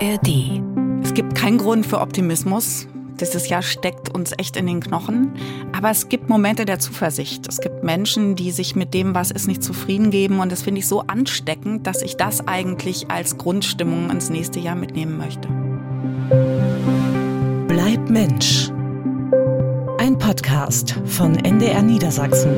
ARD. 0.00 0.60
Es 1.02 1.14
gibt 1.14 1.34
keinen 1.34 1.58
Grund 1.58 1.86
für 1.86 2.00
Optimismus. 2.00 2.86
Dieses 3.18 3.48
Jahr 3.48 3.62
steckt 3.62 4.14
uns 4.14 4.32
echt 4.36 4.56
in 4.56 4.66
den 4.66 4.80
Knochen. 4.80 5.32
Aber 5.74 5.90
es 5.90 6.08
gibt 6.10 6.28
Momente 6.28 6.66
der 6.66 6.78
Zuversicht. 6.78 7.46
Es 7.48 7.60
gibt 7.60 7.82
Menschen, 7.82 8.36
die 8.36 8.50
sich 8.50 8.76
mit 8.76 8.92
dem, 8.92 9.14
was 9.14 9.30
ist, 9.30 9.46
nicht 9.46 9.62
zufrieden 9.62 10.10
geben. 10.10 10.40
Und 10.40 10.52
das 10.52 10.62
finde 10.62 10.80
ich 10.80 10.88
so 10.88 11.00
ansteckend, 11.00 11.86
dass 11.86 12.02
ich 12.02 12.16
das 12.16 12.46
eigentlich 12.46 13.10
als 13.10 13.38
Grundstimmung 13.38 14.10
ins 14.10 14.28
nächste 14.28 14.60
Jahr 14.60 14.74
mitnehmen 14.74 15.16
möchte. 15.16 15.48
Bleib 17.66 18.10
Mensch. 18.10 18.70
Ein 19.98 20.18
Podcast 20.18 21.00
von 21.06 21.36
NDR 21.36 21.82
Niedersachsen 21.82 22.54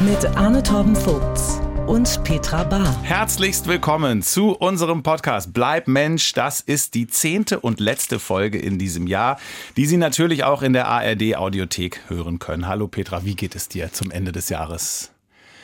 mit 0.00 0.36
Arne 0.36 0.62
Torben 0.62 0.96
Vogts 0.96 1.60
und 1.90 2.22
Petra 2.22 2.62
Bahr. 2.62 3.02
Herzlichst 3.02 3.66
willkommen 3.66 4.22
zu 4.22 4.52
unserem 4.52 5.02
Podcast 5.02 5.52
Bleib 5.52 5.88
Mensch. 5.88 6.32
Das 6.34 6.60
ist 6.60 6.94
die 6.94 7.08
zehnte 7.08 7.58
und 7.58 7.80
letzte 7.80 8.20
Folge 8.20 8.60
in 8.60 8.78
diesem 8.78 9.08
Jahr, 9.08 9.40
die 9.76 9.86
Sie 9.86 9.96
natürlich 9.96 10.44
auch 10.44 10.62
in 10.62 10.72
der 10.72 10.86
ARD 10.86 11.34
Audiothek 11.34 12.02
hören 12.06 12.38
können. 12.38 12.68
Hallo 12.68 12.86
Petra, 12.86 13.24
wie 13.24 13.34
geht 13.34 13.56
es 13.56 13.66
dir 13.66 13.92
zum 13.92 14.12
Ende 14.12 14.30
des 14.30 14.50
Jahres? 14.50 15.10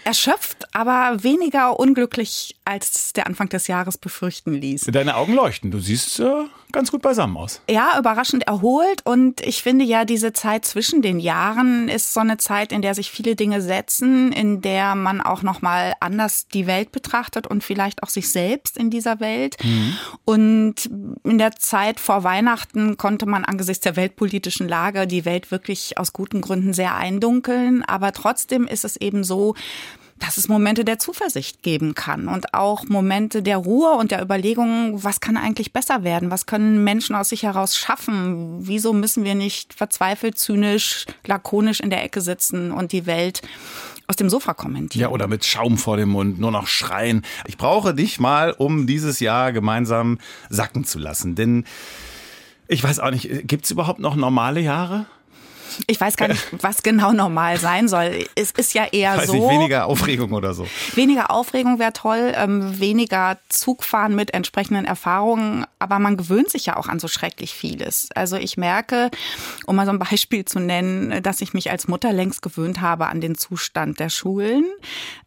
Erschöpft, 0.06 0.72
aber 0.72 1.24
weniger 1.24 1.80
unglücklich, 1.80 2.54
als 2.64 3.12
der 3.12 3.26
Anfang 3.26 3.48
des 3.48 3.66
Jahres 3.66 3.98
befürchten 3.98 4.54
ließ. 4.54 4.82
Deine 4.92 5.16
Augen 5.16 5.34
leuchten. 5.34 5.72
Du 5.72 5.80
siehst 5.80 6.20
äh, 6.20 6.44
ganz 6.70 6.92
gut 6.92 7.02
beisammen 7.02 7.36
aus. 7.36 7.60
Ja, 7.68 7.98
überraschend 7.98 8.46
erholt. 8.46 9.00
Und 9.04 9.40
ich 9.40 9.64
finde 9.64 9.84
ja, 9.84 10.04
diese 10.04 10.32
Zeit 10.32 10.64
zwischen 10.64 11.02
den 11.02 11.18
Jahren 11.18 11.88
ist 11.88 12.14
so 12.14 12.20
eine 12.20 12.36
Zeit, 12.36 12.70
in 12.70 12.82
der 12.82 12.94
sich 12.94 13.10
viele 13.10 13.34
Dinge 13.34 13.60
setzen, 13.60 14.30
in 14.30 14.60
der 14.60 14.94
man 14.94 15.20
auch 15.20 15.42
nochmal 15.42 15.94
anders 15.98 16.46
die 16.46 16.68
Welt 16.68 16.92
betrachtet 16.92 17.48
und 17.48 17.64
vielleicht 17.64 18.04
auch 18.04 18.08
sich 18.08 18.30
selbst 18.30 18.76
in 18.76 18.90
dieser 18.90 19.18
Welt. 19.18 19.56
Mhm. 19.64 19.96
Und 20.24 20.90
in 21.24 21.38
der 21.38 21.56
Zeit 21.56 21.98
vor 21.98 22.22
Weihnachten 22.22 22.96
konnte 22.96 23.26
man 23.26 23.44
angesichts 23.44 23.82
der 23.82 23.96
weltpolitischen 23.96 24.68
Lage 24.68 25.08
die 25.08 25.24
Welt 25.24 25.50
wirklich 25.50 25.98
aus 25.98 26.12
guten 26.12 26.42
Gründen 26.42 26.74
sehr 26.74 26.94
eindunkeln. 26.94 27.84
Aber 27.84 28.12
trotzdem 28.12 28.68
ist 28.68 28.84
es 28.84 28.96
eben 28.96 29.24
so, 29.24 29.54
dass 30.18 30.36
es 30.36 30.48
Momente 30.48 30.84
der 30.84 30.98
Zuversicht 30.98 31.62
geben 31.62 31.94
kann 31.94 32.28
und 32.28 32.54
auch 32.54 32.84
Momente 32.84 33.42
der 33.42 33.58
Ruhe 33.58 33.92
und 33.92 34.10
der 34.10 34.22
Überlegung, 34.22 35.02
was 35.04 35.20
kann 35.20 35.36
eigentlich 35.36 35.72
besser 35.72 36.04
werden? 36.04 36.30
Was 36.30 36.46
können 36.46 36.84
Menschen 36.84 37.14
aus 37.14 37.28
sich 37.28 37.42
heraus 37.42 37.76
schaffen? 37.76 38.66
Wieso 38.66 38.92
müssen 38.92 39.24
wir 39.24 39.34
nicht 39.34 39.74
verzweifelt, 39.74 40.38
zynisch, 40.38 41.06
lakonisch 41.26 41.80
in 41.80 41.90
der 41.90 42.02
Ecke 42.02 42.20
sitzen 42.20 42.70
und 42.70 42.92
die 42.92 43.06
Welt 43.06 43.42
aus 44.08 44.16
dem 44.16 44.30
Sofa 44.30 44.54
kommentieren. 44.54 45.02
Ja, 45.02 45.08
oder 45.08 45.26
mit 45.26 45.44
Schaum 45.44 45.78
vor 45.78 45.96
dem 45.96 46.10
Mund, 46.10 46.38
nur 46.38 46.52
noch 46.52 46.66
schreien. 46.68 47.22
Ich 47.46 47.56
brauche 47.56 47.94
dich 47.94 48.20
mal, 48.20 48.52
um 48.52 48.86
dieses 48.86 49.20
Jahr 49.20 49.52
gemeinsam 49.52 50.18
sacken 50.48 50.84
zu 50.84 50.98
lassen. 50.98 51.34
Denn 51.34 51.64
ich 52.68 52.82
weiß 52.82 53.00
auch 53.00 53.10
nicht, 53.10 53.48
gibt 53.48 53.64
es 53.64 53.70
überhaupt 53.70 53.98
noch 53.98 54.16
normale 54.16 54.60
Jahre? 54.60 55.06
Ich 55.86 56.00
weiß 56.00 56.16
gar 56.16 56.28
nicht, 56.28 56.42
was 56.62 56.82
genau 56.82 57.12
normal 57.12 57.58
sein 57.58 57.88
soll. 57.88 58.26
Es 58.34 58.50
ist 58.52 58.74
ja 58.74 58.84
eher 58.84 59.16
weiß 59.16 59.26
so. 59.26 59.34
Nicht, 59.34 59.48
weniger 59.48 59.86
Aufregung 59.86 60.32
oder 60.32 60.54
so. 60.54 60.66
Weniger 60.94 61.30
Aufregung 61.30 61.78
wäre 61.78 61.92
toll, 61.92 62.32
ähm, 62.34 62.78
weniger 62.80 63.38
Zugfahren 63.48 64.14
mit 64.14 64.34
entsprechenden 64.34 64.84
Erfahrungen, 64.84 65.66
aber 65.78 65.98
man 65.98 66.16
gewöhnt 66.16 66.50
sich 66.50 66.66
ja 66.66 66.76
auch 66.76 66.88
an 66.88 66.98
so 66.98 67.08
schrecklich 67.08 67.54
vieles. 67.54 68.08
Also 68.14 68.36
ich 68.36 68.56
merke, 68.56 69.10
um 69.66 69.76
mal 69.76 69.86
so 69.86 69.92
ein 69.92 69.98
Beispiel 69.98 70.44
zu 70.44 70.58
nennen, 70.58 71.22
dass 71.22 71.40
ich 71.40 71.54
mich 71.54 71.70
als 71.70 71.88
Mutter 71.88 72.12
längst 72.12 72.42
gewöhnt 72.42 72.80
habe 72.80 73.06
an 73.06 73.20
den 73.20 73.36
Zustand 73.36 74.00
der 74.00 74.10
Schulen. 74.10 74.64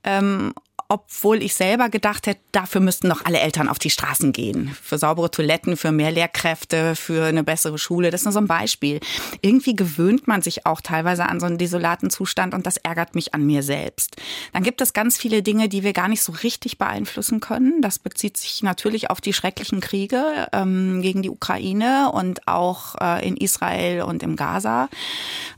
Ähm, 0.04 0.54
obwohl 0.92 1.44
ich 1.44 1.54
selber 1.54 1.90
gedacht 1.90 2.26
hätte, 2.26 2.42
dafür 2.52 2.82
müssten 2.82 3.10
doch 3.10 3.24
alle 3.24 3.40
Eltern 3.40 3.70
auf 3.70 3.78
die 3.78 3.92
Straßen 3.92 4.34
gehen. 4.34 4.76
Für 4.82 4.98
saubere 4.98 5.30
Toiletten, 5.30 5.78
für 5.78 5.92
mehr 5.92 6.12
Lehrkräfte, 6.12 6.96
für 6.96 7.26
eine 7.26 7.44
bessere 7.44 7.78
Schule. 7.78 8.10
Das 8.10 8.22
ist 8.22 8.26
nur 8.26 8.32
so 8.34 8.40
ein 8.40 8.48
Beispiel. 8.48 9.00
Irgendwie 9.42 9.76
gewöhnt 9.76 10.28
man 10.28 10.42
sich 10.42 10.66
auch 10.66 10.82
teilweise 10.82 11.28
an 11.28 11.40
so 11.40 11.46
einen 11.46 11.60
desolaten 11.60 12.10
Zustand 12.10 12.56
und 12.56 12.66
das 12.66 12.78
ärgert 12.78 13.14
mich 13.14 13.36
an 13.36 13.46
mir 13.46 13.62
selbst. 13.62 14.16
Dann 14.52 14.64
gibt 14.64 14.82
es 14.82 14.94
ganz 14.94 15.16
viele 15.16 15.44
Dinge, 15.44 15.70
die 15.70 15.84
wir 15.84 15.94
gar 15.94 16.08
nicht 16.08 16.24
so 16.24 16.32
richtig 16.32 16.80
beeinflussen 16.80 17.40
können. 17.40 17.84
Das 17.84 18.00
bezieht 18.00 18.38
sich 18.38 18.64
natürlich 18.64 19.12
auf 19.12 19.22
die 19.22 19.34
schrecklichen 19.34 19.82
Kriege 19.82 20.48
ähm, 20.54 21.04
gegen 21.04 21.22
die 21.22 21.30
Ukraine 21.30 22.12
und 22.12 22.48
auch 22.48 22.96
äh, 23.00 23.28
in 23.28 23.38
Israel 23.38 24.02
und 24.02 24.24
im 24.24 24.36
Gaza. 24.36 24.90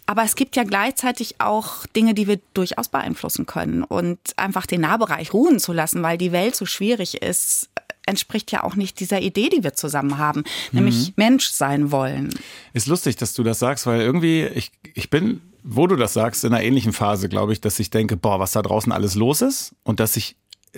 Aber 0.05 0.23
es 0.23 0.35
gibt 0.35 0.57
ja 0.57 0.65
gleichzeitig 0.65 1.35
auch 1.39 1.85
Dinge, 1.95 2.13
die 2.13 2.27
wir 2.27 2.41
durchaus 2.53 2.89
beeinflussen 2.89 3.45
können 3.45 3.81
und 3.83 4.19
einfach 4.35 4.65
den 4.65 4.81
Nahbereich 4.81 5.20
ruhen 5.29 5.59
zu 5.59 5.73
lassen, 5.73 6.03
weil 6.03 6.17
die 6.17 6.31
Welt 6.31 6.55
so 6.55 6.65
schwierig 6.65 7.21
ist, 7.21 7.69
entspricht 8.05 8.51
ja 8.51 8.63
auch 8.63 8.75
nicht 8.75 8.99
dieser 8.99 9.21
Idee, 9.21 9.49
die 9.49 9.63
wir 9.63 9.73
zusammen 9.73 10.17
haben, 10.17 10.43
nämlich 10.71 11.09
mhm. 11.09 11.13
Mensch 11.15 11.49
sein 11.49 11.91
wollen. 11.91 12.29
Ist 12.73 12.87
lustig, 12.87 13.15
dass 13.15 13.33
du 13.33 13.43
das 13.43 13.59
sagst, 13.59 13.85
weil 13.85 14.01
irgendwie 14.01 14.45
ich, 14.45 14.71
ich 14.95 15.09
bin 15.09 15.41
wo 15.63 15.87
du 15.87 15.95
das 15.95 16.13
sagst, 16.13 16.43
in 16.43 16.53
einer 16.53 16.63
ähnlichen 16.63 16.93
Phase, 16.93 17.29
glaube 17.29 17.53
ich, 17.53 17.61
dass 17.61 17.79
ich 17.79 17.89
denke, 17.89 18.17
boah, 18.17 18.39
was 18.39 18.51
da 18.51 18.61
draußen 18.61 18.91
alles 18.91 19.15
los 19.15 19.41
ist 19.41 19.75
und 19.83 19.99
dass 19.99 20.17
ich 20.17 20.35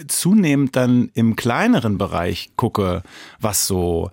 zunehmend 0.07 0.75
dann 0.75 1.11
im 1.13 1.35
kleineren 1.35 1.97
Bereich 1.99 2.51
gucke, 2.55 3.03
was 3.39 3.67
so 3.67 4.09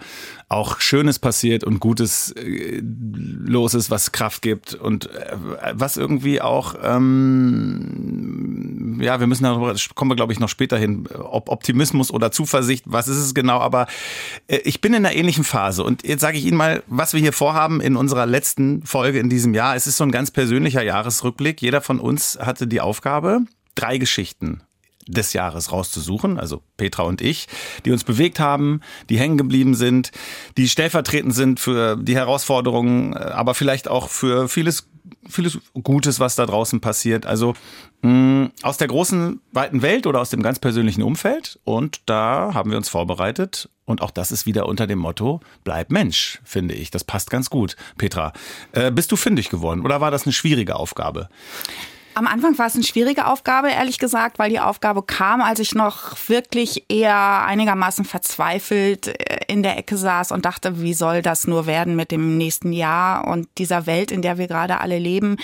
auch 0.49 0.81
Schönes 0.81 1.19
passiert 1.19 1.65
und 1.65 1.81
Gutes 1.81 2.33
äh, 2.33 2.83
los 2.83 3.73
ist, 3.75 3.91
was 3.91 4.13
Kraft 4.13 4.43
gibt 4.43 4.75
und 4.75 5.11
äh, 5.11 5.37
was 5.73 5.97
irgendwie 5.97 6.43
auch, 6.43 6.75
ähm, 6.83 8.21
ja, 9.01 9.21
wir 9.21 9.27
müssen 9.27 9.45
darüber, 9.45 9.75
kommen 9.95 10.11
wir 10.11 10.17
glaube 10.17 10.35
ich 10.35 10.41
noch 10.41 10.51
später 10.51 10.77
hin, 10.77 11.07
ob 11.15 11.49
Optimismus 11.49 12.11
oder 12.11 12.31
Zuversicht, 12.31 12.85
was 12.87 13.09
ist 13.09 13.17
es 13.17 13.33
genau, 13.33 13.61
aber 13.61 13.87
äh, 14.49 14.59
ich 14.59 14.83
bin 14.83 14.93
in 14.93 15.07
einer 15.07 15.15
ähnlichen 15.15 15.45
Phase 15.45 15.83
und 15.85 16.07
jetzt 16.07 16.21
sage 16.21 16.37
ich 16.37 16.45
Ihnen 16.45 16.59
mal, 16.59 16.83
was 16.89 17.15
wir 17.15 17.21
hier 17.21 17.33
vorhaben 17.33 17.81
in 17.81 17.97
unserer 17.97 18.27
letzten 18.27 18.83
Folge 18.83 19.19
in 19.19 19.31
diesem 19.31 19.55
Jahr. 19.55 19.77
Es 19.77 19.87
ist 19.87 19.97
so 19.97 20.05
ein 20.05 20.11
ganz 20.11 20.31
persönlicher 20.31 20.83
Jahresrückblick. 20.83 21.63
Jeder 21.63 21.81
von 21.81 22.01
uns 22.01 22.39
hatte 22.41 22.67
die 22.67 22.83
Aufgabe, 22.83 23.41
drei 23.75 23.97
Geschichten 23.99 24.61
des 25.07 25.33
Jahres 25.33 25.73
rauszusuchen, 25.73 26.39
also 26.39 26.63
Petra 26.77 27.03
und 27.03 27.21
ich, 27.21 27.49
die 27.85 27.91
uns 27.91 28.05
bewegt 28.05 28.39
haben, 28.39 28.81
die 29.09 29.19
hängen 29.19 29.39
geblieben 29.39 29.75
sind, 29.75 30.13
die 30.57 30.69
stellvertretend 30.69 31.35
sind 31.35 31.61
für 31.61 31.97
die 31.97 32.15
Herausforderungen, 32.15 33.15
äh, 33.15 33.19
aber 33.19 33.55
vielleicht 33.55 33.89
auch 33.89 34.09
für 34.09 34.49
vieles 34.49 34.87
vieles 35.29 35.59
Gutes, 35.83 36.21
was 36.21 36.37
da 36.37 36.47
draußen 36.47 36.81
passiert. 36.81 37.27
Also 37.27 37.55
mh, 38.03 38.11
mm, 38.11 38.53
aus 38.63 38.77
der 38.77 38.89
großen, 38.89 39.41
weiten 39.53 39.83
Welt 39.83 40.07
oder 40.07 40.21
aus 40.21 40.31
dem 40.31 40.43
ganz 40.43 40.59
persönlichen 40.59 41.03
Umfeld. 41.03 41.59
Und 41.65 42.01
da 42.07 42.53
haben 42.55 42.71
wir 42.71 42.79
uns 42.79 42.89
vorbereitet. 42.89 43.69
Und 43.85 44.03
auch 44.03 44.11
das 44.11 44.31
ist 44.31 44.47
wieder 44.47 44.67
unter 44.67 44.87
dem 44.87 44.99
Motto, 44.99 45.41
bleib 45.65 45.91
Mensch, 45.91 46.41
finde 46.45 46.75
ich. 46.75 46.91
Das 46.91 47.05
passt 47.05 47.31
ganz 47.31 47.51
gut. 47.51 47.77
Petra, 47.99 48.33
äh, 48.73 48.91
bist 48.91 49.11
du 49.11 49.17
fündig 49.17 49.51
geworden 49.51 49.85
oder 49.85 50.01
war 50.01 50.11
das 50.11 50.25
eine 50.25 50.33
schwierige 50.33 50.77
Aufgabe? 50.77 51.29
Am 52.15 52.27
Anfang 52.27 52.59
war 52.59 52.67
es 52.67 52.75
eine 52.75 52.85
schwierige 52.85 53.27
Aufgabe, 53.27 53.71
ehrlich 53.71 53.99
gesagt, 53.99 54.39
weil 54.39 54.51
die 54.51 54.59
Aufgabe 54.59 55.03
kam, 55.03 55.41
als 55.41 55.61
ich 55.61 55.75
noch 55.75 56.17
wirklich 56.29 56.87
eher 56.89 57.45
einigermaßen 57.45 58.05
verzweifelt 58.05 59.07
äh, 59.07 59.45
in 59.47 59.63
der 59.63 59.79
Ecke 59.79 59.97
saß 59.97 60.33
und 60.33 60.45
dachte, 60.45 60.83
wie 60.83 60.95
soll 60.95 61.23
das 61.23 61.47
nur 61.47 61.67
werden 61.67 61.95
mit 61.95 62.11
dem 62.11 62.37
nächsten 62.37 62.73
Jahr 62.73 63.27
und 63.29 63.49
dieser 63.59 63.87
Welt, 63.87 64.11
in 64.11 64.23
der 64.23 64.39
wir 64.39 64.49
gerade 64.49 64.81
alle 64.81 64.99
leben, 64.99 65.37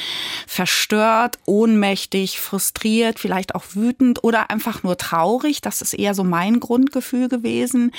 verstört, 0.47 1.39
ohnmächtig, 1.47 2.41
frustriert, 2.41 3.21
vielleicht 3.21 3.55
auch 3.55 3.65
wütend 3.75 4.25
oder 4.25 4.51
einfach 4.51 4.83
nur 4.83 4.99
traurig. 4.99 5.61
Das 5.61 5.83
ist 5.83 5.95
eher 5.95 6.15
so 6.15 6.25
mein 6.25 6.59
Grundgefühl 6.59 7.29
gewesen. 7.29 7.93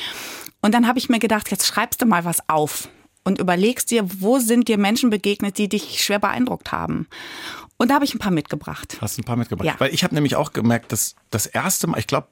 Und 0.61 0.73
dann 0.73 0.87
habe 0.87 0.99
ich 0.99 1.07
mir 1.07 1.19
gedacht, 1.19 1.51
jetzt 1.51 1.67
schreibst 1.67 2.01
du 2.01 2.05
mal 2.05 2.25
was 2.25 2.49
auf 2.49 2.89
und 3.27 3.39
überlegst 3.39 3.91
dir, 3.91 4.05
wo 4.21 4.39
sind 4.39 4.69
dir 4.69 4.77
Menschen 4.77 5.09
begegnet, 5.09 5.57
die 5.57 5.67
dich 5.67 6.01
schwer 6.01 6.17
beeindruckt 6.17 6.71
haben. 6.71 7.07
Und 7.75 7.89
da 7.89 7.95
habe 7.95 8.05
ich 8.05 8.15
ein 8.15 8.19
paar 8.19 8.31
mitgebracht. 8.31 8.97
Hast 9.01 9.17
du 9.17 9.21
ein 9.21 9.25
paar 9.25 9.35
mitgebracht? 9.35 9.67
Ja. 9.67 9.75
Weil 9.79 9.93
ich 9.93 10.05
habe 10.05 10.15
nämlich 10.15 10.37
auch 10.37 10.53
gemerkt, 10.53 10.93
dass 10.93 11.15
das 11.29 11.45
erste 11.45 11.87
Mal, 11.87 11.99
ich 11.99 12.07
glaube, 12.07 12.27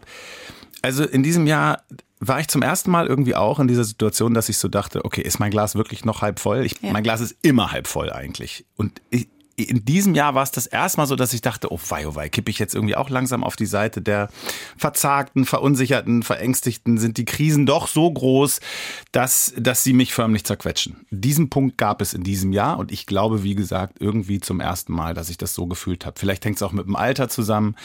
also 0.82 1.04
in 1.04 1.22
diesem 1.22 1.48
Jahr 1.48 1.84
war 2.22 2.40
ich 2.40 2.48
zum 2.48 2.62
ersten 2.62 2.92
Mal 2.92 3.08
irgendwie 3.08 3.36
auch 3.36 3.60
in 3.60 3.68
dieser 3.68 3.84
Situation, 3.84 4.34
dass 4.34 4.48
ich 4.48 4.58
so 4.58 4.70
dachte, 4.70 5.04
okay, 5.04 5.22
ist 5.22 5.38
mein 5.38 5.52
Glas 5.52 5.76
wirklich 5.76 6.06
noch 6.06 6.22
halb 6.22 6.40
voll? 6.40 6.66
Ich, 6.66 6.82
ja. 6.82 6.94
Mein 6.94 7.04
Glas 7.04 7.20
ist 7.20 7.36
immer 7.42 7.74
halb 7.74 7.88
voll 7.88 8.10
eigentlich. 8.10 8.66
Und 8.78 9.02
ich, 9.10 9.28
in 9.58 9.86
diesem 9.86 10.16
Jahr 10.16 10.36
war 10.36 10.44
es 10.44 10.52
das 10.52 10.68
erste 10.68 11.00
Mal 11.00 11.08
so, 11.08 11.16
dass 11.16 11.34
ich 11.34 11.42
dachte, 11.42 11.72
oh 11.72 11.80
wei, 11.88 12.08
oh 12.08 12.16
wei, 12.16 12.28
kippe 12.28 12.52
ich 12.52 12.60
jetzt 12.60 12.76
irgendwie 12.76 12.96
auch 12.96 13.10
langsam 13.10 13.44
auf 13.44 13.56
die 13.56 13.66
Seite 13.66 14.02
der 14.02 14.30
Verzagten, 14.78 15.46
Verunsicherten, 15.46 16.24
Verängstigten? 16.24 16.98
Sind 16.98 17.18
die 17.18 17.26
Krisen 17.26 17.66
doch 17.66 17.88
so 17.88 18.12
groß, 18.12 18.60
dass, 19.14 19.54
dass 19.58 19.84
sie 19.84 19.94
mich 19.94 20.14
förmlich 20.14 20.44
zerquetschen? 20.44 21.06
Diesen 21.10 21.50
Punkt 21.50 21.78
gab 21.78 22.02
es 22.02 22.14
in 22.14 22.24
diesem 22.24 22.52
Jahr 22.52 22.78
und 22.78 22.92
ich 22.92 23.06
glaube, 23.06 23.44
wie 23.44 23.56
gesagt, 23.56 23.98
irgendwie 24.02 24.42
zum 24.42 24.60
ersten 24.60 24.92
Mal, 24.92 25.14
dass 25.14 25.30
ich 25.30 25.38
das 25.38 25.54
so 25.54 25.68
gefühlt 25.68 26.06
habe. 26.06 26.20
Vielleicht 26.20 26.44
hängt 26.44 26.58
es 26.58 26.64
auch 26.64 26.74
mit 26.74 26.86
dem 26.86 26.98
Alter 26.98 27.30
zusammen. 27.30 27.76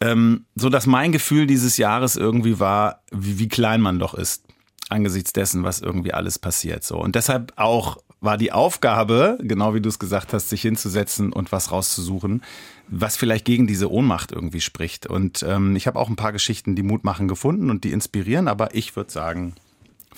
Ähm, 0.00 0.46
so 0.54 0.68
dass 0.68 0.86
mein 0.86 1.10
Gefühl 1.10 1.46
dieses 1.46 1.76
Jahres 1.76 2.16
irgendwie 2.16 2.60
war, 2.60 3.02
wie, 3.10 3.38
wie 3.38 3.48
klein 3.48 3.80
man 3.80 3.98
doch 3.98 4.14
ist 4.14 4.44
angesichts 4.88 5.32
dessen, 5.32 5.64
was 5.64 5.80
irgendwie 5.80 6.14
alles 6.14 6.38
passiert. 6.38 6.84
So 6.84 6.98
und 6.98 7.14
deshalb 7.14 7.52
auch 7.56 7.98
war 8.20 8.36
die 8.36 8.52
Aufgabe, 8.52 9.38
genau 9.40 9.74
wie 9.74 9.80
du 9.80 9.88
es 9.88 9.98
gesagt 9.98 10.32
hast, 10.32 10.48
sich 10.48 10.62
hinzusetzen 10.62 11.32
und 11.32 11.52
was 11.52 11.70
rauszusuchen, 11.70 12.42
was 12.88 13.16
vielleicht 13.16 13.44
gegen 13.44 13.66
diese 13.66 13.90
Ohnmacht 13.90 14.32
irgendwie 14.32 14.60
spricht. 14.60 15.06
Und 15.06 15.44
ähm, 15.46 15.76
ich 15.76 15.86
habe 15.86 15.98
auch 15.98 16.08
ein 16.08 16.16
paar 16.16 16.32
Geschichten, 16.32 16.74
die 16.74 16.82
Mut 16.82 17.04
machen, 17.04 17.28
gefunden 17.28 17.70
und 17.70 17.84
die 17.84 17.92
inspirieren, 17.92 18.48
aber 18.48 18.74
ich 18.74 18.96
würde 18.96 19.12
sagen, 19.12 19.54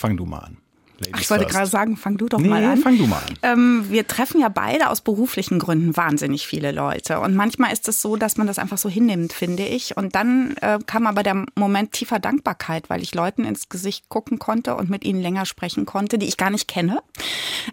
Fang 0.00 0.16
du 0.16 0.24
mal 0.24 0.38
an. 0.38 0.56
Ladies 1.00 1.22
ich 1.22 1.30
wollte 1.30 1.46
gerade 1.46 1.66
sagen, 1.66 1.96
fang 1.96 2.18
du 2.18 2.26
doch 2.26 2.38
nee, 2.38 2.48
mal 2.48 2.62
an. 2.62 2.76
fang 2.78 2.98
du 2.98 3.06
mal 3.06 3.22
an. 3.26 3.38
Ähm, 3.42 3.86
wir 3.88 4.06
treffen 4.06 4.38
ja 4.38 4.50
beide 4.50 4.90
aus 4.90 5.00
beruflichen 5.00 5.58
Gründen 5.58 5.96
wahnsinnig 5.96 6.46
viele 6.46 6.72
Leute. 6.72 7.20
Und 7.20 7.34
manchmal 7.34 7.72
ist 7.72 7.88
es 7.88 8.02
so, 8.02 8.16
dass 8.16 8.36
man 8.36 8.46
das 8.46 8.58
einfach 8.58 8.76
so 8.76 8.90
hinnimmt, 8.90 9.32
finde 9.32 9.64
ich. 9.64 9.96
Und 9.96 10.14
dann 10.14 10.56
äh, 10.60 10.78
kam 10.84 11.06
aber 11.06 11.22
der 11.22 11.46
Moment 11.54 11.92
tiefer 11.92 12.18
Dankbarkeit, 12.18 12.90
weil 12.90 13.00
ich 13.02 13.14
Leuten 13.14 13.44
ins 13.44 13.70
Gesicht 13.70 14.10
gucken 14.10 14.38
konnte 14.38 14.76
und 14.76 14.90
mit 14.90 15.04
ihnen 15.04 15.22
länger 15.22 15.46
sprechen 15.46 15.86
konnte, 15.86 16.18
die 16.18 16.26
ich 16.26 16.36
gar 16.36 16.50
nicht 16.50 16.68
kenne. 16.68 16.98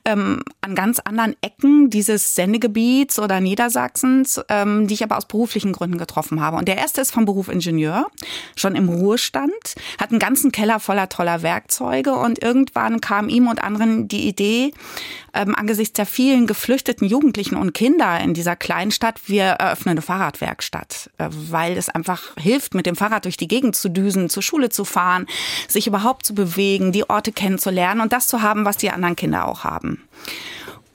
Ähm, 0.06 0.42
an 0.62 0.76
ganz 0.76 1.00
anderen 1.00 1.36
Ecken 1.42 1.90
dieses 1.90 2.34
Sendegebiets 2.34 3.20
oder 3.20 3.42
Niedersachsens, 3.42 4.40
ähm, 4.48 4.88
die 4.88 4.94
ich 4.94 5.04
aber 5.04 5.18
aus 5.18 5.28
beruflichen 5.28 5.74
Gründen 5.74 5.98
getroffen 5.98 6.40
habe. 6.40 6.56
Und 6.56 6.70
der 6.70 6.78
erste 6.78 7.02
ist 7.02 7.12
vom 7.12 7.26
Beruf 7.26 7.50
Ingenieur, 7.50 8.08
schon 8.56 8.76
im 8.76 8.88
Ruhestand, 8.88 9.52
hat 10.00 10.12
einen 10.12 10.20
ganzen 10.20 10.54
Keller 10.54 10.80
voller 10.80 11.10
toller 11.10 11.42
Werkzeuge 11.42 12.14
und 12.14 12.42
irgendwann 12.42 13.02
kam 13.02 13.17
kam 13.18 13.30
ihm 13.30 13.48
und 13.48 13.64
anderen 13.64 14.08
die 14.08 14.28
Idee, 14.28 14.72
ähm, 15.34 15.56
angesichts 15.56 15.94
der 15.94 16.06
vielen 16.06 16.46
geflüchteten 16.46 17.08
Jugendlichen 17.08 17.56
und 17.56 17.74
Kinder 17.74 18.20
in 18.20 18.36
dieser 18.36 18.56
Kleinstadt, 18.56 19.22
wir 19.26 19.44
eröffnen 19.44 19.94
eine 19.94 20.04
Fahrradwerkstatt, 20.04 21.10
äh, 21.18 21.28
weil 21.32 21.78
es 21.78 21.90
einfach 21.90 22.36
hilft, 22.38 22.76
mit 22.76 22.86
dem 22.86 22.96
Fahrrad 22.96 23.26
durch 23.26 23.38
die 23.38 23.48
Gegend 23.48 23.76
zu 23.76 23.90
düsen, 23.90 24.30
zur 24.30 24.44
Schule 24.44 24.70
zu 24.70 24.86
fahren, 24.86 25.26
sich 25.68 25.88
überhaupt 25.88 26.28
zu 26.28 26.36
bewegen, 26.36 26.92
die 26.92 27.10
Orte 27.10 27.32
kennenzulernen 27.32 28.02
und 28.02 28.14
das 28.14 28.28
zu 28.28 28.44
haben, 28.44 28.66
was 28.66 28.78
die 28.78 28.92
anderen 28.92 29.16
Kinder 29.16 29.48
auch 29.48 29.64
haben. 29.64 30.04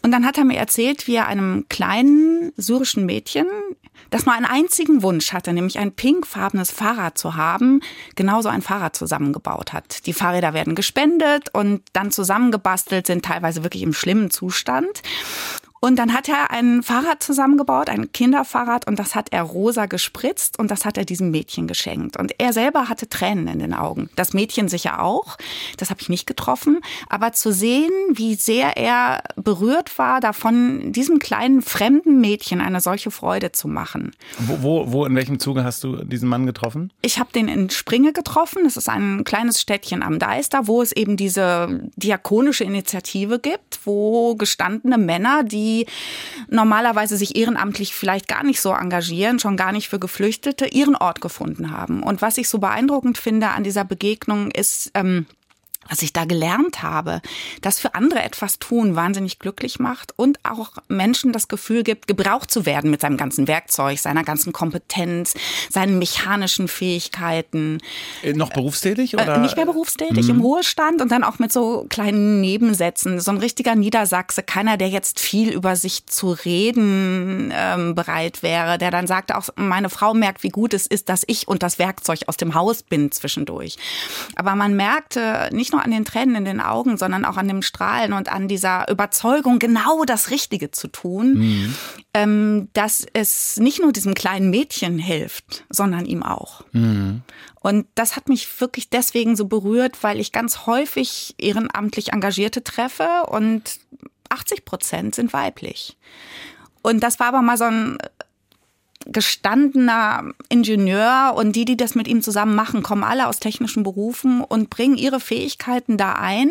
Und 0.02 0.12
dann 0.12 0.24
hat 0.24 0.38
er 0.38 0.44
mir 0.44 0.58
erzählt, 0.58 1.08
wie 1.08 1.16
er 1.16 1.26
einem 1.26 1.66
kleinen 1.68 2.52
syrischen 2.56 3.04
Mädchen 3.04 3.46
das 4.12 4.26
nur 4.26 4.34
einen 4.34 4.44
einzigen 4.44 5.02
Wunsch 5.02 5.32
hatte, 5.32 5.52
nämlich 5.52 5.78
ein 5.78 5.90
pinkfarbenes 5.90 6.70
Fahrrad 6.70 7.16
zu 7.16 7.34
haben, 7.34 7.80
genauso 8.14 8.50
ein 8.50 8.62
Fahrrad 8.62 8.94
zusammengebaut 8.94 9.72
hat. 9.72 10.06
Die 10.06 10.12
Fahrräder 10.12 10.52
werden 10.52 10.74
gespendet 10.74 11.48
und 11.54 11.80
dann 11.94 12.10
zusammengebastelt, 12.10 13.06
sind 13.06 13.24
teilweise 13.24 13.64
wirklich 13.64 13.82
im 13.82 13.94
schlimmen 13.94 14.30
Zustand. 14.30 15.02
Und 15.84 15.96
dann 15.96 16.12
hat 16.12 16.28
er 16.28 16.52
ein 16.52 16.84
Fahrrad 16.84 17.24
zusammengebaut, 17.24 17.90
ein 17.90 18.12
Kinderfahrrad, 18.12 18.86
und 18.86 19.00
das 19.00 19.16
hat 19.16 19.32
er 19.32 19.42
rosa 19.42 19.86
gespritzt 19.86 20.60
und 20.60 20.70
das 20.70 20.84
hat 20.84 20.96
er 20.96 21.04
diesem 21.04 21.32
Mädchen 21.32 21.66
geschenkt. 21.66 22.16
Und 22.16 22.32
er 22.38 22.52
selber 22.52 22.88
hatte 22.88 23.08
Tränen 23.08 23.48
in 23.48 23.58
den 23.58 23.74
Augen. 23.74 24.08
Das 24.14 24.32
Mädchen 24.32 24.68
sicher 24.68 25.02
auch. 25.02 25.36
Das 25.78 25.90
habe 25.90 26.00
ich 26.00 26.08
nicht 26.08 26.28
getroffen. 26.28 26.78
Aber 27.08 27.32
zu 27.32 27.52
sehen, 27.52 27.90
wie 28.12 28.36
sehr 28.36 28.76
er 28.76 29.24
berührt 29.34 29.98
war, 29.98 30.20
davon 30.20 30.92
diesem 30.92 31.18
kleinen 31.18 31.62
fremden 31.62 32.20
Mädchen 32.20 32.60
eine 32.60 32.80
solche 32.80 33.10
Freude 33.10 33.50
zu 33.50 33.66
machen. 33.66 34.12
Wo, 34.38 34.62
wo, 34.62 34.92
wo 34.92 35.04
in 35.04 35.16
welchem 35.16 35.40
Zuge 35.40 35.64
hast 35.64 35.82
du 35.82 36.04
diesen 36.04 36.28
Mann 36.28 36.46
getroffen? 36.46 36.92
Ich 37.02 37.18
habe 37.18 37.32
den 37.32 37.48
in 37.48 37.70
Springe 37.70 38.12
getroffen. 38.12 38.62
Das 38.62 38.76
ist 38.76 38.88
ein 38.88 39.24
kleines 39.24 39.60
Städtchen 39.60 40.04
am 40.04 40.20
Deister, 40.20 40.68
wo 40.68 40.80
es 40.80 40.92
eben 40.92 41.16
diese 41.16 41.90
diakonische 41.96 42.62
Initiative 42.62 43.40
gibt, 43.40 43.80
wo 43.84 44.36
gestandene 44.36 44.96
Männer, 44.96 45.42
die 45.42 45.71
die 45.72 45.86
normalerweise 46.48 47.16
sich 47.16 47.36
ehrenamtlich 47.36 47.94
vielleicht 47.94 48.28
gar 48.28 48.44
nicht 48.44 48.60
so 48.60 48.72
engagieren, 48.72 49.38
schon 49.38 49.56
gar 49.56 49.72
nicht 49.72 49.88
für 49.88 49.98
Geflüchtete, 49.98 50.66
ihren 50.66 50.96
Ort 50.96 51.20
gefunden 51.20 51.70
haben. 51.70 52.02
Und 52.02 52.22
was 52.22 52.38
ich 52.38 52.48
so 52.48 52.58
beeindruckend 52.58 53.18
finde 53.18 53.48
an 53.48 53.64
dieser 53.64 53.84
Begegnung 53.84 54.50
ist, 54.50 54.90
ähm, 54.94 55.26
was 55.88 56.02
ich 56.02 56.12
da 56.12 56.24
gelernt 56.24 56.82
habe, 56.82 57.20
das 57.60 57.78
für 57.78 57.94
andere 57.94 58.22
etwas 58.22 58.58
tun 58.58 58.96
wahnsinnig 58.96 59.38
glücklich 59.38 59.78
macht 59.78 60.12
und 60.16 60.38
auch 60.44 60.72
Menschen 60.88 61.32
das 61.32 61.48
Gefühl 61.48 61.82
gibt, 61.82 62.06
gebraucht 62.06 62.50
zu 62.50 62.66
werden 62.66 62.90
mit 62.90 63.00
seinem 63.00 63.16
ganzen 63.16 63.48
Werkzeug, 63.48 63.98
seiner 63.98 64.24
ganzen 64.24 64.52
Kompetenz, 64.52 65.34
seinen 65.70 65.98
mechanischen 65.98 66.68
Fähigkeiten. 66.68 67.78
Äh, 68.22 68.32
noch 68.32 68.50
berufstätig 68.50 69.14
oder? 69.14 69.36
Äh, 69.36 69.38
nicht 69.40 69.56
mehr 69.56 69.66
berufstätig, 69.66 70.24
mhm. 70.24 70.36
im 70.36 70.40
Ruhestand 70.40 71.00
und 71.00 71.10
dann 71.10 71.24
auch 71.24 71.38
mit 71.38 71.52
so 71.52 71.86
kleinen 71.88 72.40
Nebensätzen. 72.40 73.20
So 73.20 73.30
ein 73.30 73.38
richtiger 73.38 73.74
Niedersachse, 73.74 74.42
keiner, 74.42 74.76
der 74.76 74.88
jetzt 74.88 75.20
viel 75.20 75.52
über 75.52 75.76
sich 75.76 76.06
zu 76.06 76.32
reden 76.32 77.52
ähm, 77.54 77.94
bereit 77.94 78.42
wäre, 78.42 78.78
der 78.78 78.90
dann 78.90 79.06
sagt 79.06 79.34
auch, 79.34 79.48
meine 79.56 79.90
Frau 79.90 80.14
merkt, 80.14 80.42
wie 80.42 80.50
gut 80.50 80.74
es 80.74 80.86
ist, 80.86 81.08
dass 81.08 81.24
ich 81.26 81.48
und 81.48 81.62
das 81.62 81.78
Werkzeug 81.78 82.20
aus 82.26 82.36
dem 82.36 82.54
Haus 82.54 82.82
bin 82.82 83.10
zwischendurch. 83.10 83.76
Aber 84.36 84.54
man 84.54 84.76
merkte 84.76 85.48
nicht 85.52 85.71
nicht 85.72 85.78
nur 85.78 85.84
an 85.84 85.90
den 85.90 86.04
Tränen 86.04 86.36
in 86.36 86.44
den 86.44 86.60
Augen, 86.60 86.98
sondern 86.98 87.24
auch 87.24 87.36
an 87.38 87.48
dem 87.48 87.62
Strahlen 87.62 88.12
und 88.12 88.30
an 88.30 88.46
dieser 88.46 88.90
Überzeugung, 88.90 89.58
genau 89.58 90.04
das 90.04 90.30
Richtige 90.30 90.70
zu 90.70 90.88
tun, 90.88 91.34
mhm. 91.34 91.74
ähm, 92.12 92.68
dass 92.74 93.06
es 93.14 93.56
nicht 93.56 93.80
nur 93.80 93.92
diesem 93.92 94.14
kleinen 94.14 94.50
Mädchen 94.50 94.98
hilft, 94.98 95.64
sondern 95.70 96.04
ihm 96.04 96.22
auch. 96.22 96.64
Mhm. 96.72 97.22
Und 97.60 97.86
das 97.94 98.16
hat 98.16 98.28
mich 98.28 98.60
wirklich 98.60 98.90
deswegen 98.90 99.34
so 99.34 99.46
berührt, 99.46 100.02
weil 100.02 100.20
ich 100.20 100.32
ganz 100.32 100.66
häufig 100.66 101.34
ehrenamtlich 101.38 102.12
Engagierte 102.12 102.62
treffe 102.62 103.24
und 103.28 103.78
80 104.28 104.64
Prozent 104.64 105.14
sind 105.14 105.32
weiblich. 105.32 105.96
Und 106.82 107.02
das 107.02 107.18
war 107.18 107.28
aber 107.28 107.42
mal 107.42 107.56
so 107.56 107.64
ein 107.64 107.98
gestandener 109.06 110.32
Ingenieur 110.48 111.32
und 111.34 111.56
die, 111.56 111.64
die 111.64 111.76
das 111.76 111.94
mit 111.94 112.08
ihm 112.08 112.22
zusammen 112.22 112.54
machen, 112.54 112.82
kommen 112.82 113.04
alle 113.04 113.28
aus 113.28 113.40
technischen 113.40 113.82
Berufen 113.82 114.42
und 114.42 114.70
bringen 114.70 114.96
ihre 114.96 115.20
Fähigkeiten 115.20 115.96
da 115.96 116.14
ein, 116.14 116.50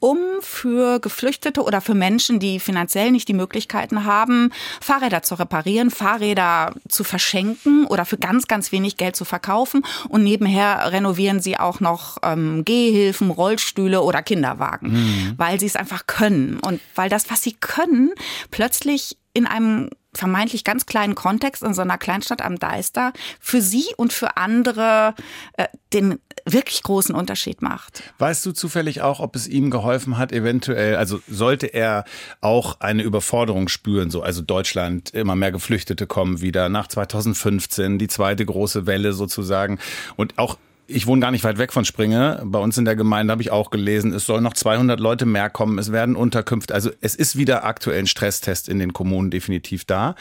um 0.00 0.18
für 0.40 1.00
Geflüchtete 1.00 1.62
oder 1.62 1.80
für 1.80 1.94
Menschen, 1.94 2.38
die 2.38 2.60
finanziell 2.60 3.10
nicht 3.10 3.28
die 3.28 3.34
Möglichkeiten 3.34 4.04
haben, 4.04 4.50
Fahrräder 4.80 5.22
zu 5.22 5.34
reparieren, 5.36 5.90
Fahrräder 5.90 6.74
zu 6.88 7.02
verschenken 7.04 7.86
oder 7.86 8.04
für 8.04 8.18
ganz, 8.18 8.46
ganz 8.46 8.72
wenig 8.72 8.96
Geld 8.96 9.16
zu 9.16 9.24
verkaufen. 9.24 9.84
Und 10.08 10.22
nebenher 10.22 10.92
renovieren 10.92 11.40
sie 11.40 11.58
auch 11.58 11.80
noch 11.80 12.18
ähm, 12.22 12.64
Gehhilfen, 12.64 13.30
Rollstühle 13.30 14.02
oder 14.02 14.22
Kinderwagen, 14.22 14.92
mhm. 14.92 15.34
weil 15.36 15.58
sie 15.58 15.66
es 15.66 15.76
einfach 15.76 16.06
können. 16.06 16.60
Und 16.60 16.80
weil 16.94 17.08
das, 17.08 17.30
was 17.30 17.42
sie 17.42 17.54
können, 17.54 18.10
plötzlich 18.50 19.16
in 19.36 19.46
einem 19.46 19.90
vermeintlich 20.14 20.64
ganz 20.64 20.86
kleinen 20.86 21.14
Kontext 21.14 21.62
in 21.62 21.74
so 21.74 21.82
einer 21.82 21.98
Kleinstadt 21.98 22.40
am 22.40 22.58
Deister 22.58 23.12
für 23.38 23.60
sie 23.60 23.84
und 23.98 24.14
für 24.14 24.38
andere 24.38 25.14
äh, 25.58 25.66
den 25.92 26.18
wirklich 26.46 26.82
großen 26.82 27.14
Unterschied 27.14 27.60
macht. 27.60 28.02
Weißt 28.18 28.46
du 28.46 28.52
zufällig 28.52 29.02
auch, 29.02 29.20
ob 29.20 29.36
es 29.36 29.46
ihm 29.46 29.70
geholfen 29.70 30.16
hat, 30.16 30.32
eventuell, 30.32 30.96
also 30.96 31.20
sollte 31.28 31.66
er 31.66 32.04
auch 32.40 32.80
eine 32.80 33.02
Überforderung 33.02 33.68
spüren, 33.68 34.10
so 34.10 34.22
also 34.22 34.40
Deutschland, 34.40 35.10
immer 35.10 35.36
mehr 35.36 35.52
Geflüchtete 35.52 36.06
kommen 36.06 36.40
wieder 36.40 36.70
nach 36.70 36.86
2015, 36.86 37.98
die 37.98 38.08
zweite 38.08 38.46
große 38.46 38.86
Welle 38.86 39.12
sozusagen 39.12 39.78
und 40.16 40.38
auch 40.38 40.56
ich 40.86 41.06
wohne 41.06 41.20
gar 41.20 41.30
nicht 41.30 41.44
weit 41.44 41.58
weg 41.58 41.72
von 41.72 41.84
Springe. 41.84 42.42
Bei 42.44 42.58
uns 42.58 42.78
in 42.78 42.84
der 42.84 42.96
Gemeinde 42.96 43.32
habe 43.32 43.42
ich 43.42 43.50
auch 43.50 43.70
gelesen, 43.70 44.12
es 44.12 44.26
sollen 44.26 44.42
noch 44.42 44.54
200 44.54 45.00
Leute 45.00 45.26
mehr 45.26 45.50
kommen. 45.50 45.78
Es 45.78 45.92
werden 45.92 46.16
Unterkünfte. 46.16 46.74
Also 46.74 46.90
es 47.00 47.14
ist 47.14 47.36
wieder 47.36 47.64
aktuell 47.64 47.98
ein 47.98 48.06
Stresstest 48.06 48.68
in 48.68 48.78
den 48.78 48.92
Kommunen 48.92 49.30
definitiv 49.30 49.84
da. 49.84 50.14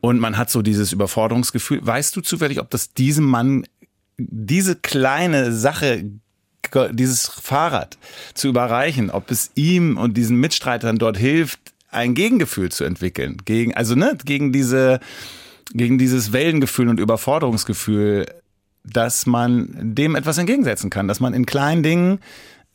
Und 0.00 0.18
man 0.18 0.36
hat 0.36 0.50
so 0.50 0.62
dieses 0.62 0.92
Überforderungsgefühl. 0.92 1.84
Weißt 1.84 2.14
du 2.16 2.20
zufällig, 2.20 2.60
ob 2.60 2.70
das 2.70 2.92
diesem 2.94 3.24
Mann 3.24 3.66
diese 4.18 4.76
kleine 4.76 5.52
Sache 5.52 6.04
dieses 6.90 7.28
Fahrrad 7.28 7.96
zu 8.34 8.48
überreichen, 8.48 9.10
ob 9.10 9.30
es 9.30 9.52
ihm 9.54 9.96
und 9.96 10.16
diesen 10.16 10.36
Mitstreitern 10.38 10.98
dort 10.98 11.16
hilft, 11.16 11.60
ein 11.90 12.14
Gegengefühl 12.14 12.72
zu 12.72 12.82
entwickeln, 12.82 13.36
gegen 13.44 13.74
also 13.74 13.94
ne, 13.94 14.18
gegen 14.24 14.52
diese 14.52 14.98
gegen 15.72 15.98
dieses 15.98 16.32
Wellengefühl 16.32 16.88
und 16.88 16.98
Überforderungsgefühl 16.98 18.26
dass 18.92 19.26
man 19.26 19.68
dem 19.72 20.14
etwas 20.14 20.38
entgegensetzen 20.38 20.90
kann, 20.90 21.08
dass 21.08 21.20
man 21.20 21.34
in 21.34 21.46
kleinen 21.46 21.82
Dingen 21.82 22.20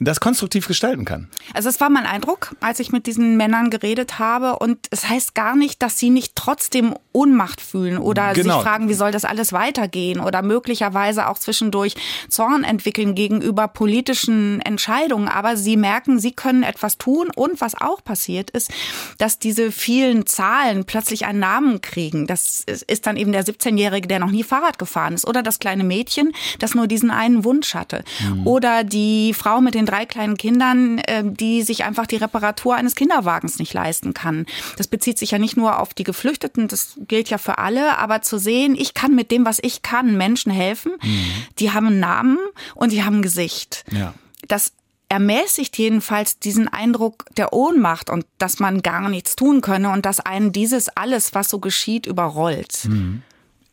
das 0.01 0.19
konstruktiv 0.19 0.67
gestalten 0.67 1.05
kann. 1.05 1.27
Also 1.53 1.69
es 1.69 1.79
war 1.79 1.89
mein 1.89 2.05
Eindruck, 2.05 2.55
als 2.59 2.79
ich 2.79 2.91
mit 2.91 3.05
diesen 3.05 3.37
Männern 3.37 3.69
geredet 3.69 4.17
habe. 4.17 4.57
Und 4.57 4.79
es 4.89 5.07
heißt 5.07 5.35
gar 5.35 5.55
nicht, 5.55 5.81
dass 5.83 5.99
sie 5.99 6.09
nicht 6.09 6.35
trotzdem 6.35 6.95
Ohnmacht 7.13 7.61
fühlen 7.61 7.97
oder 7.97 8.33
genau. 8.33 8.55
sich 8.55 8.63
fragen, 8.63 8.89
wie 8.89 8.93
soll 8.93 9.11
das 9.11 9.25
alles 9.25 9.53
weitergehen 9.53 10.19
oder 10.19 10.41
möglicherweise 10.41 11.27
auch 11.27 11.37
zwischendurch 11.37 11.95
Zorn 12.29 12.63
entwickeln 12.63 13.15
gegenüber 13.15 13.67
politischen 13.67 14.61
Entscheidungen. 14.61 15.27
Aber 15.27 15.57
sie 15.57 15.77
merken, 15.77 16.19
sie 16.19 16.31
können 16.31 16.63
etwas 16.63 16.97
tun. 16.97 17.29
Und 17.35 17.61
was 17.61 17.79
auch 17.79 18.03
passiert 18.03 18.49
ist, 18.51 18.71
dass 19.17 19.39
diese 19.39 19.71
vielen 19.71 20.25
Zahlen 20.25 20.85
plötzlich 20.85 21.25
einen 21.25 21.39
Namen 21.39 21.81
kriegen. 21.81 22.27
Das 22.27 22.63
ist 22.65 23.07
dann 23.07 23.17
eben 23.17 23.31
der 23.31 23.45
17-Jährige, 23.45 24.07
der 24.07 24.19
noch 24.19 24.31
nie 24.31 24.43
Fahrrad 24.43 24.79
gefahren 24.79 25.13
ist 25.13 25.27
oder 25.27 25.43
das 25.43 25.59
kleine 25.59 25.83
Mädchen, 25.83 26.31
das 26.59 26.75
nur 26.75 26.87
diesen 26.87 27.11
einen 27.11 27.43
Wunsch 27.43 27.73
hatte. 27.73 28.03
Mhm. 28.21 28.47
Oder 28.47 28.83
die 28.83 29.33
Frau 29.33 29.61
mit 29.61 29.75
den 29.75 29.85
drei 29.85 30.05
kleinen 30.05 30.37
Kindern, 30.37 30.99
äh, 30.99 31.23
die 31.25 31.61
sich 31.63 31.83
einfach 31.83 32.07
die 32.07 32.17
Reparatur 32.17 32.75
eines 32.75 32.95
Kinderwagens 32.95 33.59
nicht 33.59 33.73
leisten 33.73 34.13
kann. 34.13 34.45
Das 34.77 34.87
bezieht 34.87 35.17
sich 35.17 35.31
ja 35.31 35.39
nicht 35.39 35.57
nur 35.57 35.79
auf 35.79 35.93
die 35.93 36.03
Geflüchteten, 36.03 36.67
das 36.67 36.95
gilt 37.07 37.29
ja 37.29 37.37
für 37.37 37.57
alle, 37.57 37.97
aber 37.97 38.21
zu 38.21 38.37
sehen, 38.37 38.75
ich 38.75 38.93
kann 38.93 39.15
mit 39.15 39.31
dem, 39.31 39.45
was 39.45 39.59
ich 39.61 39.81
kann, 39.81 40.17
Menschen 40.17 40.51
helfen. 40.51 40.93
Mhm. 41.01 41.25
Die 41.59 41.71
haben 41.71 41.87
einen 41.87 41.99
Namen 41.99 42.37
und 42.75 42.91
die 42.91 43.03
haben 43.03 43.17
ein 43.17 43.21
Gesicht. 43.21 43.83
Ja. 43.91 44.13
Das 44.47 44.73
ermäßigt 45.11 45.77
jedenfalls 45.77 46.39
diesen 46.39 46.69
Eindruck 46.69 47.25
der 47.35 47.51
Ohnmacht 47.51 48.09
und 48.09 48.25
dass 48.37 48.59
man 48.59 48.81
gar 48.81 49.09
nichts 49.09 49.35
tun 49.35 49.59
könne 49.59 49.91
und 49.91 50.05
dass 50.05 50.21
einen 50.21 50.53
dieses 50.53 50.87
alles, 50.87 51.33
was 51.33 51.49
so 51.49 51.59
geschieht, 51.59 52.05
überrollt. 52.05 52.85
Mhm. 52.85 53.21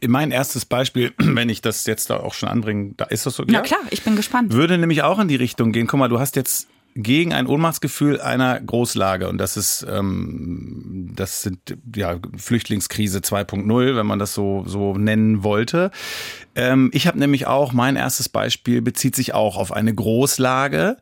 mein 0.06 0.32
erstes 0.32 0.64
Beispiel, 0.64 1.12
wenn 1.18 1.48
ich 1.48 1.62
das 1.62 1.86
jetzt 1.86 2.10
da 2.10 2.18
auch 2.18 2.34
schon 2.34 2.48
anbringe, 2.48 2.94
da 2.96 3.04
ist 3.04 3.24
das 3.24 3.36
so. 3.36 3.44
Na 3.46 3.54
ja, 3.54 3.60
klar, 3.60 3.80
ich 3.90 4.02
bin 4.02 4.16
gespannt. 4.16 4.52
Würde 4.52 4.78
nämlich 4.78 5.04
auch 5.04 5.20
in 5.20 5.28
die 5.28 5.36
Richtung 5.36 5.70
gehen. 5.70 5.86
Guck 5.86 6.00
mal, 6.00 6.08
du 6.08 6.18
hast 6.18 6.34
jetzt 6.34 6.66
gegen 7.00 7.32
ein 7.32 7.46
Ohnmachtsgefühl 7.46 8.20
einer 8.20 8.60
Großlage. 8.60 9.28
Und 9.28 9.38
das 9.38 9.56
ist, 9.56 9.86
ähm, 9.88 11.12
das 11.14 11.42
sind 11.42 11.78
ja 11.94 12.18
Flüchtlingskrise 12.36 13.20
2.0, 13.20 13.94
wenn 13.94 14.06
man 14.06 14.18
das 14.18 14.34
so, 14.34 14.64
so 14.66 14.94
nennen 14.94 15.44
wollte. 15.44 15.92
Ähm, 16.56 16.90
ich 16.92 17.06
habe 17.06 17.20
nämlich 17.20 17.46
auch, 17.46 17.72
mein 17.72 17.94
erstes 17.94 18.28
Beispiel 18.28 18.82
bezieht 18.82 19.14
sich 19.14 19.32
auch 19.32 19.56
auf 19.56 19.70
eine 19.70 19.94
Großlage, 19.94 20.96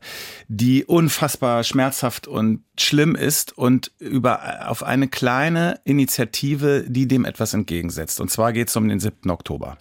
die 0.47 0.85
unfassbar 0.85 1.63
schmerzhaft 1.63 2.27
und 2.27 2.61
schlimm 2.79 3.15
ist 3.15 3.57
und 3.57 3.91
über 3.97 4.69
auf 4.69 4.83
eine 4.83 5.07
kleine 5.07 5.79
Initiative, 5.83 6.85
die 6.87 7.07
dem 7.07 7.25
etwas 7.25 7.55
entgegensetzt. 7.55 8.21
Und 8.21 8.29
zwar 8.29 8.53
geht 8.53 8.69
es 8.69 8.75
um 8.75 8.87
den 8.87 8.99
7. 8.99 9.31
Oktober. 9.31 9.79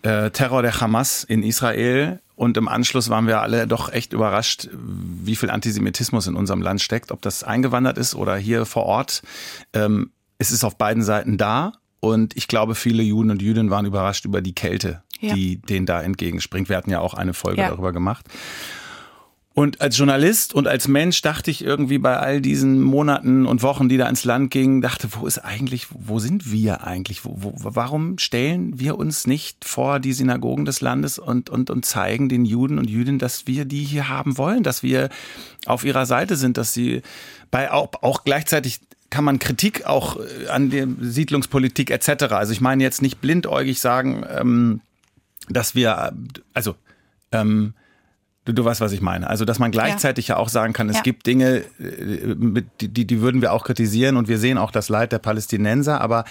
Äh, 0.00 0.30
Terror 0.30 0.62
der 0.62 0.80
Hamas 0.80 1.22
in 1.22 1.42
Israel 1.42 2.22
und 2.38 2.56
im 2.56 2.68
Anschluss 2.68 3.10
waren 3.10 3.26
wir 3.26 3.40
alle 3.40 3.66
doch 3.66 3.92
echt 3.92 4.12
überrascht, 4.12 4.68
wie 4.72 5.34
viel 5.34 5.50
Antisemitismus 5.50 6.28
in 6.28 6.36
unserem 6.36 6.62
Land 6.62 6.80
steckt, 6.80 7.10
ob 7.10 7.20
das 7.20 7.42
eingewandert 7.42 7.98
ist 7.98 8.14
oder 8.14 8.36
hier 8.36 8.64
vor 8.64 8.84
Ort. 8.84 9.22
Ähm, 9.72 10.12
es 10.38 10.52
ist 10.52 10.62
auf 10.62 10.78
beiden 10.78 11.02
Seiten 11.02 11.36
da. 11.36 11.72
Und 11.98 12.36
ich 12.36 12.46
glaube, 12.46 12.76
viele 12.76 13.02
Juden 13.02 13.32
und 13.32 13.42
Jüdinnen 13.42 13.70
waren 13.70 13.86
überrascht 13.86 14.24
über 14.24 14.40
die 14.40 14.54
Kälte, 14.54 15.02
ja. 15.18 15.34
die 15.34 15.60
denen 15.60 15.84
da 15.84 16.00
entgegenspringt. 16.00 16.68
Wir 16.68 16.76
hatten 16.76 16.92
ja 16.92 17.00
auch 17.00 17.14
eine 17.14 17.34
Folge 17.34 17.60
ja. 17.60 17.70
darüber 17.70 17.92
gemacht. 17.92 18.24
Und 19.58 19.80
als 19.80 19.98
Journalist 19.98 20.54
und 20.54 20.68
als 20.68 20.86
Mensch 20.86 21.20
dachte 21.20 21.50
ich 21.50 21.64
irgendwie 21.64 21.98
bei 21.98 22.16
all 22.16 22.40
diesen 22.40 22.80
Monaten 22.80 23.44
und 23.44 23.60
Wochen, 23.64 23.88
die 23.88 23.96
da 23.96 24.08
ins 24.08 24.22
Land 24.22 24.52
gingen, 24.52 24.82
dachte, 24.82 25.08
wo 25.10 25.26
ist 25.26 25.38
eigentlich, 25.38 25.88
wo 25.90 26.20
sind 26.20 26.52
wir 26.52 26.84
eigentlich? 26.84 27.24
Wo, 27.24 27.34
wo, 27.38 27.54
warum 27.56 28.18
stellen 28.18 28.78
wir 28.78 28.96
uns 28.96 29.26
nicht 29.26 29.64
vor 29.64 29.98
die 29.98 30.12
Synagogen 30.12 30.64
des 30.64 30.80
Landes 30.80 31.18
und, 31.18 31.50
und, 31.50 31.70
und 31.70 31.84
zeigen 31.84 32.28
den 32.28 32.44
Juden 32.44 32.78
und 32.78 32.88
Jüdinnen, 32.88 33.18
dass 33.18 33.48
wir 33.48 33.64
die 33.64 33.82
hier 33.82 34.08
haben 34.08 34.38
wollen, 34.38 34.62
dass 34.62 34.84
wir 34.84 35.08
auf 35.66 35.84
ihrer 35.84 36.06
Seite 36.06 36.36
sind, 36.36 36.56
dass 36.56 36.72
sie 36.72 37.02
bei 37.50 37.72
auch, 37.72 37.88
auch 38.00 38.22
gleichzeitig 38.22 38.78
kann 39.10 39.24
man 39.24 39.40
Kritik 39.40 39.86
auch 39.86 40.20
äh, 40.20 40.46
an 40.50 40.70
der 40.70 40.86
Siedlungspolitik 41.00 41.90
etc. 41.90 42.26
Also 42.30 42.52
ich 42.52 42.60
meine 42.60 42.84
jetzt 42.84 43.02
nicht 43.02 43.20
blindäugig 43.20 43.80
sagen, 43.80 44.24
ähm, 44.30 44.82
dass 45.48 45.74
wir, 45.74 46.12
also 46.54 46.76
ähm, 47.32 47.74
Du, 48.48 48.54
du 48.54 48.64
weißt, 48.64 48.80
was 48.80 48.92
ich 48.92 49.02
meine. 49.02 49.28
Also, 49.28 49.44
dass 49.44 49.58
man 49.58 49.70
gleichzeitig 49.70 50.28
ja, 50.28 50.36
ja 50.36 50.40
auch 50.40 50.48
sagen 50.48 50.72
kann, 50.72 50.88
es 50.88 50.96
ja. 50.96 51.02
gibt 51.02 51.26
Dinge, 51.26 51.64
äh, 51.78 52.62
die, 52.80 53.06
die 53.06 53.20
würden 53.20 53.42
wir 53.42 53.52
auch 53.52 53.62
kritisieren 53.62 54.16
und 54.16 54.26
wir 54.26 54.38
sehen 54.38 54.56
auch 54.56 54.70
das 54.70 54.88
Leid 54.88 55.12
der 55.12 55.18
Palästinenser, 55.18 56.00
aber 56.00 56.24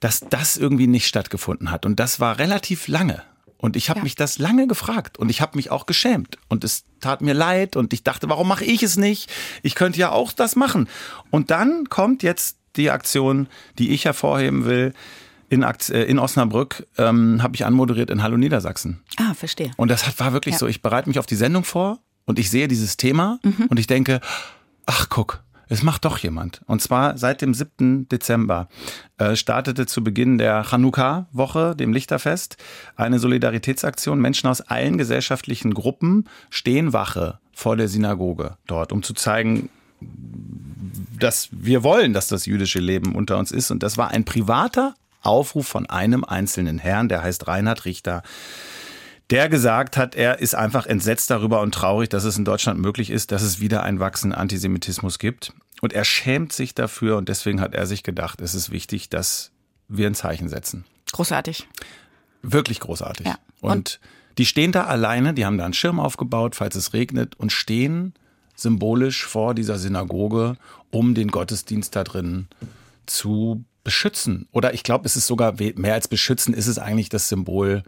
dass 0.00 0.18
das 0.18 0.56
irgendwie 0.56 0.88
nicht 0.88 1.06
stattgefunden 1.06 1.70
hat. 1.70 1.86
Und 1.86 2.00
das 2.00 2.18
war 2.18 2.40
relativ 2.40 2.88
lange. 2.88 3.22
Und 3.56 3.76
ich 3.76 3.88
habe 3.88 4.00
ja. 4.00 4.04
mich 4.04 4.16
das 4.16 4.38
lange 4.38 4.66
gefragt 4.66 5.16
und 5.16 5.28
ich 5.28 5.40
habe 5.40 5.56
mich 5.56 5.70
auch 5.70 5.86
geschämt 5.86 6.38
und 6.48 6.64
es 6.64 6.84
tat 7.00 7.20
mir 7.20 7.34
leid 7.34 7.76
und 7.76 7.92
ich 7.92 8.02
dachte, 8.02 8.28
warum 8.28 8.48
mache 8.48 8.64
ich 8.64 8.82
es 8.82 8.96
nicht? 8.96 9.30
Ich 9.62 9.76
könnte 9.76 10.00
ja 10.00 10.10
auch 10.10 10.32
das 10.32 10.56
machen. 10.56 10.88
Und 11.30 11.52
dann 11.52 11.88
kommt 11.88 12.24
jetzt 12.24 12.56
die 12.74 12.90
Aktion, 12.90 13.46
die 13.78 13.90
ich 13.90 14.06
hervorheben 14.06 14.64
will 14.64 14.92
in, 15.48 15.62
äh, 15.62 16.04
in 16.04 16.18
Osnabrück 16.18 16.86
ähm, 16.96 17.42
habe 17.42 17.54
ich 17.54 17.64
anmoderiert 17.64 18.10
in 18.10 18.22
Hallo 18.22 18.36
Niedersachsen. 18.36 19.00
Ah, 19.16 19.34
verstehe. 19.34 19.70
Und 19.76 19.90
das 19.90 20.06
hat, 20.06 20.18
war 20.20 20.32
wirklich 20.32 20.54
ja. 20.54 20.58
so, 20.58 20.66
ich 20.66 20.82
bereite 20.82 21.08
mich 21.08 21.18
auf 21.18 21.26
die 21.26 21.36
Sendung 21.36 21.64
vor 21.64 21.98
und 22.26 22.38
ich 22.38 22.50
sehe 22.50 22.68
dieses 22.68 22.96
Thema 22.96 23.38
mhm. 23.42 23.66
und 23.68 23.78
ich 23.78 23.86
denke, 23.86 24.20
ach 24.86 25.08
guck, 25.08 25.42
es 25.68 25.82
macht 25.82 26.04
doch 26.04 26.18
jemand. 26.18 26.62
Und 26.66 26.80
zwar 26.80 27.18
seit 27.18 27.42
dem 27.42 27.52
7. 27.52 28.08
Dezember 28.08 28.68
äh, 29.18 29.36
startete 29.36 29.86
zu 29.86 30.02
Beginn 30.02 30.38
der 30.38 30.64
Chanukka-Woche, 30.64 31.76
dem 31.76 31.92
Lichterfest, 31.92 32.56
eine 32.96 33.18
Solidaritätsaktion. 33.18 34.20
Menschen 34.20 34.48
aus 34.48 34.62
allen 34.62 34.96
gesellschaftlichen 34.96 35.74
Gruppen 35.74 36.24
stehen 36.48 36.92
Wache 36.92 37.38
vor 37.52 37.76
der 37.76 37.88
Synagoge 37.88 38.56
dort, 38.66 38.92
um 38.92 39.02
zu 39.02 39.12
zeigen, 39.12 39.68
dass 41.18 41.48
wir 41.50 41.82
wollen, 41.82 42.12
dass 42.12 42.28
das 42.28 42.46
jüdische 42.46 42.80
Leben 42.80 43.14
unter 43.14 43.36
uns 43.38 43.52
ist. 43.52 43.70
Und 43.70 43.82
das 43.82 43.98
war 43.98 44.08
ein 44.08 44.24
privater 44.24 44.94
Aufruf 45.22 45.66
von 45.66 45.86
einem 45.86 46.24
einzelnen 46.24 46.78
Herrn, 46.78 47.08
der 47.08 47.22
heißt 47.22 47.48
Reinhard 47.48 47.84
Richter, 47.84 48.22
der 49.30 49.48
gesagt 49.48 49.96
hat, 49.96 50.14
er 50.14 50.38
ist 50.38 50.54
einfach 50.54 50.86
entsetzt 50.86 51.30
darüber 51.30 51.60
und 51.60 51.74
traurig, 51.74 52.08
dass 52.08 52.24
es 52.24 52.38
in 52.38 52.44
Deutschland 52.44 52.80
möglich 52.80 53.10
ist, 53.10 53.30
dass 53.30 53.42
es 53.42 53.60
wieder 53.60 53.82
einen 53.82 54.00
wachsenden 54.00 54.38
Antisemitismus 54.38 55.18
gibt. 55.18 55.52
Und 55.80 55.92
er 55.92 56.04
schämt 56.04 56.52
sich 56.52 56.74
dafür 56.74 57.16
und 57.18 57.28
deswegen 57.28 57.60
hat 57.60 57.74
er 57.74 57.86
sich 57.86 58.02
gedacht, 58.02 58.40
es 58.40 58.54
ist 58.54 58.70
wichtig, 58.70 59.10
dass 59.10 59.52
wir 59.86 60.06
ein 60.06 60.14
Zeichen 60.14 60.48
setzen. 60.48 60.84
Großartig. 61.12 61.68
Wirklich 62.42 62.80
großartig. 62.80 63.26
Ja. 63.26 63.38
Und, 63.60 63.70
und 63.70 64.00
die 64.38 64.46
stehen 64.46 64.72
da 64.72 64.84
alleine, 64.84 65.34
die 65.34 65.44
haben 65.44 65.58
da 65.58 65.64
einen 65.64 65.74
Schirm 65.74 66.00
aufgebaut, 66.00 66.54
falls 66.56 66.74
es 66.74 66.94
regnet, 66.94 67.34
und 67.36 67.52
stehen 67.52 68.14
symbolisch 68.54 69.26
vor 69.26 69.54
dieser 69.54 69.78
Synagoge, 69.78 70.56
um 70.90 71.14
den 71.14 71.30
Gottesdienst 71.30 71.94
da 71.94 72.02
drin 72.02 72.48
zu 73.06 73.64
beschützen. 73.84 74.48
Oder 74.52 74.74
ich 74.74 74.82
glaube, 74.82 75.06
es 75.06 75.16
ist 75.16 75.26
sogar 75.26 75.54
mehr 75.76 75.94
als 75.94 76.08
beschützen, 76.08 76.54
ist 76.54 76.66
es 76.66 76.78
eigentlich 76.78 77.08
das 77.08 77.28
Symbol, 77.28 77.82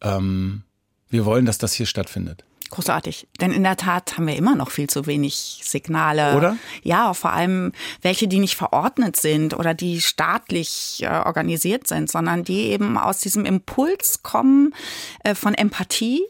ähm, 0.00 0.62
wir 1.08 1.24
wollen, 1.24 1.44
dass 1.44 1.58
das 1.58 1.74
hier 1.74 1.86
stattfindet. 1.86 2.44
Großartig. 2.70 3.28
Denn 3.38 3.52
in 3.52 3.64
der 3.64 3.76
Tat 3.76 4.16
haben 4.16 4.26
wir 4.26 4.34
immer 4.34 4.56
noch 4.56 4.70
viel 4.70 4.88
zu 4.88 5.04
wenig 5.04 5.60
Signale. 5.62 6.34
Oder? 6.36 6.56
Ja, 6.82 7.12
vor 7.12 7.30
allem 7.30 7.72
welche, 8.00 8.28
die 8.28 8.38
nicht 8.38 8.56
verordnet 8.56 9.16
sind 9.16 9.52
oder 9.52 9.74
die 9.74 10.00
staatlich 10.00 11.00
äh, 11.02 11.08
organisiert 11.08 11.86
sind, 11.86 12.10
sondern 12.10 12.44
die 12.44 12.70
eben 12.70 12.96
aus 12.96 13.20
diesem 13.20 13.44
Impuls 13.44 14.22
kommen 14.22 14.74
äh, 15.22 15.34
von 15.34 15.52
Empathie, 15.52 16.22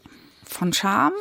von 0.43 0.73
Scham 0.73 1.13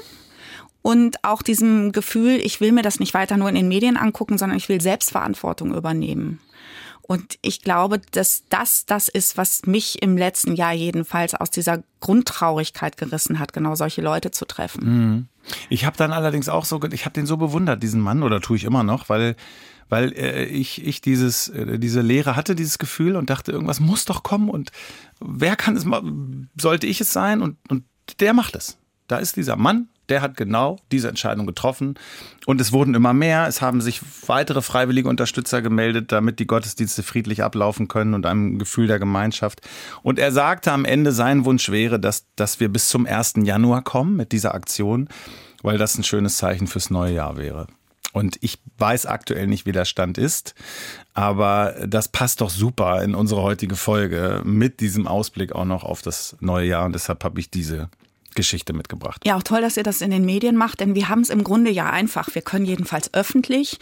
und 0.83 1.23
auch 1.23 1.43
diesem 1.43 1.93
Gefühl, 1.93 2.41
ich 2.43 2.61
will 2.61 2.73
mir 2.73 2.83
das 2.83 2.99
nicht 2.99 3.15
weiter 3.15 3.37
nur 3.37 3.49
in 3.49 3.55
den 3.55 3.69
Medien 3.69 3.97
angucken, 3.97 4.39
sondern 4.39 4.59
ich 4.59 4.69
will 4.69 4.81
Selbstverantwortung 4.81 5.73
übernehmen. 5.73 6.41
Und 7.03 7.39
ich 7.43 7.63
glaube, 7.63 8.01
dass 8.13 8.45
das 8.49 8.87
das 8.87 9.09
ist, 9.09 9.37
was 9.37 9.67
mich 9.67 10.03
im 10.03 10.17
letzten 10.17 10.55
Jahr 10.55 10.73
jedenfalls 10.73 11.35
aus 11.35 11.51
dieser 11.51 11.83
Grundtraurigkeit 12.01 12.97
gerissen 12.97 13.39
hat, 13.39 13.53
genau 13.53 13.75
solche 13.75 14.03
Leute 14.03 14.31
zu 14.31 14.45
treffen. 14.45 14.85
Mhm. 14.85 15.29
Ich 15.69 15.85
habe 15.85 15.97
dann 15.97 16.13
allerdings 16.13 16.49
auch 16.49 16.65
so, 16.65 16.81
ich 16.93 17.05
habe 17.05 17.15
den 17.15 17.27
so 17.27 17.37
bewundert, 17.37 17.83
diesen 17.83 18.01
Mann, 18.01 18.23
oder 18.23 18.41
tue 18.41 18.57
ich 18.57 18.65
immer 18.65 18.85
noch, 18.85 19.09
weil 19.09 19.37
weil 19.93 20.15
äh, 20.15 20.45
ich, 20.47 20.87
ich 20.87 21.03
dieses, 21.03 21.49
äh, 21.49 21.79
diese 21.79 22.01
Lehre 22.01 22.35
hatte, 22.35 22.55
dieses 22.55 22.79
Gefühl 22.79 23.15
und 23.15 23.29
dachte, 23.29 23.53
irgendwas 23.53 23.79
muss 23.79 24.07
doch 24.07 24.23
kommen 24.23 24.49
und 24.49 24.73
wer 25.21 25.55
kann 25.55 25.77
es 25.77 25.85
sollte 26.59 26.87
ich 26.87 27.03
es 27.03 27.13
sein? 27.13 27.43
Und, 27.43 27.59
und 27.69 27.85
der 28.19 28.33
macht 28.33 28.57
es. 28.57 28.79
Da 29.07 29.19
ist 29.19 29.37
dieser 29.37 29.57
Mann, 29.57 29.91
der 30.09 30.23
hat 30.23 30.37
genau 30.37 30.79
diese 30.91 31.09
Entscheidung 31.09 31.47
getroffen. 31.47 31.95
Und 32.47 32.61
es 32.61 32.73
wurden 32.73 32.95
immer 32.95 33.13
mehr. 33.13 33.47
Es 33.47 33.63
haben 33.63 33.81
sich 33.81 34.01
weitere 34.27 34.63
freiwillige 34.63 35.09
Unterstützer 35.09 35.63
gemeldet, 35.63 36.13
damit 36.13 36.39
die 36.39 36.47
Gottesdienste 36.47 37.03
friedlich 37.03 37.43
ablaufen 37.43 37.89
können 37.89 38.15
und 38.15 38.27
einem 38.27 38.59
Gefühl 38.59 38.87
der 38.87 38.99
Gemeinschaft. 38.99 39.61
Und 40.03 40.19
er 40.19 40.33
sagte 40.33 40.73
am 40.73 40.85
Ende, 40.85 41.13
sein 41.13 41.45
Wunsch 41.45 41.71
wäre, 41.71 42.01
dass, 42.01 42.27
dass 42.37 42.61
wir 42.61 42.69
bis 42.69 42.89
zum 42.89 43.07
1. 43.07 43.35
Januar 43.45 43.83
kommen 43.83 44.17
mit 44.17 44.33
dieser 44.33 44.55
Aktion, 44.55 45.09
weil 45.63 45.79
das 45.79 45.97
ein 45.97 46.05
schönes 46.05 46.37
Zeichen 46.37 46.67
fürs 46.67 46.91
neue 46.91 47.15
Jahr 47.15 47.37
wäre. 47.37 47.69
Und 48.13 48.37
ich 48.43 48.59
weiß 48.77 49.07
aktuell 49.07 49.47
nicht, 49.47 49.65
wie 49.65 49.73
der 49.73 49.87
Stand 49.87 50.19
ist, 50.19 50.55
aber 51.15 51.75
das 51.87 52.09
passt 52.09 52.43
doch 52.43 52.51
super 52.51 53.03
in 53.03 53.15
unsere 53.15 53.43
heutige 53.43 53.75
Folge 53.75 54.43
mit 54.45 54.81
diesem 54.81 55.07
Ausblick 55.07 55.53
auch 55.53 55.65
noch 55.65 55.83
auf 55.83 56.03
das 56.03 56.37
neue 56.41 56.69
Jahr. 56.69 56.85
Und 56.85 56.95
deshalb 56.95 57.25
habe 57.25 57.41
ich 57.41 57.51
diese 57.51 57.89
Geschichte 58.35 58.73
mitgebracht. 58.73 59.23
Ja, 59.25 59.37
auch 59.37 59.43
toll, 59.43 59.61
dass 59.61 59.77
ihr 59.77 59.83
das 59.83 60.01
in 60.01 60.11
den 60.11 60.25
Medien 60.25 60.57
macht, 60.57 60.81
denn 60.81 60.95
wir 60.95 61.09
haben 61.09 61.21
es 61.21 61.31
im 61.31 61.45
Grunde 61.45 61.71
ja 61.71 61.91
einfach. 61.91 62.35
Wir 62.35 62.43
können 62.43 62.65
jedenfalls 62.65 63.13
öffentlich, 63.15 63.79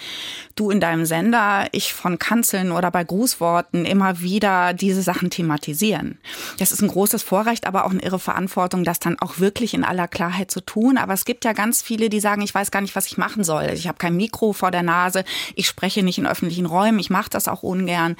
du 0.54 0.70
in 0.70 0.80
deinem 0.80 1.06
Sender, 1.06 1.68
ich 1.72 1.94
von 1.94 2.18
Kanzeln 2.18 2.72
oder 2.72 2.90
bei 2.90 3.04
Grußworten 3.04 3.84
immer 3.84 4.20
wieder 4.20 4.74
diese 4.74 5.02
Sachen 5.02 5.30
thematisieren. 5.30 6.18
Das 6.58 6.72
ist 6.72 6.82
ein 6.82 6.88
großes 6.88 7.22
Vorrecht, 7.22 7.66
aber 7.66 7.84
auch 7.84 7.90
eine 7.90 8.02
irre 8.02 8.18
Verantwortung, 8.18 8.84
das 8.84 8.98
dann 8.98 9.18
auch 9.18 9.38
wirklich 9.38 9.74
in 9.74 9.84
aller 9.84 10.08
Klarheit 10.08 10.50
zu 10.50 10.60
tun. 10.60 10.98
Aber 10.98 11.14
es 11.14 11.24
gibt 11.24 11.44
ja 11.44 11.52
ganz 11.52 11.82
viele, 11.82 12.08
die 12.08 12.20
sagen, 12.20 12.42
ich 12.42 12.54
weiß 12.54 12.70
gar 12.70 12.80
nicht, 12.80 12.96
was 12.96 13.06
ich 13.06 13.18
machen 13.18 13.44
soll. 13.44 13.70
Ich 13.74 13.88
habe 13.88 13.98
kein 13.98 14.16
Mikro 14.16 14.52
vor 14.52 14.70
der 14.70 14.82
Nase, 14.82 15.24
ich 15.54 15.66
spreche 15.66 16.02
nicht 16.02 16.18
in 16.18 16.26
öffentlichen 16.26 16.66
Räumen, 16.66 16.98
ich 16.98 17.10
mache 17.10 17.30
das 17.30 17.48
auch 17.48 17.62
ungern. 17.62 18.16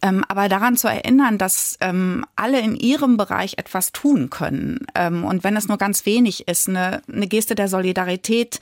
Ähm, 0.00 0.24
aber 0.28 0.48
daran 0.48 0.76
zu 0.76 0.86
erinnern, 0.86 1.38
dass 1.38 1.76
ähm, 1.80 2.24
alle 2.36 2.60
in 2.60 2.76
ihrem 2.76 3.16
Bereich 3.16 3.58
etwas 3.58 3.90
tun 3.92 4.30
können. 4.30 4.86
Ähm, 4.94 5.24
und 5.24 5.42
wenn 5.42 5.56
es 5.56 5.66
nur 5.66 5.78
ganz 5.78 6.06
wenig 6.06 6.46
ist, 6.46 6.68
eine, 6.68 7.02
eine 7.12 7.26
Geste 7.26 7.56
der 7.56 7.68
Solidarität, 7.68 8.60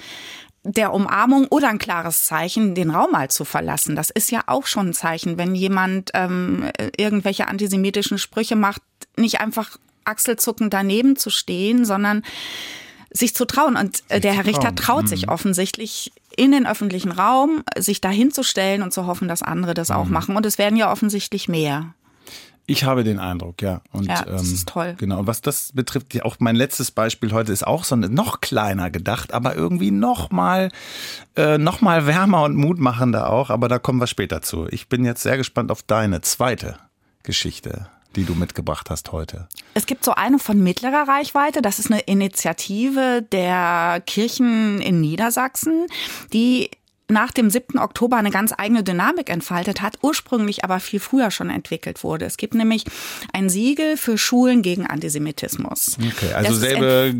der 0.62 0.92
Umarmung 0.92 1.46
oder 1.48 1.68
ein 1.68 1.78
klares 1.78 2.24
Zeichen, 2.24 2.74
den 2.74 2.90
Raum 2.90 3.12
mal 3.12 3.30
zu 3.30 3.44
verlassen. 3.44 3.94
Das 3.94 4.10
ist 4.10 4.30
ja 4.30 4.42
auch 4.46 4.66
schon 4.66 4.88
ein 4.88 4.94
Zeichen, 4.94 5.38
wenn 5.38 5.54
jemand 5.54 6.10
ähm, 6.14 6.70
irgendwelche 6.96 7.46
antisemitischen 7.46 8.18
Sprüche 8.18 8.56
macht, 8.56 8.82
nicht 9.16 9.40
einfach 9.40 9.78
achselzuckend 10.04 10.72
daneben 10.72 11.16
zu 11.16 11.30
stehen, 11.30 11.84
sondern 11.84 12.22
sich 13.10 13.34
zu 13.34 13.46
trauen. 13.46 13.76
Und 13.76 14.02
äh, 14.08 14.20
der 14.20 14.32
Herr 14.32 14.46
Richter 14.46 14.75
traut 14.75 15.04
mhm. 15.04 15.08
sich 15.08 15.28
offensichtlich 15.28 16.12
in 16.36 16.52
den 16.52 16.66
öffentlichen 16.66 17.12
Raum, 17.12 17.62
sich 17.78 18.00
dahin 18.00 18.30
zu 18.30 18.42
stellen 18.42 18.82
und 18.82 18.92
zu 18.92 19.06
hoffen, 19.06 19.28
dass 19.28 19.42
andere 19.42 19.75
das 19.75 19.88
mhm. 19.88 19.96
auch 19.96 20.06
machen. 20.06 20.36
Und 20.36 20.46
es 20.46 20.58
werden 20.58 20.76
ja 20.76 20.90
offensichtlich 20.90 21.48
mehr. 21.48 21.94
Ich 22.68 22.82
habe 22.82 23.04
den 23.04 23.20
Eindruck, 23.20 23.62
ja. 23.62 23.80
Und, 23.92 24.06
ja, 24.06 24.25
das 24.25 24.48
ähm, 24.48 24.54
ist 24.54 24.68
toll. 24.68 24.96
Genau. 24.98 25.20
Und 25.20 25.28
was 25.28 25.40
das 25.40 25.70
betrifft, 25.72 26.20
auch 26.25 26.36
mein 26.40 26.56
letztes 26.56 26.90
Beispiel 26.90 27.32
heute 27.32 27.52
ist 27.52 27.64
auch 27.64 27.84
so 27.84 27.94
noch 27.94 28.40
kleiner 28.40 28.90
gedacht, 28.90 29.32
aber 29.32 29.54
irgendwie 29.54 29.92
noch 29.92 30.30
mal, 30.30 30.70
äh, 31.36 31.58
noch 31.58 31.80
mal 31.80 32.06
wärmer 32.06 32.42
und 32.42 32.56
mutmachender 32.56 33.30
auch. 33.30 33.50
Aber 33.50 33.68
da 33.68 33.78
kommen 33.78 34.00
wir 34.00 34.08
später 34.08 34.42
zu. 34.42 34.66
Ich 34.70 34.88
bin 34.88 35.04
jetzt 35.04 35.22
sehr 35.22 35.36
gespannt 35.36 35.70
auf 35.70 35.82
deine 35.84 36.22
zweite 36.22 36.76
Geschichte 37.22 37.88
die 38.16 38.25
du 38.25 38.35
mitgebracht 38.35 38.90
hast 38.90 39.12
heute? 39.12 39.49
Es 39.75 39.87
gibt 39.87 40.04
so 40.04 40.12
eine 40.12 40.38
von 40.38 40.61
mittlerer 40.62 41.06
Reichweite. 41.06 41.62
Das 41.62 41.78
ist 41.78 41.90
eine 41.90 42.00
Initiative 42.00 43.23
der 43.30 44.02
Kirchen 44.06 44.80
in 44.80 45.00
Niedersachsen, 45.00 45.87
die 46.32 46.70
nach 47.08 47.30
dem 47.30 47.50
7. 47.50 47.78
Oktober 47.78 48.16
eine 48.16 48.30
ganz 48.30 48.52
eigene 48.56 48.82
Dynamik 48.82 49.30
entfaltet 49.30 49.82
hat, 49.82 49.98
ursprünglich 50.02 50.64
aber 50.64 50.80
viel 50.80 51.00
früher 51.00 51.30
schon 51.30 51.50
entwickelt 51.50 52.02
wurde. 52.02 52.25
Es 52.25 52.36
gibt 52.36 52.54
nämlich 52.54 52.84
ein 53.32 53.48
Siegel 53.48 53.96
für 53.96 54.18
Schulen 54.18 54.62
gegen 54.62 54.86
Antisemitismus. 54.86 55.98
Okay, 55.98 56.32
also 56.34 56.50
das 56.50 56.60
selbe 56.60 57.14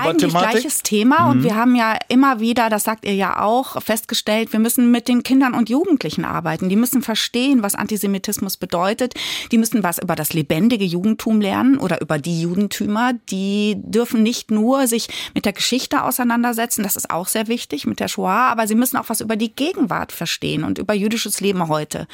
Eigentlich 0.00 0.32
gleiches 0.32 0.82
Thema 0.82 1.24
mhm. 1.24 1.30
und 1.30 1.44
wir 1.44 1.56
haben 1.56 1.74
ja 1.74 1.98
immer 2.08 2.40
wieder, 2.40 2.68
das 2.68 2.84
sagt 2.84 3.04
ihr 3.04 3.14
ja 3.14 3.42
auch, 3.42 3.80
festgestellt, 3.82 4.52
wir 4.52 4.60
müssen 4.60 4.90
mit 4.90 5.08
den 5.08 5.22
Kindern 5.22 5.54
und 5.54 5.68
Jugendlichen 5.68 6.24
arbeiten. 6.24 6.68
Die 6.68 6.76
müssen 6.76 7.02
verstehen, 7.02 7.62
was 7.62 7.74
Antisemitismus 7.74 8.56
bedeutet. 8.56 9.14
Die 9.50 9.58
müssen 9.58 9.82
was 9.82 9.98
über 9.98 10.14
das 10.14 10.32
lebendige 10.32 10.84
Judentum 10.84 11.40
lernen 11.40 11.78
oder 11.78 12.00
über 12.00 12.18
die 12.18 12.42
Judentümer. 12.42 13.12
Die 13.30 13.76
dürfen 13.76 14.22
nicht 14.22 14.50
nur 14.50 14.86
sich 14.86 15.08
mit 15.34 15.44
der 15.44 15.52
Geschichte 15.52 16.02
auseinandersetzen, 16.02 16.82
das 16.82 16.96
ist 16.96 17.10
auch 17.10 17.28
sehr 17.28 17.48
wichtig, 17.48 17.86
mit 17.86 18.00
der 18.00 18.08
Shoah, 18.08 18.50
aber 18.50 18.66
sie 18.66 18.74
müssen 18.74 18.96
auch 18.96 19.08
was 19.08 19.20
über 19.20 19.31
über 19.32 19.36
die 19.38 19.54
Gegenwart 19.54 20.12
verstehen 20.12 20.62
und 20.62 20.76
über 20.76 20.92
jüdisches 20.92 21.40
Leben 21.40 21.68
heute. 21.68 22.06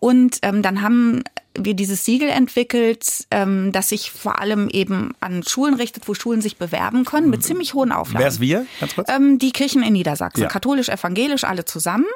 Und 0.00 0.38
ähm, 0.42 0.60
dann 0.60 0.82
haben 0.82 1.22
wir 1.54 1.72
dieses 1.72 2.04
Siegel 2.04 2.28
entwickelt, 2.28 3.26
ähm, 3.30 3.72
das 3.72 3.88
sich 3.88 4.10
vor 4.10 4.38
allem 4.38 4.68
eben 4.68 5.14
an 5.20 5.42
Schulen 5.42 5.74
richtet, 5.74 6.08
wo 6.08 6.14
Schulen 6.14 6.42
sich 6.42 6.58
bewerben 6.58 7.06
können, 7.06 7.30
mit 7.30 7.42
ziemlich 7.42 7.72
hohen 7.72 7.90
Auflagen. 7.90 8.20
Wer 8.20 8.28
ist 8.28 8.40
wir? 8.40 8.66
Ganz 8.80 8.94
kurz. 8.94 9.08
Ähm, 9.10 9.38
die 9.38 9.52
Kirchen 9.52 9.82
in 9.82 9.94
Niedersachsen, 9.94 10.42
ja. 10.42 10.48
katholisch, 10.48 10.90
evangelisch, 10.90 11.44
alle 11.44 11.64
zusammen. 11.64 12.06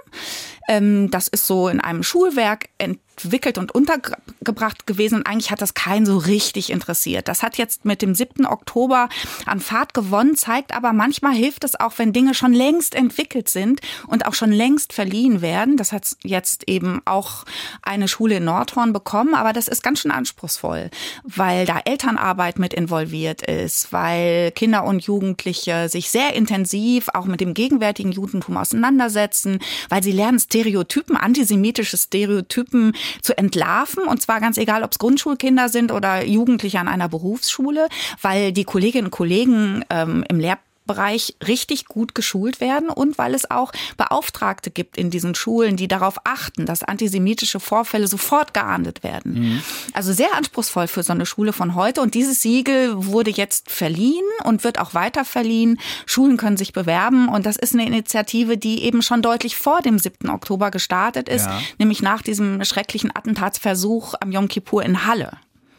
Ähm, 0.69 1.11
das 1.11 1.29
ist 1.29 1.47
so 1.47 1.69
in 1.69 1.81
einem 1.81 2.03
Schulwerk 2.03 2.69
entwickelt 3.17 3.57
und 3.59 3.73
untergebracht 3.73 4.87
gewesen. 4.87 5.17
Und 5.17 5.27
eigentlich 5.27 5.51
hat 5.51 5.63
das 5.63 5.75
keinen 5.75 6.07
so 6.07 6.19
richtig 6.19 6.71
interessiert. 6.71 7.29
Das 7.29 7.43
hat 7.43 7.57
jetzt 7.57 7.85
mit 7.85 8.03
dem 8.03 8.15
7. 8.15 8.47
Oktober 8.47 9.09
an 9.47 9.61
Fahrt 9.61 9.95
gewonnen, 9.95 10.37
zeigt 10.37 10.75
aber 10.77 10.93
manchmal 10.93 11.35
hilft 11.35 11.65
es 11.65 11.79
auch, 11.79 11.95
wenn 11.97 12.13
Dinge 12.13 12.35
schon 12.35 12.53
längst 12.53 12.95
entwickelt 12.95 13.49
sind 13.49 13.81
und 14.07 14.27
auch 14.27 14.35
schon 14.35 14.53
längst 14.53 14.93
verliehen 14.93 15.41
werden. 15.41 15.77
Das 15.77 15.93
hat 15.93 16.17
jetzt 16.25 16.69
eben 16.69 17.01
auch 17.05 17.45
eine 17.83 18.09
Schule 18.09 18.37
in 18.37 18.45
Nordhorn 18.45 18.93
bekommen, 18.93 19.35
aber 19.35 19.53
das 19.53 19.69
ist 19.69 19.83
ganz 19.83 20.01
schön 20.01 20.11
anspruchsvoll, 20.11 20.91
weil 21.23 21.65
da 21.65 21.81
Elternarbeit 21.85 22.59
mit 22.59 22.75
involviert 22.75 23.43
ist, 23.43 23.93
weil 23.93 24.51
Kinder 24.53 24.85
und 24.85 25.05
Jugendliche 25.05 25.89
sich 25.89 26.11
sehr 26.11 26.35
intensiv 26.35 27.09
auch 27.15 27.25
mit 27.25 27.41
dem 27.41 27.55
gegenwärtigen 27.55 28.13
Judentum 28.13 28.57
auseinandersetzen, 28.57 29.59
weil 29.89 30.03
sie 30.03 30.13
lernen, 30.13 30.39
Stereotypen, 30.57 31.17
antisemitische 31.17 31.97
Stereotypen 31.97 32.95
zu 33.21 33.37
entlarven. 33.37 34.05
Und 34.05 34.23
zwar 34.23 34.41
ganz 34.41 34.57
egal, 34.57 34.83
ob 34.83 34.93
es 34.93 34.99
Grundschulkinder 34.99 35.69
sind 35.69 35.93
oder 35.93 36.25
Jugendliche 36.25 36.81
an 36.81 36.89
einer 36.89 37.09
Berufsschule, 37.09 37.89
weil 38.23 38.53
die 38.53 38.65
Kolleginnen 38.65 39.07
und 39.07 39.11
Kollegen 39.11 39.85
ähm, 39.91 40.25
im 40.29 40.41
Lehrplan 40.41 40.67
Bereich 40.87 41.37
richtig 41.47 41.87
gut 41.87 42.15
geschult 42.15 42.61
werden 42.61 42.89
und 42.89 43.19
weil 43.19 43.35
es 43.35 43.51
auch 43.51 43.73
Beauftragte 43.97 44.71
gibt 44.71 44.97
in 44.97 45.11
diesen 45.11 45.35
Schulen, 45.35 45.77
die 45.77 45.89
darauf 45.89 46.19
achten, 46.25 46.67
dass 46.67 46.83
antisemitische 46.83 47.61
Vorfälle 47.61 48.07
sofort 48.07 48.55
geahndet 48.55 49.03
werden. 49.03 49.35
Mhm. 49.35 49.63
Also 49.93 50.13
sehr 50.13 50.35
anspruchsvoll 50.35 50.87
für 50.87 51.03
so 51.03 51.13
eine 51.13 51.27
Schule 51.27 51.53
von 51.53 51.75
heute 51.75 52.01
und 52.01 52.15
dieses 52.15 52.43
Siegel 52.43 53.07
wurde 53.07 53.31
jetzt 53.31 53.71
verliehen 53.71 54.25
und 54.45 54.65
wird 54.65 54.79
auch 54.79 54.95
weiter 54.95 55.25
verliehen. 55.25 55.79
Schulen 56.07 56.37
können 56.37 56.57
sich 56.57 56.73
bewerben 56.73 57.29
und 57.29 57.47
das 57.47 57.57
ist 57.57 57.75
eine 57.75 57.87
Initiative, 57.87 58.57
die 58.57 58.85
eben 58.85 59.03
schon 59.03 59.23
deutlich 59.23 59.57
vor 59.57 59.83
dem 59.83 59.99
7. 59.99 60.31
Oktober 60.31 60.71
gestartet 60.71 61.29
ist, 61.29 61.47
ja. 61.47 61.61
nämlich 61.79 62.03
nach 62.03 62.23
diesem 62.23 62.65
schrecklichen 62.65 63.15
Attentatsversuch 63.15 64.15
am 64.21 64.33
Yom 64.33 64.49
Kippur 64.49 64.83
in 64.83 65.07
Halle. 65.07 65.33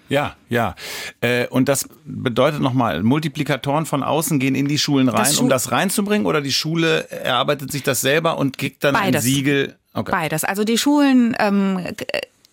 Ja, 0.10 0.36
ja. 0.50 0.76
Äh, 1.22 1.48
und 1.48 1.70
das 1.70 1.88
bedeutet 2.06 2.62
nochmal, 2.62 3.04
Multiplikatoren 3.04 3.86
von 3.86 4.04
außen 4.04 4.40
gehen 4.40 4.56
in 4.56 4.68
die 4.68 4.78
Schulen 4.78 5.10
rein, 5.10 5.32
Schu 5.32 5.44
um 5.44 5.50
das 5.50 5.72
reinzubringen, 5.72 6.26
oder 6.26 6.42
die 6.42 6.52
Schule 6.52 7.10
erarbeitet 7.10 7.72
sich 7.72 7.84
das 7.84 8.02
selber 8.02 8.38
und 8.38 8.58
kriegt 8.58 8.84
dann 8.84 8.94
Beides. 8.94 9.24
ein 9.24 9.30
Siegel? 9.30 9.76
Okay. 9.94 10.12
Beides. 10.12 10.44
Also 10.44 10.64
die 10.64 10.78
Schulen 10.78 11.36
ähm, 11.40 11.80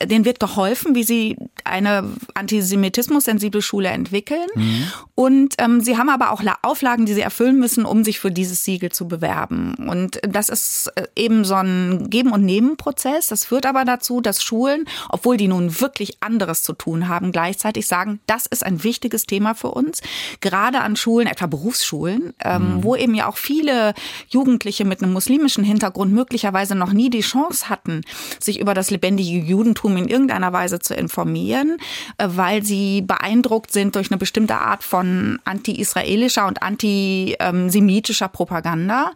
denen 0.06 0.24
wird 0.24 0.40
geholfen, 0.40 0.94
wie 0.94 1.04
sie 1.04 1.36
eine 1.64 2.04
antisemitismus-sensible 2.34 3.62
Schule 3.62 3.88
entwickeln. 3.88 4.46
Mhm. 4.54 4.86
Und 5.14 5.54
ähm, 5.58 5.80
sie 5.80 5.96
haben 5.96 6.10
aber 6.10 6.30
auch 6.30 6.42
Auflagen, 6.62 7.06
die 7.06 7.14
sie 7.14 7.20
erfüllen 7.20 7.58
müssen, 7.58 7.84
um 7.84 8.04
sich 8.04 8.18
für 8.18 8.30
dieses 8.30 8.64
Siegel 8.64 8.90
zu 8.90 9.08
bewerben. 9.08 9.74
Und 9.74 10.20
das 10.22 10.48
ist 10.48 10.92
äh, 10.96 11.06
eben 11.16 11.44
so 11.44 11.54
ein 11.54 12.10
Geben- 12.10 12.32
und 12.32 12.44
Nehmen-Prozess. 12.44 13.28
Das 13.28 13.44
führt 13.44 13.66
aber 13.66 13.84
dazu, 13.84 14.20
dass 14.20 14.42
Schulen, 14.42 14.86
obwohl 15.08 15.36
die 15.36 15.48
nun 15.48 15.80
wirklich 15.80 16.22
anderes 16.22 16.62
zu 16.62 16.72
tun 16.72 17.08
haben, 17.08 17.32
gleichzeitig 17.32 17.86
sagen, 17.86 18.20
das 18.26 18.46
ist 18.46 18.64
ein 18.64 18.84
wichtiges 18.84 19.26
Thema 19.26 19.54
für 19.54 19.68
uns. 19.68 20.00
Gerade 20.40 20.80
an 20.80 20.96
Schulen, 20.96 21.26
etwa 21.26 21.46
Berufsschulen, 21.46 22.34
ähm, 22.44 22.76
mhm. 22.76 22.84
wo 22.84 22.96
eben 22.96 23.14
ja 23.14 23.28
auch 23.28 23.36
viele 23.36 23.94
Jugendliche 24.28 24.84
mit 24.84 25.02
einem 25.02 25.12
muslimischen 25.12 25.64
Hintergrund 25.64 26.12
möglicherweise 26.12 26.74
noch 26.74 26.92
nie 26.92 27.10
die 27.10 27.20
Chance 27.20 27.68
hatten, 27.68 28.02
sich 28.40 28.60
über 28.60 28.74
das 28.74 28.90
lebendige 28.90 29.38
Judentum 29.38 29.93
in 29.96 30.08
irgendeiner 30.08 30.52
Weise 30.52 30.78
zu 30.78 30.94
informieren, 30.94 31.78
äh, 32.18 32.28
weil 32.28 32.62
sie 32.62 33.02
beeindruckt 33.02 33.72
sind 33.72 33.96
durch 33.96 34.10
eine 34.10 34.18
bestimmte 34.18 34.56
Art 34.56 34.82
von 34.82 35.38
anti-israelischer 35.44 36.46
und 36.46 36.62
antisemitischer 36.62 38.28
Propaganda. 38.28 39.12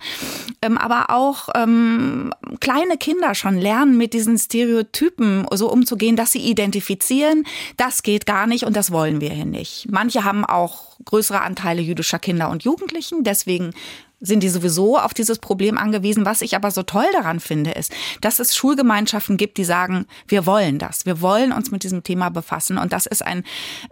Ähm, 0.63 0.79
aber 0.79 1.11
auch 1.11 1.49
ähm, 1.55 2.33
kleine 2.61 2.97
Kinder 2.97 3.35
schon 3.35 3.59
lernen, 3.59 3.97
mit 3.97 4.13
diesen 4.13 4.39
Stereotypen 4.39 5.47
so 5.53 5.71
umzugehen, 5.71 6.17
dass 6.17 6.33
sie 6.33 6.41
identifizieren, 6.41 7.45
das 7.77 8.03
geht 8.03 8.27
gar 8.27 8.47
nicht 8.47 8.65
und 8.65 8.77
das 8.77 8.91
wollen 8.91 9.21
wir 9.21 9.31
hier 9.31 9.45
nicht. 9.45 9.87
Manche 9.91 10.25
haben 10.25 10.45
auch 10.45 10.97
größere 11.05 11.43
Anteile 11.43 11.81
jüdischer 11.81 12.19
Kinder 12.19 12.51
und 12.51 12.65
Jugendlichen, 12.65 13.25
deswegen 13.25 13.73
sind 14.21 14.43
die 14.43 14.49
sowieso 14.49 14.99
auf 14.99 15.15
dieses 15.15 15.39
Problem 15.39 15.79
angewiesen. 15.79 16.25
Was 16.27 16.41
ich 16.41 16.57
aber 16.57 16.71
so 16.71 16.83
toll 16.83 17.07
daran 17.13 17.41
finde, 17.41 17.71
ist, 17.73 17.93
dass 18.21 18.39
es 18.39 18.57
Schulgemeinschaften 18.57 19.37
gibt, 19.37 19.59
die 19.59 19.65
sagen, 19.65 20.07
wir 20.27 20.47
wollen 20.47 20.79
das, 20.79 21.07
wir 21.07 21.21
wollen 21.21 21.53
uns 21.53 21.71
mit 21.71 21.85
diesem 21.85 22.03
Thema 22.03 22.29
befassen. 22.29 22.79
Und 22.79 22.93
das 22.93 23.07
ist 23.07 23.25
ein 23.25 23.45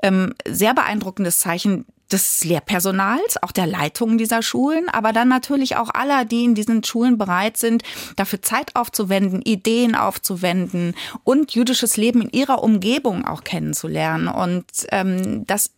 ähm, 0.02 0.34
sehr 0.46 0.74
beeindruckendes 0.74 1.38
Zeichen 1.38 1.84
des 2.10 2.44
Lehrpersonals, 2.44 3.42
auch 3.42 3.50
der 3.50 3.66
Leitungen 3.66 4.16
dieser 4.16 4.42
Schulen, 4.42 4.88
aber 4.88 5.12
dann 5.12 5.28
natürlich 5.28 5.76
auch 5.76 5.90
aller, 5.92 6.24
die 6.24 6.44
in 6.44 6.54
diesen 6.54 6.84
Schulen 6.84 7.18
bereit 7.18 7.56
sind, 7.56 7.82
dafür 8.14 8.42
Zeit 8.42 8.76
aufzuwenden, 8.76 9.42
Ideen 9.42 9.96
aufzuwenden 9.96 10.94
und 11.24 11.54
jüdisches 11.54 11.96
Leben 11.96 12.22
in 12.22 12.30
ihrer 12.30 12.62
Umgebung 12.62 13.24
auch 13.24 13.42
kennenzulernen. 13.42 14.28
Und 14.28 14.64
ähm, 14.92 15.44
das 15.46 15.72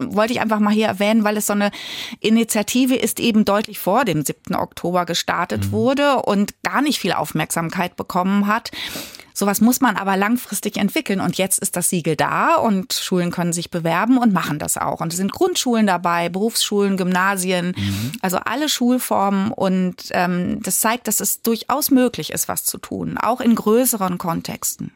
wollte 0.00 0.32
ich 0.32 0.40
einfach 0.40 0.58
mal 0.58 0.72
hier 0.72 0.86
erwähnen, 0.86 1.24
weil 1.24 1.36
es 1.36 1.46
so 1.46 1.52
eine 1.52 1.70
Initiative 2.20 2.96
ist, 2.96 3.20
eben 3.20 3.44
deutlich 3.44 3.78
vor 3.78 4.04
dem 4.04 4.24
7. 4.24 4.54
Oktober 4.54 5.06
gestartet 5.06 5.66
mhm. 5.66 5.72
wurde 5.72 6.22
und 6.22 6.62
gar 6.62 6.82
nicht 6.82 6.98
viel 6.98 7.12
Aufmerksamkeit 7.12 7.96
bekommen 7.96 8.46
hat. 8.46 8.70
Sowas 9.40 9.62
muss 9.62 9.80
man 9.80 9.96
aber 9.96 10.18
langfristig 10.18 10.76
entwickeln. 10.76 11.20
Und 11.20 11.38
jetzt 11.38 11.58
ist 11.60 11.74
das 11.74 11.88
Siegel 11.88 12.14
da 12.14 12.56
und 12.56 12.92
Schulen 12.92 13.30
können 13.30 13.54
sich 13.54 13.70
bewerben 13.70 14.18
und 14.18 14.34
machen 14.34 14.58
das 14.58 14.76
auch. 14.76 15.00
Und 15.00 15.14
es 15.14 15.16
sind 15.16 15.32
Grundschulen 15.32 15.86
dabei, 15.86 16.28
Berufsschulen, 16.28 16.98
Gymnasien, 16.98 17.74
mhm. 17.74 18.12
also 18.20 18.36
alle 18.36 18.68
Schulformen. 18.68 19.50
Und 19.50 19.96
ähm, 20.10 20.62
das 20.62 20.80
zeigt, 20.80 21.08
dass 21.08 21.20
es 21.20 21.40
durchaus 21.40 21.90
möglich 21.90 22.30
ist, 22.30 22.48
was 22.48 22.64
zu 22.64 22.76
tun, 22.76 23.16
auch 23.16 23.40
in 23.40 23.54
größeren 23.54 24.18
Kontexten. 24.18 24.92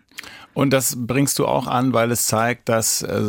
Und 0.55 0.73
das 0.73 0.95
bringst 0.97 1.39
du 1.41 1.47
auch 1.47 1.67
an, 1.67 1.93
weil 1.93 2.11
es 2.13 2.27
zeigt, 2.27 2.69
dass 2.69 3.03
äh, 3.03 3.21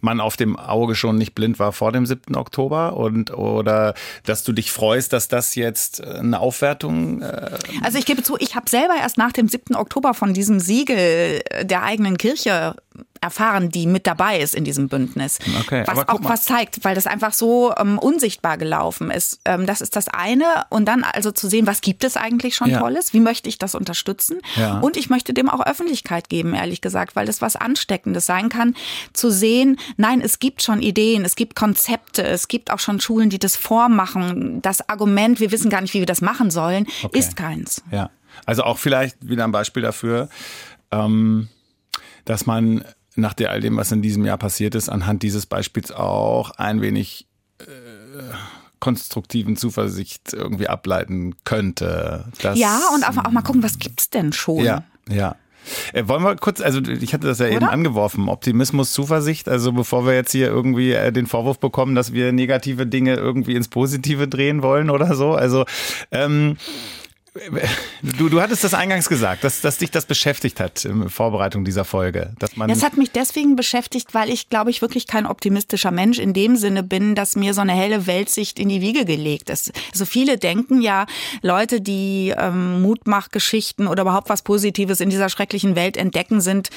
man 0.00 0.20
auf 0.20 0.36
dem 0.36 0.56
Auge 0.56 0.94
schon 0.94 1.16
nicht 1.16 1.34
blind 1.34 1.58
war 1.58 1.72
vor 1.72 1.90
dem 1.90 2.06
7. 2.06 2.36
Oktober 2.36 2.96
und 2.96 3.32
oder 3.32 3.94
dass 4.24 4.44
du 4.44 4.52
dich 4.52 4.70
freust, 4.70 5.12
dass 5.12 5.26
das 5.26 5.56
jetzt 5.56 6.00
eine 6.00 6.38
Aufwertung. 6.38 7.22
Äh 7.22 7.58
also 7.82 7.98
ich 7.98 8.06
gebe 8.06 8.22
zu, 8.22 8.36
ich 8.38 8.54
habe 8.54 8.70
selber 8.70 8.94
erst 9.00 9.18
nach 9.18 9.32
dem 9.32 9.48
7. 9.48 9.74
Oktober 9.74 10.14
von 10.14 10.32
diesem 10.32 10.60
Siegel 10.60 11.42
der 11.62 11.82
eigenen 11.82 12.16
Kirche 12.16 12.76
erfahren, 13.20 13.70
die 13.70 13.86
mit 13.86 14.06
dabei 14.06 14.38
ist 14.38 14.54
in 14.54 14.64
diesem 14.64 14.88
Bündnis. 14.88 15.38
Okay, 15.60 15.84
was 15.86 16.08
auch 16.08 16.20
was 16.22 16.44
zeigt, 16.44 16.84
weil 16.84 16.94
das 16.94 17.06
einfach 17.06 17.32
so 17.32 17.74
ähm, 17.76 17.98
unsichtbar 17.98 18.58
gelaufen 18.58 19.10
ist. 19.10 19.40
Ähm, 19.44 19.66
das 19.66 19.80
ist 19.80 19.96
das 19.96 20.08
eine. 20.08 20.44
Und 20.70 20.86
dann 20.86 21.04
also 21.04 21.30
zu 21.30 21.48
sehen, 21.48 21.66
was 21.66 21.80
gibt 21.80 22.04
es 22.04 22.16
eigentlich 22.16 22.54
schon 22.54 22.70
ja. 22.70 22.78
Tolles? 22.78 23.12
Wie 23.12 23.20
möchte 23.20 23.48
ich 23.48 23.58
das 23.58 23.74
unterstützen? 23.74 24.40
Ja. 24.56 24.78
Und 24.80 24.96
ich 24.96 25.10
möchte 25.10 25.34
dem 25.34 25.48
auch 25.48 25.64
Öffentlichkeit 25.64 26.28
geben, 26.28 26.54
ehrlich 26.54 26.80
gesagt, 26.80 27.16
weil 27.16 27.26
das 27.26 27.42
was 27.42 27.56
Ansteckendes 27.56 28.26
sein 28.26 28.48
kann, 28.48 28.74
zu 29.12 29.30
sehen, 29.30 29.78
nein, 29.96 30.20
es 30.20 30.38
gibt 30.38 30.62
schon 30.62 30.80
Ideen, 30.82 31.24
es 31.24 31.36
gibt 31.36 31.54
Konzepte, 31.54 32.22
es 32.22 32.48
gibt 32.48 32.70
auch 32.70 32.80
schon 32.80 33.00
Schulen, 33.00 33.30
die 33.30 33.38
das 33.38 33.56
vormachen. 33.56 34.62
Das 34.62 34.88
Argument, 34.88 35.40
wir 35.40 35.52
wissen 35.52 35.70
gar 35.70 35.80
nicht, 35.80 35.94
wie 35.94 36.00
wir 36.00 36.06
das 36.06 36.20
machen 36.20 36.50
sollen, 36.50 36.86
okay. 37.02 37.18
ist 37.18 37.36
keins. 37.36 37.82
Ja. 37.90 38.10
Also 38.46 38.62
auch 38.62 38.78
vielleicht 38.78 39.16
wieder 39.20 39.44
ein 39.44 39.52
Beispiel 39.52 39.82
dafür, 39.82 40.28
ähm, 40.90 41.48
dass 42.24 42.46
man 42.46 42.84
nach 43.18 43.34
all 43.46 43.60
dem, 43.60 43.76
was 43.76 43.92
in 43.92 44.02
diesem 44.02 44.24
Jahr 44.24 44.38
passiert 44.38 44.74
ist, 44.74 44.88
anhand 44.88 45.22
dieses 45.22 45.46
Beispiels 45.46 45.92
auch 45.92 46.50
ein 46.52 46.80
wenig 46.80 47.26
äh, 47.60 47.64
konstruktiven 48.80 49.56
Zuversicht 49.56 50.32
irgendwie 50.32 50.68
ableiten 50.68 51.34
könnte. 51.44 52.26
ja, 52.54 52.80
und 52.94 53.04
auch, 53.04 53.24
auch 53.24 53.30
mal 53.30 53.42
gucken, 53.42 53.62
was 53.62 53.78
gibt's 53.78 54.10
denn 54.10 54.32
schon? 54.32 54.64
Ja, 54.64 54.84
ja. 55.08 55.36
Äh, 55.92 56.06
wollen 56.06 56.22
wir 56.22 56.36
kurz, 56.36 56.60
also 56.60 56.80
ich 56.80 57.12
hatte 57.12 57.26
das 57.26 57.40
ja 57.40 57.46
Oder? 57.46 57.56
eben 57.56 57.66
angeworfen, 57.66 58.28
Optimismus, 58.28 58.92
Zuversicht, 58.92 59.48
also 59.48 59.72
bevor 59.72 60.06
wir 60.06 60.14
jetzt 60.14 60.32
hier 60.32 60.46
irgendwie 60.46 60.92
äh, 60.92 61.12
den 61.12 61.26
Vorwurf 61.26 61.58
bekommen, 61.58 61.94
dass 61.94 62.12
wir 62.12 62.32
negative 62.32 62.86
Dinge 62.86 63.14
irgendwie 63.14 63.54
ins 63.54 63.68
Positive 63.68 64.28
drehen 64.28 64.62
wollen 64.62 64.90
oder 64.90 65.14
so. 65.14 65.32
Also 65.32 65.64
ähm, 66.10 66.56
Du, 68.02 68.28
du 68.28 68.40
hattest 68.40 68.64
das 68.64 68.74
eingangs 68.74 69.08
gesagt, 69.08 69.44
dass, 69.44 69.60
dass 69.60 69.78
dich 69.78 69.90
das 69.90 70.06
beschäftigt 70.06 70.60
hat 70.60 70.84
in 70.84 71.08
Vorbereitung 71.08 71.64
dieser 71.64 71.84
Folge. 71.84 72.32
Dass 72.38 72.56
man 72.56 72.68
das 72.68 72.82
hat 72.82 72.96
mich 72.96 73.10
deswegen 73.10 73.56
beschäftigt, 73.56 74.14
weil 74.14 74.30
ich, 74.30 74.48
glaube 74.48 74.70
ich, 74.70 74.82
wirklich 74.82 75.06
kein 75.06 75.26
optimistischer 75.26 75.90
Mensch 75.90 76.18
in 76.18 76.32
dem 76.32 76.56
Sinne 76.56 76.82
bin, 76.82 77.14
dass 77.14 77.36
mir 77.36 77.54
so 77.54 77.60
eine 77.60 77.72
helle 77.72 78.06
Weltsicht 78.06 78.58
in 78.58 78.68
die 78.68 78.80
Wiege 78.80 79.04
gelegt 79.04 79.50
ist. 79.50 79.72
Also 79.92 80.04
viele 80.04 80.38
denken 80.38 80.80
ja, 80.80 81.06
Leute, 81.42 81.80
die 81.80 82.34
ähm, 82.36 82.82
Mutmachgeschichten 82.82 83.86
oder 83.86 84.02
überhaupt 84.02 84.28
was 84.28 84.42
Positives 84.42 85.00
in 85.00 85.10
dieser 85.10 85.28
schrecklichen 85.28 85.76
Welt 85.76 85.96
entdecken, 85.96 86.40
sind 86.40 86.70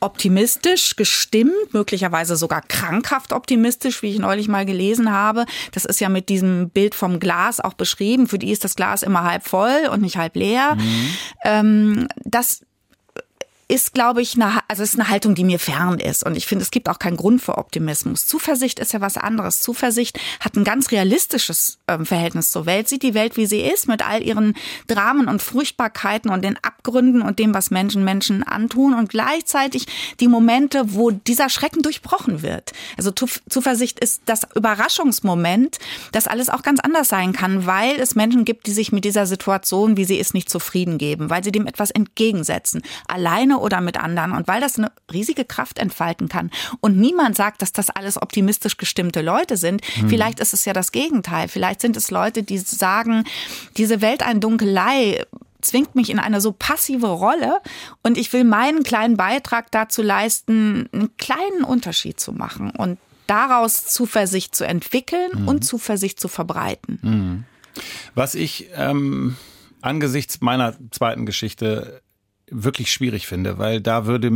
optimistisch 0.00 0.96
gestimmt, 0.96 1.72
möglicherweise 1.72 2.36
sogar 2.36 2.62
krankhaft 2.62 3.32
optimistisch, 3.32 4.02
wie 4.02 4.10
ich 4.10 4.18
neulich 4.18 4.48
mal 4.48 4.64
gelesen 4.64 5.12
habe. 5.12 5.44
Das 5.72 5.84
ist 5.84 6.00
ja 6.00 6.08
mit 6.08 6.28
diesem 6.28 6.70
Bild 6.70 6.94
vom 6.94 7.20
Glas 7.20 7.60
auch 7.60 7.74
beschrieben. 7.74 8.26
Für 8.26 8.38
die 8.38 8.50
ist 8.50 8.64
das 8.64 8.76
Glas 8.76 9.02
immer 9.02 9.24
halb 9.24 9.46
voll 9.46 9.88
und 9.92 10.00
nicht 10.00 10.16
halb 10.16 10.36
leer. 10.36 10.76
Mhm. 10.76 11.14
Ähm, 11.44 12.08
das 12.24 12.62
ist, 13.70 13.94
glaube 13.94 14.20
ich, 14.20 14.34
eine, 14.34 14.58
also 14.66 14.82
ist 14.82 14.98
eine 14.98 15.08
Haltung, 15.08 15.36
die 15.36 15.44
mir 15.44 15.60
fern 15.60 16.00
ist. 16.00 16.26
Und 16.26 16.36
ich 16.36 16.46
finde, 16.46 16.64
es 16.64 16.72
gibt 16.72 16.88
auch 16.88 16.98
keinen 16.98 17.16
Grund 17.16 17.40
für 17.40 17.56
Optimismus. 17.56 18.26
Zuversicht 18.26 18.80
ist 18.80 18.92
ja 18.92 19.00
was 19.00 19.16
anderes. 19.16 19.60
Zuversicht 19.60 20.18
hat 20.40 20.56
ein 20.56 20.64
ganz 20.64 20.90
realistisches 20.90 21.78
ähm, 21.86 22.04
Verhältnis 22.04 22.50
zur 22.50 22.66
Welt, 22.66 22.88
sieht 22.88 23.04
die 23.04 23.14
Welt, 23.14 23.36
wie 23.36 23.46
sie 23.46 23.60
ist, 23.60 23.86
mit 23.86 24.04
all 24.06 24.24
ihren 24.24 24.54
Dramen 24.88 25.28
und 25.28 25.40
Furchtbarkeiten 25.40 26.30
und 26.30 26.42
den 26.42 26.56
Abgründen 26.62 27.22
und 27.22 27.38
dem, 27.38 27.54
was 27.54 27.70
Menschen 27.70 28.02
Menschen 28.02 28.42
antun 28.42 28.92
und 28.92 29.08
gleichzeitig 29.08 29.86
die 30.18 30.26
Momente, 30.26 30.92
wo 30.94 31.12
dieser 31.12 31.48
Schrecken 31.48 31.82
durchbrochen 31.82 32.42
wird. 32.42 32.72
Also 32.96 33.12
Zuversicht 33.12 34.00
ist 34.00 34.22
das 34.26 34.48
Überraschungsmoment, 34.54 35.78
dass 36.10 36.26
alles 36.26 36.48
auch 36.48 36.62
ganz 36.62 36.80
anders 36.80 37.08
sein 37.08 37.32
kann, 37.32 37.66
weil 37.66 38.00
es 38.00 38.16
Menschen 38.16 38.44
gibt, 38.44 38.66
die 38.66 38.72
sich 38.72 38.90
mit 38.90 39.04
dieser 39.04 39.26
Situation, 39.26 39.96
wie 39.96 40.04
sie 40.04 40.16
ist, 40.16 40.34
nicht 40.34 40.50
zufrieden 40.50 40.98
geben, 40.98 41.30
weil 41.30 41.44
sie 41.44 41.52
dem 41.52 41.68
etwas 41.68 41.92
entgegensetzen. 41.92 42.82
Alleine 43.06 43.59
oder 43.60 43.80
mit 43.80 43.98
anderen 43.98 44.32
und 44.32 44.48
weil 44.48 44.60
das 44.60 44.78
eine 44.78 44.92
riesige 45.12 45.44
Kraft 45.44 45.78
entfalten 45.78 46.28
kann 46.28 46.50
und 46.80 46.96
niemand 46.96 47.36
sagt, 47.36 47.62
dass 47.62 47.72
das 47.72 47.90
alles 47.90 48.20
optimistisch 48.20 48.76
gestimmte 48.76 49.22
Leute 49.22 49.56
sind, 49.56 49.82
hm. 49.94 50.08
vielleicht 50.08 50.40
ist 50.40 50.52
es 50.52 50.64
ja 50.64 50.72
das 50.72 50.92
Gegenteil. 50.92 51.48
Vielleicht 51.48 51.80
sind 51.80 51.96
es 51.96 52.10
Leute, 52.10 52.42
die 52.42 52.58
sagen, 52.58 53.24
diese 53.76 54.00
Welt 54.00 54.22
ein 54.22 54.40
Dunkelei 54.40 55.24
zwingt 55.60 55.94
mich 55.94 56.10
in 56.10 56.18
eine 56.18 56.40
so 56.40 56.52
passive 56.52 57.06
Rolle 57.06 57.60
und 58.02 58.18
ich 58.18 58.32
will 58.32 58.44
meinen 58.44 58.82
kleinen 58.82 59.16
Beitrag 59.16 59.70
dazu 59.70 60.02
leisten, 60.02 60.88
einen 60.92 61.16
kleinen 61.16 61.64
Unterschied 61.64 62.18
zu 62.18 62.32
machen 62.32 62.70
und 62.70 62.98
daraus 63.26 63.86
Zuversicht 63.86 64.54
zu 64.54 64.66
entwickeln 64.66 65.30
mhm. 65.34 65.48
und 65.48 65.64
Zuversicht 65.64 66.18
zu 66.18 66.28
verbreiten. 66.28 66.98
Mhm. 67.02 67.44
Was 68.14 68.34
ich 68.34 68.68
ähm, 68.74 69.36
angesichts 69.80 70.40
meiner 70.40 70.74
zweiten 70.90 71.26
Geschichte 71.26 72.02
wirklich 72.50 72.92
schwierig 72.92 73.26
finde, 73.26 73.58
weil 73.58 73.80
da 73.80 74.06
würde, 74.06 74.30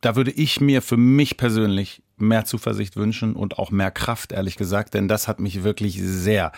da 0.00 0.16
würde 0.16 0.30
ich 0.30 0.60
mir 0.60 0.82
für 0.82 0.96
mich 0.96 1.36
persönlich 1.36 2.02
mehr 2.16 2.44
Zuversicht 2.44 2.96
wünschen 2.96 3.34
und 3.34 3.58
auch 3.58 3.70
mehr 3.70 3.90
Kraft, 3.90 4.32
ehrlich 4.32 4.56
gesagt, 4.56 4.94
denn 4.94 5.08
das 5.08 5.28
hat 5.28 5.40
mich 5.40 5.62
wirklich 5.62 6.00
sehr 6.02 6.52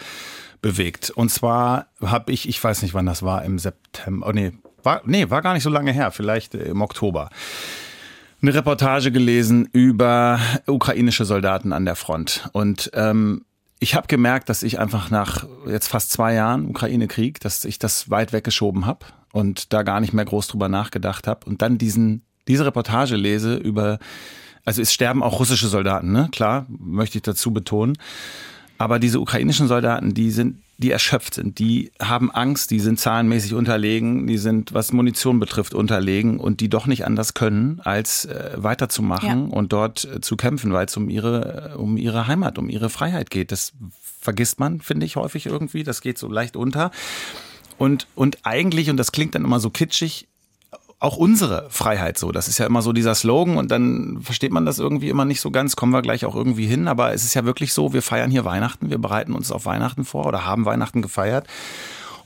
bewegt. 0.62 1.10
Und 1.10 1.30
zwar 1.30 1.86
habe 2.00 2.32
ich, 2.32 2.48
ich 2.48 2.62
weiß 2.62 2.82
nicht, 2.82 2.94
wann 2.94 3.06
das 3.06 3.22
war, 3.22 3.44
im 3.44 3.58
September, 3.58 4.26
oh 4.28 4.32
nee, 4.32 4.52
war, 4.82 5.02
nee, 5.04 5.28
war 5.28 5.42
gar 5.42 5.54
nicht 5.54 5.62
so 5.62 5.70
lange 5.70 5.92
her, 5.92 6.10
vielleicht 6.10 6.54
im 6.54 6.80
Oktober 6.80 7.30
eine 8.42 8.54
Reportage 8.54 9.12
gelesen 9.12 9.68
über 9.72 10.40
ukrainische 10.66 11.24
Soldaten 11.24 11.72
an 11.72 11.84
der 11.84 11.96
Front. 11.96 12.48
Und 12.52 12.90
ähm, 12.94 13.44
ich 13.80 13.94
habe 13.94 14.06
gemerkt, 14.06 14.48
dass 14.48 14.62
ich 14.62 14.78
einfach 14.78 15.10
nach 15.10 15.46
jetzt 15.66 15.88
fast 15.88 16.10
zwei 16.10 16.34
Jahren 16.34 16.66
Ukraine-Krieg, 16.68 17.40
dass 17.40 17.64
ich 17.64 17.78
das 17.78 18.10
weit 18.10 18.32
weggeschoben 18.32 18.86
habe 18.86 19.06
und 19.32 19.72
da 19.72 19.82
gar 19.82 20.00
nicht 20.00 20.12
mehr 20.12 20.24
groß 20.24 20.48
drüber 20.48 20.68
nachgedacht 20.68 21.26
habe 21.26 21.46
und 21.46 21.62
dann 21.62 21.78
diesen 21.78 22.22
diese 22.48 22.66
Reportage 22.66 23.16
lese 23.16 23.56
über 23.56 23.98
also 24.64 24.82
es 24.82 24.92
sterben 24.92 25.22
auch 25.22 25.38
russische 25.38 25.68
Soldaten, 25.68 26.12
ne? 26.12 26.28
Klar, 26.32 26.66
möchte 26.68 27.18
ich 27.18 27.22
dazu 27.22 27.52
betonen. 27.52 27.96
Aber 28.78 28.98
diese 28.98 29.20
ukrainischen 29.20 29.68
Soldaten, 29.68 30.14
die 30.14 30.30
sind, 30.30 30.62
die 30.78 30.90
erschöpft 30.90 31.34
sind, 31.34 31.58
die 31.58 31.92
haben 32.00 32.30
Angst, 32.30 32.70
die 32.70 32.80
sind 32.80 32.98
zahlenmäßig 32.98 33.52
unterlegen, 33.52 34.26
die 34.26 34.38
sind, 34.38 34.72
was 34.72 34.92
Munition 34.92 35.38
betrifft, 35.38 35.74
unterlegen 35.74 36.40
und 36.40 36.60
die 36.60 36.70
doch 36.70 36.86
nicht 36.86 37.04
anders 37.04 37.34
können, 37.34 37.80
als 37.84 38.24
äh, 38.24 38.52
weiterzumachen 38.56 39.50
ja. 39.50 39.54
und 39.54 39.74
dort 39.74 40.06
äh, 40.06 40.20
zu 40.22 40.36
kämpfen, 40.36 40.72
weil 40.72 40.86
es 40.86 40.96
um 40.96 41.10
ihre, 41.10 41.72
äh, 41.74 41.76
um 41.76 41.98
ihre 41.98 42.26
Heimat, 42.26 42.58
um 42.58 42.70
ihre 42.70 42.88
Freiheit 42.88 43.28
geht. 43.28 43.52
Das 43.52 43.72
vergisst 44.18 44.58
man, 44.58 44.80
finde 44.80 45.04
ich, 45.04 45.16
häufig 45.16 45.44
irgendwie. 45.44 45.82
Das 45.82 46.00
geht 46.00 46.16
so 46.16 46.28
leicht 46.28 46.56
unter. 46.56 46.90
Und, 47.80 48.08
und 48.14 48.40
eigentlich, 48.42 48.90
und 48.90 48.98
das 48.98 49.10
klingt 49.10 49.34
dann 49.34 49.42
immer 49.42 49.58
so 49.58 49.70
kitschig, 49.70 50.28
auch 50.98 51.16
unsere 51.16 51.66
Freiheit 51.70 52.18
so. 52.18 52.30
Das 52.30 52.46
ist 52.46 52.58
ja 52.58 52.66
immer 52.66 52.82
so 52.82 52.92
dieser 52.92 53.14
Slogan 53.14 53.56
und 53.56 53.70
dann 53.70 54.18
versteht 54.20 54.52
man 54.52 54.66
das 54.66 54.78
irgendwie 54.78 55.08
immer 55.08 55.24
nicht 55.24 55.40
so 55.40 55.50
ganz, 55.50 55.76
kommen 55.76 55.94
wir 55.94 56.02
gleich 56.02 56.26
auch 56.26 56.36
irgendwie 56.36 56.66
hin. 56.66 56.88
Aber 56.88 57.14
es 57.14 57.24
ist 57.24 57.32
ja 57.32 57.46
wirklich 57.46 57.72
so, 57.72 57.94
wir 57.94 58.02
feiern 58.02 58.30
hier 58.30 58.44
Weihnachten, 58.44 58.90
wir 58.90 58.98
bereiten 58.98 59.32
uns 59.32 59.50
auf 59.50 59.64
Weihnachten 59.64 60.04
vor 60.04 60.26
oder 60.26 60.44
haben 60.44 60.66
Weihnachten 60.66 61.00
gefeiert. 61.00 61.46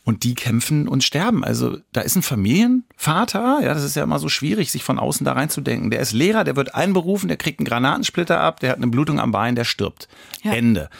Und 0.02 0.24
die 0.24 0.34
kämpfen 0.34 0.88
und 0.88 1.04
sterben. 1.04 1.44
Also 1.44 1.78
da 1.92 2.00
ist 2.00 2.16
ein 2.16 2.22
Familienvater, 2.22 3.60
ja, 3.62 3.74
das 3.74 3.84
ist 3.84 3.94
ja 3.94 4.02
immer 4.02 4.18
so 4.18 4.28
schwierig, 4.28 4.72
sich 4.72 4.82
von 4.82 4.98
außen 4.98 5.24
da 5.24 5.34
reinzudenken. 5.34 5.92
Der 5.92 6.00
ist 6.00 6.10
Lehrer, 6.10 6.42
der 6.42 6.56
wird 6.56 6.74
einberufen, 6.74 7.28
der 7.28 7.36
kriegt 7.36 7.60
einen 7.60 7.68
Granatensplitter 7.68 8.40
ab, 8.40 8.58
der 8.58 8.70
hat 8.70 8.78
eine 8.78 8.88
Blutung 8.88 9.20
am 9.20 9.30
Bein, 9.30 9.54
der 9.54 9.64
stirbt. 9.64 10.08
Ja. 10.42 10.52
Ende 10.52 10.90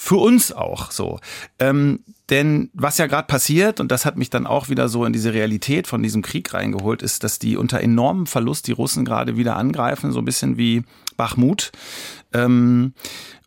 für 0.00 0.16
uns 0.16 0.50
auch 0.50 0.90
so. 0.92 1.20
Ähm, 1.58 2.00
denn 2.30 2.70
was 2.72 2.98
ja 2.98 3.06
gerade 3.06 3.26
passiert, 3.26 3.80
und 3.80 3.90
das 3.90 4.06
hat 4.06 4.16
mich 4.16 4.30
dann 4.30 4.46
auch 4.46 4.68
wieder 4.68 4.88
so 4.88 5.04
in 5.04 5.12
diese 5.12 5.34
Realität 5.34 5.86
von 5.86 6.02
diesem 6.02 6.22
Krieg 6.22 6.54
reingeholt, 6.54 7.02
ist, 7.02 7.24
dass 7.24 7.38
die 7.38 7.56
unter 7.56 7.80
enormem 7.80 8.26
Verlust 8.26 8.68
die 8.68 8.72
Russen 8.72 9.04
gerade 9.04 9.36
wieder 9.36 9.56
angreifen, 9.56 10.12
so 10.12 10.20
ein 10.20 10.24
bisschen 10.24 10.56
wie 10.56 10.84
Bachmut. 11.16 11.72
Ähm, 12.32 12.94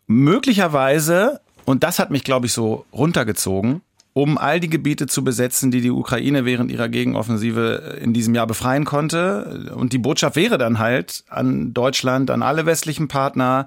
möglicherweise, 0.06 1.40
und 1.64 1.82
das 1.82 1.98
hat 1.98 2.10
mich, 2.10 2.24
glaube 2.24 2.46
ich, 2.46 2.52
so 2.52 2.84
runtergezogen, 2.92 3.80
um 4.12 4.38
all 4.38 4.60
die 4.60 4.70
Gebiete 4.70 5.06
zu 5.06 5.24
besetzen, 5.24 5.70
die 5.70 5.80
die 5.80 5.90
Ukraine 5.90 6.44
während 6.44 6.70
ihrer 6.70 6.88
Gegenoffensive 6.88 7.98
in 8.00 8.12
diesem 8.12 8.34
Jahr 8.34 8.46
befreien 8.46 8.84
konnte. 8.84 9.72
Und 9.74 9.92
die 9.92 9.98
Botschaft 9.98 10.36
wäre 10.36 10.58
dann 10.58 10.78
halt 10.78 11.24
an 11.28 11.74
Deutschland, 11.74 12.30
an 12.30 12.42
alle 12.42 12.66
westlichen 12.66 13.08
Partner, 13.08 13.66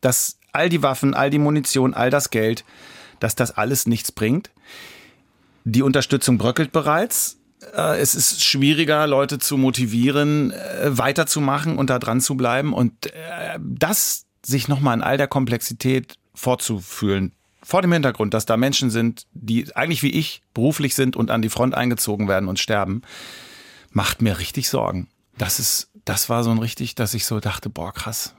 dass 0.00 0.38
all 0.52 0.68
die 0.68 0.82
Waffen, 0.82 1.14
all 1.14 1.30
die 1.30 1.38
Munition, 1.38 1.94
all 1.94 2.10
das 2.10 2.30
Geld, 2.30 2.64
dass 3.22 3.34
das 3.34 3.52
alles 3.52 3.86
nichts 3.86 4.12
bringt. 4.12 4.50
Die 5.64 5.82
Unterstützung 5.82 6.38
bröckelt 6.38 6.72
bereits. 6.72 7.38
Äh, 7.74 8.00
es 8.00 8.14
ist 8.14 8.44
schwieriger, 8.44 9.06
Leute 9.06 9.38
zu 9.38 9.56
motivieren, 9.56 10.50
äh, 10.50 10.98
weiterzumachen 10.98 11.78
und 11.78 11.90
da 11.90 11.98
dran 11.98 12.20
zu 12.20 12.36
bleiben. 12.36 12.72
Und 12.72 13.06
äh, 13.06 13.58
das 13.60 14.26
sich 14.44 14.66
nochmal 14.66 14.96
in 14.96 15.02
all 15.02 15.16
der 15.16 15.28
Komplexität 15.28 16.16
vorzufühlen, 16.34 17.32
vor 17.62 17.80
dem 17.80 17.92
Hintergrund, 17.92 18.34
dass 18.34 18.44
da 18.44 18.56
Menschen 18.56 18.90
sind, 18.90 19.26
die 19.34 19.74
eigentlich 19.76 20.02
wie 20.02 20.10
ich 20.10 20.42
beruflich 20.52 20.96
sind 20.96 21.14
und 21.14 21.30
an 21.30 21.42
die 21.42 21.48
Front 21.48 21.74
eingezogen 21.74 22.26
werden 22.26 22.48
und 22.48 22.58
sterben, 22.58 23.02
macht 23.90 24.20
mir 24.20 24.38
richtig 24.38 24.68
Sorgen. 24.68 25.08
Das 25.38 25.60
ist, 25.60 25.90
das 26.04 26.28
war 26.28 26.42
so 26.42 26.50
ein 26.50 26.58
richtig, 26.58 26.96
dass 26.96 27.14
ich 27.14 27.24
so 27.24 27.38
dachte, 27.38 27.70
boah, 27.70 27.92
krass, 27.92 28.34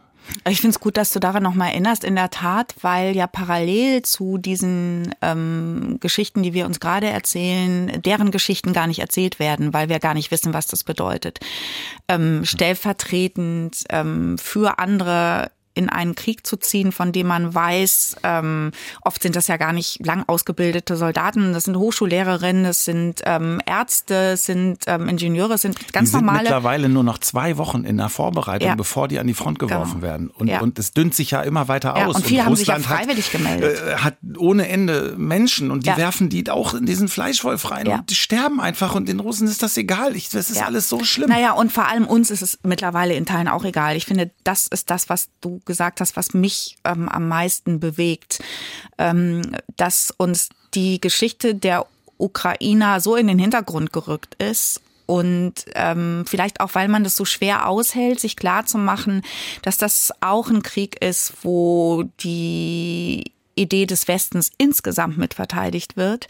ich 0.48 0.62
finde 0.62 0.76
es 0.76 0.80
gut, 0.80 0.98
dass 0.98 1.12
du 1.12 1.20
daran 1.20 1.44
nochmal 1.44 1.70
erinnerst, 1.70 2.04
in 2.04 2.16
der 2.16 2.30
Tat, 2.30 2.76
weil 2.82 3.16
ja 3.16 3.28
parallel 3.28 4.02
zu 4.02 4.38
diesen 4.38 5.14
ähm, 5.22 5.98
Geschichten, 6.00 6.44
die 6.44 6.54
wir 6.54 6.66
uns 6.66 6.80
gerade 6.80 7.08
erzählen, 7.08 8.02
deren 8.02 8.32
Geschichten 8.32 8.74
gar 8.74 8.88
nicht 8.88 9.00
erzählt 9.00 9.40
werden, 9.40 9.74
weil 9.74 9.90
wir 9.90 10.00
gar 10.00 10.14
nicht 10.14 10.32
wissen, 10.32 10.54
was 10.54 10.68
das 10.68 10.84
bedeutet. 10.84 11.40
Ähm, 12.08 12.46
stellvertretend 12.46 13.84
ähm, 13.90 14.38
für 14.38 14.80
andere 14.80 15.52
in 15.76 15.90
einen 15.90 16.16
Krieg 16.16 16.46
zu 16.46 16.58
ziehen, 16.58 16.92
von 16.92 17.12
dem 17.12 17.28
man 17.28 17.54
weiß, 17.54 18.18
ähm, 18.24 18.72
oft 19.02 19.22
sind 19.24 19.36
das 19.36 19.48
ja 19.48 19.58
gar 19.58 19.74
nicht 19.74 20.06
lang 20.06 20.24
ausgebildete 20.28 20.96
Soldaten, 20.98 21.54
das 21.54 21.64
sind 21.66 21.76
Hochschullehrerinnen, 21.78 22.64
das 22.64 22.86
sind 22.86 23.22
ähm, 23.26 23.60
Ärzte, 23.66 24.34
es 24.34 24.46
sind 24.46 24.80
ähm, 24.88 25.08
Ingenieure, 25.10 25.54
es 25.56 25.62
sind 25.62 25.92
ganz 25.94 26.10
die 26.10 26.12
sind 26.18 26.22
normale. 26.26 26.44
mittlerweile 26.44 26.90
nur 26.90 27.04
noch 27.04 27.18
zwei 27.18 27.58
Wochen 27.58 27.84
in 27.86 27.98
der 27.98 28.10
Vorbereitung, 28.10 28.68
Ja. 28.70 28.76
bevor 28.76 29.08
die 29.08 29.20
an 29.20 29.28
die 29.28 29.34
Front 29.34 29.60
geworfen 29.60 30.02
Genau. 30.02 30.04
werden. 30.04 30.30
Und, 30.30 30.48
Ja. 30.48 30.62
und 30.62 30.78
es 30.80 30.92
dünnt 30.94 31.16
sich 31.16 31.32
ja 31.32 31.42
immer 31.42 31.68
weiter 31.68 31.96
Ja, 31.98 32.08
aus. 32.08 32.16
und 32.18 32.26
viele 32.26 32.46
haben 32.46 32.56
sich 32.56 32.68
ja 32.68 32.76
Russland 32.76 33.00
freiwillig 33.02 33.26
hat, 33.26 33.32
gemeldet. 33.32 33.82
Äh, 33.82 33.96
hat 33.98 34.18
ohne 34.38 34.68
Ende 34.68 35.16
Menschen 35.18 35.72
und 35.72 35.86
die 35.86 35.96
werfen 35.98 36.30
die 36.30 36.50
auch 36.50 36.74
in 36.74 36.86
diesen 36.86 37.08
Fleischwolf 37.08 37.72
rein 37.72 37.88
und 37.88 38.10
die 38.10 38.16
sterben 38.16 38.60
einfach 38.62 38.96
und 38.96 39.08
den 39.08 39.20
Russen 39.20 39.48
ist 39.48 39.64
das 39.64 39.78
egal. 39.78 40.16
Ich, 40.16 40.30
das 40.30 40.50
ist 40.50 40.62
alles 40.62 40.90
so 40.90 41.04
schlimm. 41.04 41.30
Naja, 41.30 41.54
und 41.54 41.72
vor 41.72 41.88
allem 41.88 42.06
uns 42.06 42.30
ist 42.32 42.42
es 42.42 42.60
mittlerweile 42.64 43.14
in 43.16 43.26
Teilen 43.26 43.48
auch 43.48 43.64
egal. 43.66 43.96
Ich 43.96 44.06
finde, 44.06 44.32
das 44.44 44.68
ist 44.68 44.90
das, 44.90 45.10
was 45.10 45.30
du 45.42 45.62
gesagt 45.66 46.02
hast, 46.02 46.16
was 46.16 46.34
mich 46.34 46.78
ähm, 46.84 47.10
am 47.10 47.28
meisten 47.28 47.80
bewegt, 47.80 48.44
ähm, 48.98 49.42
dass 49.76 50.12
uns 50.18 50.50
die 50.74 51.00
Geschichte 51.00 51.56
der 51.56 51.86
Ukrainer 52.18 53.00
so 53.00 53.16
in 53.16 53.28
den 53.28 53.40
Hintergrund 53.40 53.94
gerückt 53.94 54.36
ist. 54.42 54.82
Und 55.06 55.66
ähm, 55.76 56.24
vielleicht 56.26 56.62
auch, 56.62 56.76
weil 56.76 56.88
man 56.88 57.04
das 57.04 57.18
so 57.18 57.26
schwer 57.26 57.68
aushält, 57.68 58.20
sich 58.20 58.38
klar 58.38 58.66
zu 58.66 58.78
machen, 58.78 59.22
dass 59.62 59.78
das 59.78 60.14
auch 60.22 60.50
ein 60.50 60.64
Krieg 60.64 61.04
ist, 61.04 61.34
wo 61.42 62.06
die 62.22 63.34
Idee 63.56 63.86
des 63.86 64.08
Westens 64.08 64.52
insgesamt 64.58 65.18
mit 65.18 65.34
verteidigt 65.34 65.98
wird. 65.98 66.28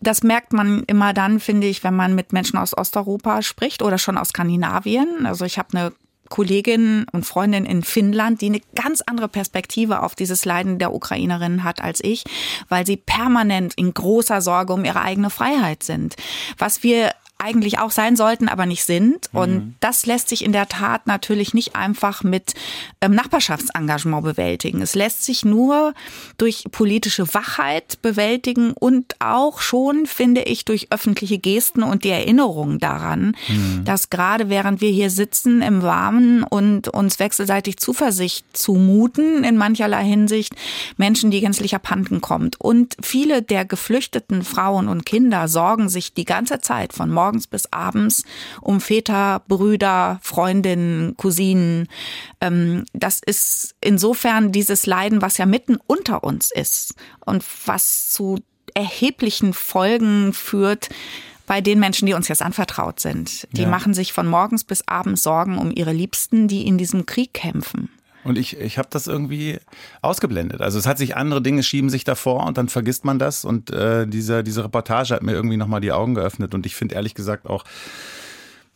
Das 0.00 0.22
merkt 0.22 0.52
man 0.52 0.82
immer 0.84 1.14
dann, 1.14 1.40
finde 1.40 1.66
ich, 1.66 1.84
wenn 1.84 1.94
man 1.94 2.14
mit 2.14 2.32
Menschen 2.32 2.58
aus 2.58 2.76
Osteuropa 2.76 3.42
spricht 3.42 3.82
oder 3.82 3.98
schon 3.98 4.18
aus 4.18 4.28
Skandinavien. 4.30 5.24
Also 5.24 5.44
ich 5.44 5.58
habe 5.58 5.78
eine 5.78 5.92
Kollegin 6.30 7.04
und 7.12 7.26
Freundin 7.26 7.66
in 7.66 7.82
Finnland, 7.82 8.40
die 8.40 8.46
eine 8.46 8.60
ganz 8.74 9.02
andere 9.02 9.28
Perspektive 9.28 10.02
auf 10.02 10.14
dieses 10.14 10.46
Leiden 10.46 10.78
der 10.78 10.94
Ukrainerinnen 10.94 11.64
hat 11.64 11.82
als 11.82 12.02
ich, 12.02 12.24
weil 12.70 12.86
sie 12.86 12.96
permanent 12.96 13.74
in 13.74 13.92
großer 13.92 14.40
Sorge 14.40 14.72
um 14.72 14.84
ihre 14.86 15.02
eigene 15.02 15.28
Freiheit 15.28 15.82
sind. 15.82 16.16
Was 16.56 16.82
wir 16.82 17.12
eigentlich 17.40 17.78
auch 17.78 17.90
sein 17.90 18.16
sollten, 18.16 18.48
aber 18.48 18.66
nicht 18.66 18.84
sind. 18.84 19.28
Und 19.32 19.74
das 19.80 20.06
lässt 20.06 20.28
sich 20.28 20.44
in 20.44 20.52
der 20.52 20.68
Tat 20.68 21.06
natürlich 21.06 21.54
nicht 21.54 21.74
einfach 21.76 22.22
mit 22.22 22.54
ähm, 23.00 23.12
Nachbarschaftsengagement 23.12 24.22
bewältigen. 24.22 24.82
Es 24.82 24.94
lässt 24.94 25.24
sich 25.24 25.44
nur 25.44 25.94
durch 26.38 26.64
politische 26.70 27.32
Wachheit 27.34 28.00
bewältigen 28.02 28.72
und 28.72 29.16
auch 29.18 29.60
schon, 29.60 30.06
finde 30.06 30.42
ich, 30.42 30.64
durch 30.64 30.88
öffentliche 30.90 31.38
Gesten 31.38 31.82
und 31.82 32.04
die 32.04 32.10
Erinnerung 32.10 32.78
daran, 32.78 33.36
dass 33.84 34.10
gerade 34.10 34.48
während 34.48 34.80
wir 34.80 34.90
hier 34.90 35.10
sitzen 35.10 35.62
im 35.62 35.82
Warmen 35.82 36.42
und 36.42 36.88
uns 36.88 37.18
wechselseitig 37.18 37.78
Zuversicht 37.78 38.44
zumuten, 38.52 39.44
in 39.44 39.56
mancherlei 39.56 40.04
Hinsicht, 40.04 40.54
Menschen, 40.96 41.30
die 41.30 41.40
gänzlich 41.40 41.74
abhanden 41.74 42.20
kommt. 42.20 42.60
Und 42.60 42.96
viele 43.00 43.42
der 43.42 43.64
geflüchteten 43.64 44.42
Frauen 44.42 44.88
und 44.88 45.06
Kinder 45.06 45.48
sorgen 45.48 45.88
sich 45.88 46.14
die 46.14 46.24
ganze 46.24 46.60
Zeit 46.60 46.92
von 46.92 47.10
morgens 47.30 47.46
bis 47.46 47.72
abends 47.72 48.24
um 48.60 48.80
Väter, 48.80 49.42
Brüder, 49.46 50.18
Freundinnen, 50.22 51.16
Cousinen. 51.16 51.86
Ähm, 52.40 52.84
Das 52.92 53.20
ist 53.24 53.76
insofern 53.80 54.50
dieses 54.52 54.86
Leiden, 54.86 55.22
was 55.22 55.38
ja 55.38 55.46
mitten 55.46 55.78
unter 55.86 56.24
uns 56.24 56.50
ist 56.50 56.94
und 57.24 57.44
was 57.66 58.08
zu 58.08 58.40
erheblichen 58.74 59.52
Folgen 59.52 60.32
führt, 60.32 60.88
bei 61.46 61.60
den 61.60 61.78
Menschen, 61.80 62.06
die 62.06 62.14
uns 62.14 62.28
jetzt 62.28 62.42
anvertraut 62.42 63.00
sind. 63.00 63.46
Die 63.52 63.62
Ja. 63.62 63.68
machen 63.68 63.94
sich 63.94 64.12
von 64.12 64.26
morgens 64.26 64.64
bis 64.64 64.86
abends 64.86 65.22
Sorgen 65.22 65.58
um 65.58 65.70
ihre 65.74 65.92
Liebsten, 65.92 66.48
die 66.48 66.66
in 66.66 66.78
diesem 66.78 67.06
Krieg 67.06 67.32
kämpfen. 67.34 67.90
Und 68.22 68.36
ich, 68.36 68.58
ich 68.58 68.76
habe 68.78 68.88
das 68.90 69.06
irgendwie 69.06 69.58
ausgeblendet. 70.02 70.60
Also 70.60 70.78
es 70.78 70.86
hat 70.86 70.98
sich 70.98 71.16
andere 71.16 71.40
Dinge 71.40 71.62
schieben 71.62 71.88
sich 71.88 72.04
davor 72.04 72.46
und 72.46 72.58
dann 72.58 72.68
vergisst 72.68 73.04
man 73.04 73.18
das. 73.18 73.44
Und 73.44 73.70
äh, 73.70 74.06
diese, 74.06 74.44
diese 74.44 74.64
Reportage 74.64 75.14
hat 75.14 75.22
mir 75.22 75.32
irgendwie 75.32 75.56
nochmal 75.56 75.80
die 75.80 75.92
Augen 75.92 76.14
geöffnet. 76.14 76.54
Und 76.54 76.66
ich 76.66 76.74
finde 76.74 76.96
ehrlich 76.96 77.14
gesagt 77.14 77.46
auch 77.46 77.64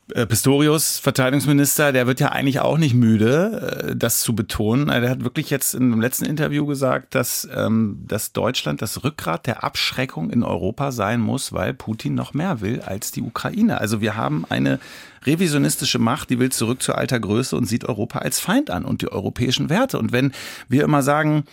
Pistorius, 0.08 0.98
Verteidigungsminister, 0.98 1.90
der 1.90 2.06
wird 2.06 2.20
ja 2.20 2.28
eigentlich 2.28 2.60
auch 2.60 2.76
nicht 2.76 2.94
müde, 2.94 3.88
äh, 3.88 3.96
das 3.96 4.20
zu 4.20 4.34
betonen. 4.34 4.90
Er 4.90 5.08
hat 5.08 5.24
wirklich 5.24 5.48
jetzt 5.48 5.74
in 5.74 5.90
dem 5.90 6.00
letzten 6.00 6.26
Interview 6.26 6.66
gesagt, 6.66 7.14
dass, 7.14 7.48
ähm, 7.54 8.04
dass 8.06 8.32
Deutschland 8.32 8.82
das 8.82 9.02
Rückgrat 9.02 9.46
der 9.46 9.64
Abschreckung 9.64 10.30
in 10.30 10.42
Europa 10.42 10.92
sein 10.92 11.20
muss, 11.20 11.54
weil 11.54 11.72
Putin 11.72 12.14
noch 12.14 12.34
mehr 12.34 12.60
will 12.60 12.82
als 12.82 13.12
die 13.12 13.22
Ukraine. 13.22 13.80
Also 13.80 14.02
wir 14.02 14.14
haben 14.14 14.44
eine 14.50 14.78
revisionistische 15.24 15.98
Macht, 15.98 16.28
die 16.28 16.38
will 16.38 16.52
zurück 16.52 16.82
zur 16.82 16.98
alter 16.98 17.18
Größe 17.18 17.56
und 17.56 17.64
sieht 17.64 17.86
Europa 17.86 18.18
als 18.18 18.40
Feind 18.40 18.70
an 18.70 18.84
und 18.84 19.00
die 19.00 19.10
europäischen 19.10 19.70
Werte. 19.70 19.98
Und 19.98 20.12
wenn 20.12 20.32
wir 20.68 20.84
immer 20.84 21.02
sagen, 21.02 21.44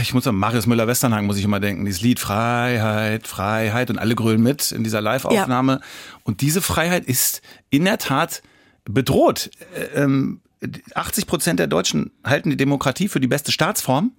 Ich 0.00 0.14
muss 0.14 0.26
an 0.26 0.36
Marius 0.36 0.66
Müller-Westernhagen 0.66 1.26
muss 1.26 1.36
ich 1.36 1.44
immer 1.44 1.60
denken, 1.60 1.84
dieses 1.84 2.00
Lied 2.00 2.20
Freiheit, 2.20 3.26
Freiheit 3.26 3.90
und 3.90 3.98
alle 3.98 4.14
grölen 4.14 4.42
mit 4.42 4.72
in 4.72 4.84
dieser 4.84 5.00
Live-Aufnahme. 5.00 5.80
Und 6.22 6.40
diese 6.40 6.62
Freiheit 6.62 7.04
ist 7.04 7.42
in 7.70 7.84
der 7.84 7.98
Tat 7.98 8.42
bedroht. 8.84 9.50
Ähm, 9.94 10.40
80 10.94 11.26
Prozent 11.26 11.60
der 11.60 11.66
Deutschen 11.66 12.12
halten 12.24 12.50
die 12.50 12.56
Demokratie 12.56 13.08
für 13.08 13.20
die 13.20 13.26
beste 13.26 13.52
Staatsform. 13.52 14.12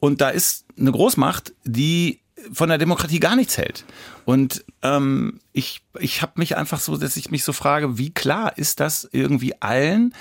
Und 0.00 0.20
da 0.20 0.28
ist 0.28 0.66
eine 0.78 0.92
Großmacht, 0.92 1.54
die 1.64 2.20
von 2.52 2.68
der 2.68 2.78
Demokratie 2.78 3.20
gar 3.20 3.36
nichts 3.36 3.56
hält. 3.56 3.84
Und 4.24 4.64
ähm, 4.82 5.40
ich, 5.52 5.82
ich 5.98 6.22
habe 6.22 6.32
mich 6.36 6.56
einfach 6.56 6.80
so, 6.80 6.96
dass 6.96 7.16
ich 7.16 7.30
mich 7.30 7.44
so 7.44 7.52
frage, 7.52 7.98
wie 7.98 8.10
klar 8.10 8.56
ist 8.58 8.80
das 8.80 9.08
irgendwie 9.12 9.60
allen, 9.62 10.14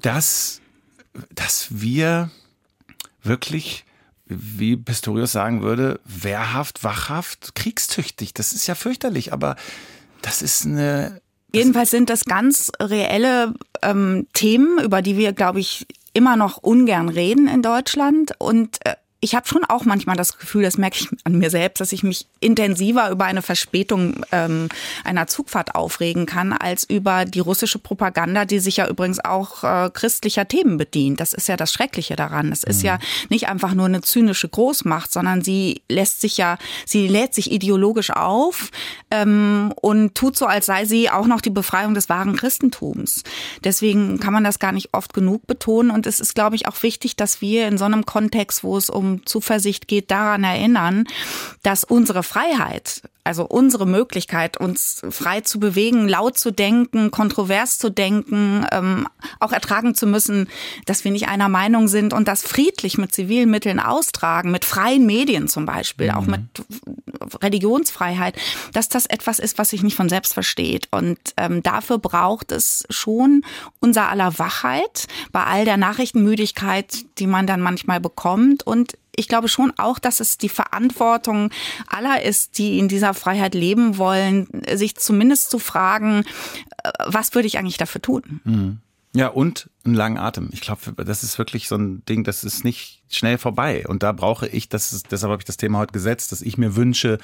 dass, 0.00 0.60
dass 1.34 1.68
wir 1.70 2.30
wirklich, 3.24 3.84
wie 4.26 4.76
Pistorius 4.76 5.32
sagen 5.32 5.62
würde, 5.62 6.00
wehrhaft, 6.04 6.84
wachhaft, 6.84 7.54
kriegstüchtig. 7.54 8.34
Das 8.34 8.52
ist 8.52 8.66
ja 8.66 8.74
fürchterlich, 8.74 9.32
aber 9.32 9.56
das 10.22 10.42
ist 10.42 10.64
eine. 10.64 11.20
Jedenfalls 11.52 11.90
sind 11.90 12.10
das 12.10 12.24
ganz 12.24 12.72
reelle 12.80 13.54
ähm, 13.82 14.26
Themen, 14.32 14.78
über 14.82 15.02
die 15.02 15.16
wir, 15.16 15.32
glaube 15.32 15.60
ich, 15.60 15.86
immer 16.12 16.36
noch 16.36 16.58
ungern 16.58 17.08
reden 17.08 17.46
in 17.46 17.62
Deutschland. 17.62 18.32
Und 18.38 18.84
äh, 18.84 18.96
ich 19.24 19.34
habe 19.34 19.48
schon 19.48 19.64
auch 19.64 19.86
manchmal 19.86 20.16
das 20.16 20.36
Gefühl, 20.36 20.64
das 20.64 20.76
merke 20.76 20.98
ich 21.00 21.08
an 21.24 21.38
mir 21.38 21.48
selbst, 21.48 21.80
dass 21.80 21.92
ich 21.92 22.02
mich 22.02 22.26
intensiver 22.40 23.08
über 23.08 23.24
eine 23.24 23.40
Verspätung 23.40 24.22
ähm, 24.32 24.68
einer 25.02 25.26
Zugfahrt 25.28 25.74
aufregen 25.74 26.26
kann, 26.26 26.52
als 26.52 26.84
über 26.84 27.24
die 27.24 27.40
russische 27.40 27.78
Propaganda, 27.78 28.44
die 28.44 28.58
sich 28.58 28.76
ja 28.76 28.86
übrigens 28.86 29.24
auch 29.24 29.64
äh, 29.64 29.88
christlicher 29.88 30.46
Themen 30.46 30.76
bedient. 30.76 31.20
Das 31.20 31.32
ist 31.32 31.48
ja 31.48 31.56
das 31.56 31.72
Schreckliche 31.72 32.16
daran. 32.16 32.52
Es 32.52 32.64
ist 32.64 32.82
ja 32.82 32.98
nicht 33.30 33.48
einfach 33.48 33.72
nur 33.72 33.86
eine 33.86 34.02
zynische 34.02 34.46
Großmacht, 34.46 35.10
sondern 35.10 35.40
sie 35.40 35.80
lässt 35.88 36.20
sich 36.20 36.36
ja, 36.36 36.58
sie 36.84 37.08
lädt 37.08 37.32
sich 37.32 37.50
ideologisch 37.50 38.10
auf 38.10 38.68
ähm, 39.10 39.72
und 39.80 40.14
tut 40.14 40.36
so, 40.36 40.44
als 40.44 40.66
sei 40.66 40.84
sie 40.84 41.08
auch 41.08 41.26
noch 41.26 41.40
die 41.40 41.48
Befreiung 41.48 41.94
des 41.94 42.10
wahren 42.10 42.36
Christentums. 42.36 43.22
Deswegen 43.64 44.20
kann 44.20 44.34
man 44.34 44.44
das 44.44 44.58
gar 44.58 44.72
nicht 44.72 44.90
oft 44.92 45.14
genug 45.14 45.46
betonen. 45.46 45.90
Und 45.90 46.06
es 46.06 46.20
ist, 46.20 46.34
glaube 46.34 46.56
ich, 46.56 46.68
auch 46.68 46.82
wichtig, 46.82 47.16
dass 47.16 47.40
wir 47.40 47.68
in 47.68 47.78
so 47.78 47.86
einem 47.86 48.04
Kontext, 48.04 48.62
wo 48.62 48.76
es 48.76 48.90
um 48.90 49.13
Zuversicht 49.24 49.88
geht, 49.88 50.10
daran 50.10 50.44
erinnern, 50.44 51.04
dass 51.62 51.84
unsere 51.84 52.22
Freiheit, 52.22 53.02
also 53.24 53.44
unsere 53.46 53.86
Möglichkeit, 53.86 54.58
uns 54.58 55.00
frei 55.10 55.40
zu 55.40 55.58
bewegen, 55.58 56.08
laut 56.08 56.36
zu 56.36 56.50
denken, 56.50 57.10
kontrovers 57.10 57.78
zu 57.78 57.90
denken, 57.90 58.66
ähm, 58.70 59.08
auch 59.40 59.52
ertragen 59.52 59.94
zu 59.94 60.06
müssen, 60.06 60.48
dass 60.84 61.04
wir 61.04 61.10
nicht 61.10 61.28
einer 61.28 61.48
Meinung 61.48 61.88
sind 61.88 62.12
und 62.12 62.28
das 62.28 62.42
friedlich 62.42 62.98
mit 62.98 63.14
zivilen 63.14 63.50
Mitteln 63.50 63.80
austragen, 63.80 64.50
mit 64.50 64.64
freien 64.64 65.06
Medien 65.06 65.48
zum 65.48 65.64
Beispiel, 65.64 66.10
auch 66.10 66.26
mit 66.26 66.42
Religionsfreiheit, 67.42 68.36
dass 68.72 68.88
das 68.88 69.06
etwas 69.06 69.38
ist, 69.38 69.58
was 69.58 69.70
sich 69.70 69.82
nicht 69.82 69.96
von 69.96 70.08
selbst 70.08 70.34
versteht. 70.34 70.88
Und 70.90 71.18
ähm, 71.36 71.62
dafür 71.62 71.98
braucht 71.98 72.52
es 72.52 72.84
schon 72.90 73.42
unser 73.80 74.08
aller 74.08 74.38
Wachheit 74.38 75.06
bei 75.32 75.44
all 75.44 75.64
der 75.64 75.76
Nachrichtenmüdigkeit, 75.76 77.04
die 77.18 77.26
man 77.26 77.46
dann 77.46 77.60
manchmal 77.60 78.00
bekommt 78.00 78.66
und 78.66 78.96
ich 79.16 79.28
glaube 79.28 79.48
schon 79.48 79.72
auch, 79.76 79.98
dass 79.98 80.20
es 80.20 80.38
die 80.38 80.48
Verantwortung 80.48 81.50
aller 81.86 82.22
ist, 82.22 82.58
die 82.58 82.78
in 82.78 82.88
dieser 82.88 83.14
Freiheit 83.14 83.54
leben 83.54 83.98
wollen, 83.98 84.48
sich 84.72 84.96
zumindest 84.96 85.50
zu 85.50 85.58
fragen, 85.58 86.24
äh, 86.82 86.90
was 87.06 87.34
würde 87.34 87.46
ich 87.46 87.58
eigentlich 87.58 87.78
dafür 87.78 88.02
tun? 88.02 88.40
Ja, 89.16 89.28
und 89.28 89.70
einen 89.84 89.94
langen 89.94 90.18
Atem. 90.18 90.48
Ich 90.52 90.60
glaube, 90.60 90.92
das 91.04 91.22
ist 91.22 91.38
wirklich 91.38 91.68
so 91.68 91.76
ein 91.76 92.04
Ding, 92.06 92.24
das 92.24 92.42
ist 92.42 92.64
nicht 92.64 93.00
schnell 93.08 93.38
vorbei. 93.38 93.86
Und 93.86 94.02
da 94.02 94.10
brauche 94.10 94.48
ich, 94.48 94.68
das 94.68 94.92
ist, 94.92 95.12
deshalb 95.12 95.30
habe 95.30 95.40
ich 95.40 95.46
das 95.46 95.56
Thema 95.56 95.78
heute 95.78 95.92
gesetzt, 95.92 96.32
dass 96.32 96.42
ich 96.42 96.58
mir 96.58 96.74
wünsche, 96.74 97.18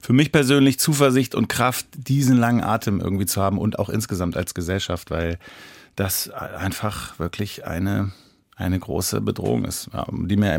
für 0.00 0.12
mich 0.12 0.30
persönlich 0.30 0.78
Zuversicht 0.78 1.34
und 1.34 1.48
Kraft, 1.48 1.86
diesen 1.96 2.36
langen 2.36 2.62
Atem 2.62 3.00
irgendwie 3.00 3.26
zu 3.26 3.42
haben 3.42 3.58
und 3.58 3.80
auch 3.80 3.88
insgesamt 3.88 4.36
als 4.36 4.54
Gesellschaft, 4.54 5.10
weil 5.10 5.40
das 5.96 6.30
einfach 6.30 7.18
wirklich 7.18 7.66
eine, 7.66 8.12
eine 8.54 8.78
große 8.78 9.20
Bedrohung 9.20 9.64
ist, 9.64 9.90
die 10.12 10.36
mir 10.36 10.56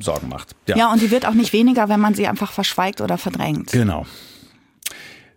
Sorgen 0.00 0.28
macht. 0.28 0.54
Ja. 0.66 0.76
ja, 0.76 0.92
und 0.92 1.02
die 1.02 1.10
wird 1.10 1.26
auch 1.26 1.34
nicht 1.34 1.52
weniger, 1.52 1.88
wenn 1.88 2.00
man 2.00 2.14
sie 2.14 2.26
einfach 2.26 2.52
verschweigt 2.52 3.00
oder 3.00 3.18
verdrängt. 3.18 3.72
Genau. 3.72 4.06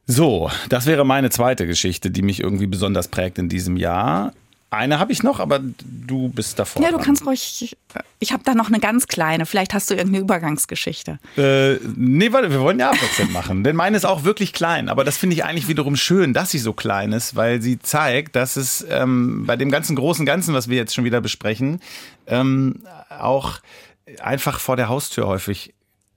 So, 0.05 0.51
das 0.69 0.85
wäre 0.85 1.05
meine 1.05 1.29
zweite 1.29 1.65
Geschichte, 1.65 2.11
die 2.11 2.21
mich 2.21 2.41
irgendwie 2.41 2.67
besonders 2.67 3.07
prägt 3.07 3.37
in 3.37 3.47
diesem 3.47 3.77
Jahr. 3.77 4.33
eine 4.69 4.99
habe 4.99 5.13
ich 5.13 5.23
noch, 5.23 5.39
aber 5.39 5.61
du 5.61 6.27
bist 6.29 6.59
davor. 6.59 6.81
Ja, 6.81 6.91
du 6.91 6.97
kannst 6.97 7.25
ruhig. 7.25 7.77
Ich 8.19 8.33
habe 8.33 8.43
da 8.43 8.53
noch 8.53 8.67
eine 8.67 8.79
ganz 8.79 9.07
kleine. 9.07 9.45
Vielleicht 9.45 9.73
hast 9.73 9.89
du 9.89 9.93
irgendeine 9.93 10.23
Übergangsgeschichte. 10.23 11.19
Äh, 11.37 11.75
nee, 11.95 12.33
warte, 12.33 12.51
wir 12.51 12.59
wollen 12.59 12.79
ja 12.79 12.89
abwechselnd 12.89 13.31
machen. 13.31 13.63
Denn 13.63 13.75
meine 13.77 13.95
ist 13.95 14.05
auch 14.05 14.23
wirklich 14.25 14.51
klein. 14.51 14.89
Aber 14.89 15.03
das 15.05 15.15
finde 15.15 15.35
ich 15.35 15.45
eigentlich 15.45 15.67
wiederum 15.69 15.95
schön, 15.95 16.33
dass 16.33 16.51
sie 16.51 16.59
so 16.59 16.73
klein 16.73 17.13
ist, 17.13 17.35
weil 17.35 17.61
sie 17.61 17.79
zeigt, 17.79 18.35
dass 18.35 18.57
es 18.57 18.85
ähm, 18.89 19.45
bei 19.45 19.55
dem 19.55 19.71
ganzen 19.71 19.95
großen 19.95 20.25
Ganzen, 20.25 20.53
was 20.53 20.67
wir 20.67 20.75
jetzt 20.75 20.93
schon 20.93 21.05
wieder 21.05 21.21
besprechen, 21.21 21.79
ähm, 22.27 22.81
auch 23.09 23.59
einfach 24.19 24.59
vor 24.59 24.75
der 24.75 24.89
Haustür 24.89 25.27
häufig 25.27 25.73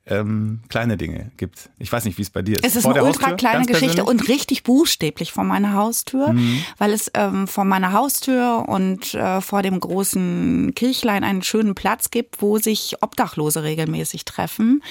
ähm, 0.09 0.61
kleine 0.69 0.97
Dinge 0.97 1.33
gibt. 1.37 1.69
Ich 1.79 1.90
weiß 1.90 2.05
nicht, 2.05 2.16
wie 2.16 2.23
es 2.23 2.31
bei 2.31 2.42
dir 2.42 2.57
ist. 2.57 2.64
Es 2.64 2.77
ist 2.77 2.83
vor 2.83 2.92
eine 2.92 3.05
ultra 3.05 3.31
Haustür, 3.31 3.37
kleine 3.37 3.66
Geschichte 3.66 4.05
und 4.05 4.29
richtig 4.29 4.62
buchstäblich 4.62 5.33
vor 5.33 5.42
meiner 5.42 5.73
Haustür, 5.73 6.33
mhm. 6.33 6.64
weil 6.79 6.92
es 6.92 7.11
ähm, 7.14 7.49
vor 7.49 7.64
meiner 7.64 7.92
Haustür 7.92 8.69
und 8.69 9.14
äh, 9.14 9.40
vor 9.40 9.62
dem 9.62 9.81
großen 9.81 10.73
Kirchlein 10.77 11.25
einen 11.25 11.42
schönen 11.42 11.75
Platz 11.75 12.11
gibt, 12.11 12.40
wo 12.40 12.59
sich 12.59 12.97
Obdachlose 13.01 13.64
regelmäßig 13.64 14.25
treffen. 14.25 14.83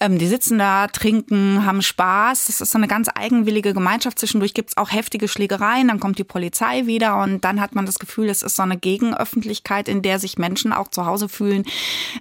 Ähm, 0.00 0.18
die 0.18 0.26
sitzen 0.26 0.58
da, 0.58 0.88
trinken, 0.88 1.64
haben 1.64 1.82
Spaß. 1.82 2.46
Das 2.46 2.60
ist 2.60 2.72
so 2.72 2.78
eine 2.78 2.88
ganz 2.88 3.08
eigenwillige 3.14 3.72
Gemeinschaft. 3.72 4.18
Zwischendurch 4.18 4.52
gibt 4.52 4.70
es 4.70 4.76
auch 4.76 4.90
heftige 4.90 5.28
Schlägereien, 5.28 5.88
dann 5.88 6.00
kommt 6.00 6.18
die 6.18 6.24
Polizei 6.24 6.86
wieder 6.86 7.22
und 7.22 7.44
dann 7.44 7.60
hat 7.60 7.76
man 7.76 7.86
das 7.86 8.00
Gefühl, 8.00 8.28
es 8.28 8.42
ist 8.42 8.56
so 8.56 8.64
eine 8.64 8.76
Gegenöffentlichkeit, 8.76 9.88
in 9.88 10.02
der 10.02 10.18
sich 10.18 10.38
Menschen 10.38 10.72
auch 10.72 10.88
zu 10.88 11.06
Hause 11.06 11.28
fühlen, 11.28 11.64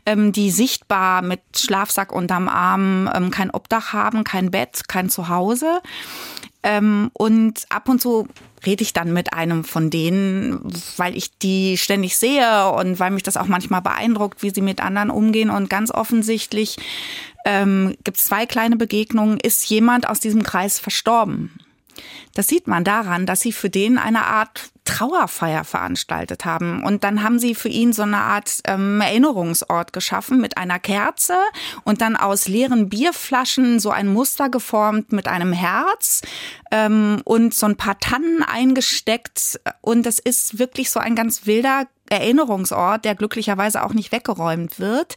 ähm, 0.05 0.31
die 0.31 0.51
sichtbar 0.51 1.23
mit 1.23 1.41
Schlafsack 1.57 2.11
und 2.11 2.34
am 2.35 2.49
Arm 2.49 3.09
ähm, 3.13 3.31
kein 3.31 3.51
Obdach 3.51 3.93
haben, 3.93 4.23
kein 4.23 4.51
Bett, 4.51 4.87
kein 4.87 5.09
Zuhause. 5.09 5.81
Ähm, 6.63 7.11
und 7.13 7.65
ab 7.69 7.89
und 7.89 8.01
zu 8.01 8.27
rede 8.65 8.81
ich 8.81 8.93
dann 8.93 9.13
mit 9.13 9.33
einem 9.33 9.63
von 9.63 9.89
denen, 9.89 10.59
weil 10.97 11.15
ich 11.15 11.37
die 11.37 11.77
ständig 11.77 12.17
sehe 12.17 12.71
und 12.71 12.99
weil 12.99 13.11
mich 13.11 13.23
das 13.23 13.37
auch 13.37 13.45
manchmal 13.45 13.81
beeindruckt, 13.81 14.41
wie 14.41 14.49
sie 14.49 14.61
mit 14.61 14.81
anderen 14.81 15.11
umgehen. 15.11 15.49
Und 15.51 15.69
ganz 15.69 15.91
offensichtlich 15.91 16.77
ähm, 17.45 17.95
gibt 18.03 18.17
es 18.17 18.25
zwei 18.25 18.45
kleine 18.45 18.75
Begegnungen. 18.75 19.39
Ist 19.39 19.69
jemand 19.69 20.09
aus 20.09 20.19
diesem 20.19 20.43
Kreis 20.43 20.79
verstorben? 20.79 21.51
Das 22.33 22.47
sieht 22.47 22.67
man 22.67 22.83
daran, 22.83 23.25
dass 23.25 23.41
sie 23.41 23.51
für 23.51 23.69
den 23.69 23.97
eine 23.97 24.25
Art 24.25 24.69
Trauerfeier 24.85 25.63
veranstaltet 25.63 26.45
haben. 26.45 26.83
Und 26.83 27.03
dann 27.03 27.23
haben 27.23 27.39
sie 27.39 27.55
für 27.55 27.69
ihn 27.69 27.91
so 27.91 28.03
eine 28.03 28.17
Art 28.17 28.59
ähm, 28.65 29.01
Erinnerungsort 29.01 29.91
geschaffen 29.91 30.39
mit 30.39 30.57
einer 30.57 30.79
Kerze 30.79 31.35
und 31.83 32.01
dann 32.01 32.15
aus 32.15 32.47
leeren 32.47 32.87
Bierflaschen 32.87 33.79
so 33.79 33.89
ein 33.89 34.07
Muster 34.07 34.49
geformt 34.49 35.11
mit 35.11 35.27
einem 35.27 35.51
Herz 35.51 36.21
ähm, 36.71 37.21
und 37.25 37.53
so 37.53 37.65
ein 37.65 37.75
paar 37.75 37.99
Tannen 37.99 38.43
eingesteckt. 38.43 39.59
Und 39.81 40.05
das 40.05 40.19
ist 40.19 40.59
wirklich 40.59 40.89
so 40.91 40.99
ein 40.99 41.15
ganz 41.15 41.45
wilder 41.45 41.87
Erinnerungsort, 42.09 43.03
der 43.03 43.15
glücklicherweise 43.15 43.83
auch 43.83 43.93
nicht 43.93 44.11
weggeräumt 44.11 44.79
wird, 44.79 45.15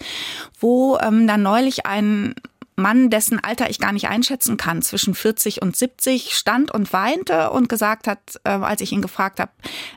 wo 0.58 0.98
ähm, 0.98 1.26
dann 1.26 1.42
neulich 1.42 1.84
ein 1.86 2.34
Mann, 2.78 3.10
dessen 3.10 3.42
Alter 3.42 3.68
ich 3.70 3.78
gar 3.78 3.92
nicht 3.92 4.08
einschätzen 4.08 4.56
kann, 4.56 4.82
zwischen 4.82 5.14
40 5.14 5.62
und 5.62 5.76
70, 5.76 6.34
stand 6.34 6.72
und 6.72 6.92
weinte 6.92 7.50
und 7.50 7.68
gesagt 7.68 8.06
hat, 8.06 8.40
äh, 8.44 8.50
als 8.50 8.80
ich 8.80 8.92
ihn 8.92 9.02
gefragt 9.02 9.40
habe, 9.40 9.52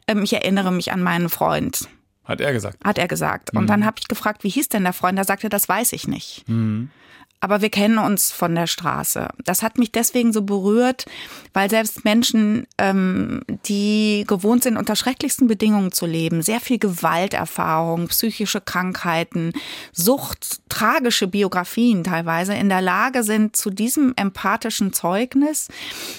äh, 0.08 0.20
ich 0.22 0.34
erinnere 0.34 0.72
mich 0.72 0.92
an 0.92 1.02
meinen 1.02 1.30
Freund. 1.30 1.88
Hat 2.24 2.42
er 2.42 2.54
gesagt? 2.54 2.84
Hat 2.84 2.98
er 2.98 3.08
gesagt. 3.08 3.54
Und 3.54 3.64
mhm. 3.64 3.68
dann 3.68 3.86
habe 3.86 3.98
ich 4.00 4.08
gefragt, 4.08 4.44
wie 4.44 4.50
hieß 4.50 4.70
denn 4.70 4.84
der 4.84 4.94
Freund? 4.94 5.18
Da 5.18 5.24
sagte 5.24 5.48
er, 5.48 5.50
das 5.50 5.70
weiß 5.70 5.94
ich 5.94 6.08
nicht. 6.08 6.44
Mhm 6.48 6.90
aber 7.42 7.62
wir 7.62 7.70
kennen 7.70 7.98
uns 7.98 8.32
von 8.32 8.54
der 8.54 8.68
Straße. 8.68 9.28
Das 9.44 9.64
hat 9.64 9.80
mich 9.80 9.92
deswegen 9.92 10.32
so 10.32 10.44
berührt, 10.44 11.06
weil 11.54 11.72
selbst 11.72 12.06
Menschen, 12.06 12.68
ähm, 12.78 13.42
die 13.66 14.24
gewohnt 14.28 14.64
sind, 14.64 14.78
unter 14.78 14.96
schrecklichsten 14.96 15.48
Bedingungen 15.48 15.92
zu 15.92 16.06
leben, 16.06 16.44
sehr 16.44 16.60
viel 16.60 16.78
Gewalterfahrung, 16.78 18.08
psychische 18.08 18.62
Krankheiten, 18.62 19.54
Sucht, 19.92 20.62
tragische 20.70 21.28
Biografien 21.28 22.04
teilweise, 22.04 22.54
in 22.54 22.70
der 22.70 22.82
Lage 22.82 23.24
sind, 23.24 23.56
zu 23.56 23.72
diesem 23.72 24.14
empathischen 24.16 24.94
Zeugnis, 24.94 25.68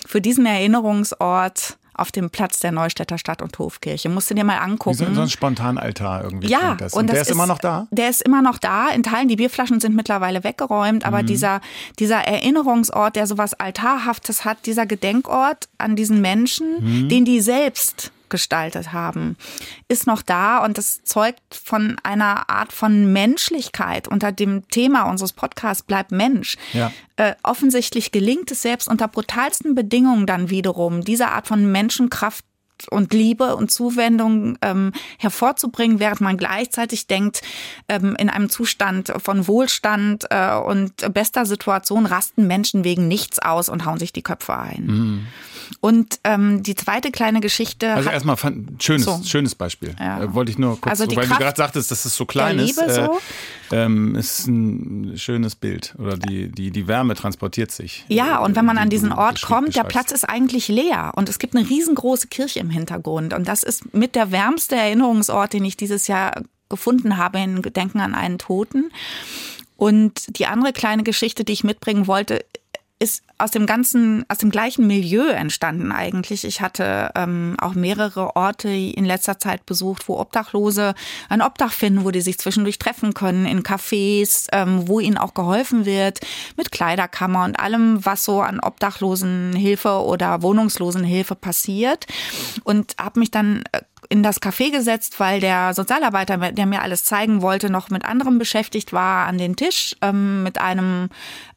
für 0.06 0.20
diesen 0.20 0.44
Erinnerungsort 0.44 1.78
auf 2.02 2.12
dem 2.12 2.30
Platz 2.30 2.60
der 2.60 2.72
Neustädter 2.72 3.16
Stadt- 3.16 3.40
und 3.40 3.58
Hofkirche. 3.58 4.08
Musst 4.08 4.28
du 4.28 4.34
dir 4.34 4.44
mal 4.44 4.58
angucken. 4.58 4.98
Wie 4.98 5.04
so, 5.04 5.14
so 5.14 5.20
ein 5.22 5.30
Spontanaltar 5.30 6.24
irgendwie. 6.24 6.48
Ja, 6.48 6.74
das. 6.74 6.92
Und, 6.92 7.02
und 7.02 7.06
der 7.10 7.22
ist, 7.22 7.28
ist, 7.28 7.34
immer 7.34 7.46
noch 7.46 7.58
da? 7.58 7.86
Der 7.90 8.10
ist 8.10 8.22
immer 8.22 8.42
noch 8.42 8.58
da. 8.58 8.88
In 8.88 9.02
Teilen, 9.04 9.28
die 9.28 9.36
Bierflaschen 9.36 9.80
sind 9.80 9.94
mittlerweile 9.94 10.42
weggeräumt, 10.44 11.06
aber 11.06 11.22
mhm. 11.22 11.26
dieser, 11.26 11.60
dieser 12.00 12.18
Erinnerungsort, 12.18 13.16
der 13.16 13.26
sowas 13.26 13.54
Altarhaftes 13.54 14.44
hat, 14.44 14.66
dieser 14.66 14.84
Gedenkort 14.84 15.68
an 15.78 15.94
diesen 15.96 16.20
Menschen, 16.20 17.04
mhm. 17.04 17.08
den 17.08 17.24
die 17.24 17.40
selbst 17.40 18.10
gestaltet 18.32 18.92
haben, 18.92 19.36
ist 19.86 20.08
noch 20.08 20.22
da 20.22 20.64
und 20.64 20.76
das 20.78 21.04
zeugt 21.04 21.40
von 21.54 21.96
einer 22.02 22.50
Art 22.50 22.72
von 22.72 23.12
Menschlichkeit 23.12 24.08
unter 24.08 24.32
dem 24.32 24.66
Thema 24.68 25.04
unseres 25.04 25.32
Podcasts 25.32 25.84
bleibt 25.84 26.10
Mensch. 26.10 26.56
Ja. 26.72 26.90
Äh, 27.14 27.34
offensichtlich 27.44 28.10
gelingt 28.10 28.50
es 28.50 28.62
selbst 28.62 28.88
unter 28.88 29.06
brutalsten 29.06 29.76
Bedingungen 29.76 30.26
dann 30.26 30.50
wiederum, 30.50 31.02
diese 31.02 31.28
Art 31.28 31.46
von 31.46 31.70
Menschenkraft 31.70 32.44
und 32.90 33.12
Liebe 33.12 33.56
und 33.56 33.70
Zuwendung 33.70 34.58
ähm, 34.62 34.92
hervorzubringen, 35.18 36.00
während 36.00 36.20
man 36.20 36.36
gleichzeitig 36.36 37.06
denkt, 37.06 37.42
ähm, 37.88 38.16
in 38.18 38.28
einem 38.28 38.48
Zustand 38.48 39.12
von 39.22 39.46
Wohlstand 39.46 40.26
äh, 40.30 40.54
und 40.56 41.12
bester 41.14 41.46
Situation 41.46 42.06
rasten 42.06 42.46
Menschen 42.46 42.84
wegen 42.84 43.08
nichts 43.08 43.38
aus 43.38 43.68
und 43.68 43.84
hauen 43.84 43.98
sich 43.98 44.12
die 44.12 44.22
Köpfe 44.22 44.56
ein. 44.56 44.86
Mhm. 44.86 45.26
Und 45.80 46.20
ähm, 46.24 46.62
die 46.62 46.74
zweite 46.74 47.10
kleine 47.10 47.40
Geschichte. 47.40 47.94
Also 47.94 48.10
erstmal 48.10 48.36
schönes, 48.78 49.04
so. 49.04 49.20
schönes 49.24 49.54
Beispiel. 49.54 49.94
Ja. 49.98 50.22
Äh, 50.22 50.34
wollte 50.34 50.50
ich 50.50 50.58
nur 50.58 50.80
kurz, 50.80 51.00
also 51.00 51.16
weil 51.16 51.26
Kraft 51.26 51.40
du 51.40 51.44
gerade 51.44 51.56
sagtest, 51.56 51.90
dass 51.90 52.04
es 52.04 52.14
so 52.14 52.26
klein 52.26 52.58
ist. 52.58 52.80
Liebe 52.80 52.90
äh, 52.90 52.94
so. 53.06 53.18
ähm, 53.70 54.14
ist 54.14 54.46
ein 54.46 55.14
schönes 55.16 55.54
Bild. 55.54 55.94
Oder 55.98 56.16
die, 56.16 56.48
die, 56.50 56.70
die 56.70 56.88
Wärme 56.88 57.14
transportiert 57.14 57.70
sich. 57.70 58.04
Ja, 58.08 58.38
und 58.38 58.56
wenn 58.56 58.64
man 58.64 58.78
an 58.78 58.90
diesen 58.90 59.12
Ort 59.12 59.42
kommt, 59.42 59.74
der 59.76 59.84
Platz 59.84 60.12
ist 60.12 60.28
eigentlich 60.28 60.68
leer. 60.68 61.12
Und 61.16 61.28
es 61.28 61.38
gibt 61.38 61.56
eine 61.56 61.68
riesengroße 61.68 62.28
Kirche 62.28 62.60
im 62.60 62.70
Hintergrund. 62.72 63.34
Und 63.34 63.48
das 63.48 63.62
ist 63.62 63.94
mit 63.94 64.14
der 64.14 64.32
wärmste 64.32 64.76
Erinnerungsort, 64.76 65.52
den 65.52 65.64
ich 65.64 65.76
dieses 65.76 66.06
Jahr 66.06 66.42
gefunden 66.68 67.16
habe 67.16 67.38
in 67.38 67.62
Gedenken 67.62 68.00
an 68.00 68.14
einen 68.14 68.38
Toten. 68.38 68.90
Und 69.76 70.38
die 70.38 70.46
andere 70.46 70.72
kleine 70.72 71.02
Geschichte, 71.02 71.44
die 71.44 71.52
ich 71.52 71.64
mitbringen 71.64 72.06
wollte, 72.06 72.44
ist 73.02 73.24
aus 73.36 73.50
dem 73.50 73.66
ganzen, 73.66 74.24
aus 74.28 74.38
dem 74.38 74.50
gleichen 74.50 74.86
Milieu 74.86 75.26
entstanden 75.26 75.90
eigentlich. 75.90 76.44
Ich 76.44 76.60
hatte 76.60 77.10
ähm, 77.16 77.56
auch 77.60 77.74
mehrere 77.74 78.36
Orte 78.36 78.68
in 78.68 79.04
letzter 79.04 79.40
Zeit 79.40 79.66
besucht, 79.66 80.08
wo 80.08 80.20
Obdachlose 80.20 80.94
ein 81.28 81.42
Obdach 81.42 81.72
finden, 81.72 82.04
wo 82.04 82.12
die 82.12 82.20
sich 82.20 82.38
zwischendurch 82.38 82.78
treffen 82.78 83.12
können, 83.12 83.44
in 83.44 83.64
Cafés, 83.64 84.46
ähm, 84.52 84.86
wo 84.86 85.00
ihnen 85.00 85.18
auch 85.18 85.34
geholfen 85.34 85.84
wird, 85.84 86.20
mit 86.56 86.70
Kleiderkammer 86.70 87.44
und 87.44 87.58
allem, 87.58 88.04
was 88.04 88.24
so 88.24 88.40
an 88.40 88.60
Obdachlosenhilfe 88.60 90.00
oder 90.02 90.42
Wohnungslosenhilfe 90.42 91.34
passiert. 91.34 92.06
Und 92.62 92.94
habe 93.00 93.18
mich 93.18 93.32
dann 93.32 93.64
äh, 93.72 93.80
in 94.08 94.22
das 94.22 94.40
Café 94.40 94.70
gesetzt, 94.70 95.18
weil 95.18 95.40
der 95.40 95.74
Sozialarbeiter, 95.74 96.52
der 96.52 96.66
mir 96.66 96.82
alles 96.82 97.02
zeigen 97.02 97.42
wollte, 97.42 97.70
noch 97.70 97.90
mit 97.90 98.04
anderem 98.04 98.38
beschäftigt 98.38 98.92
war 98.92 99.26
an 99.26 99.38
den 99.38 99.56
Tisch, 99.56 99.96
ähm, 100.02 100.42
mit 100.42 100.58
einem 100.58 101.08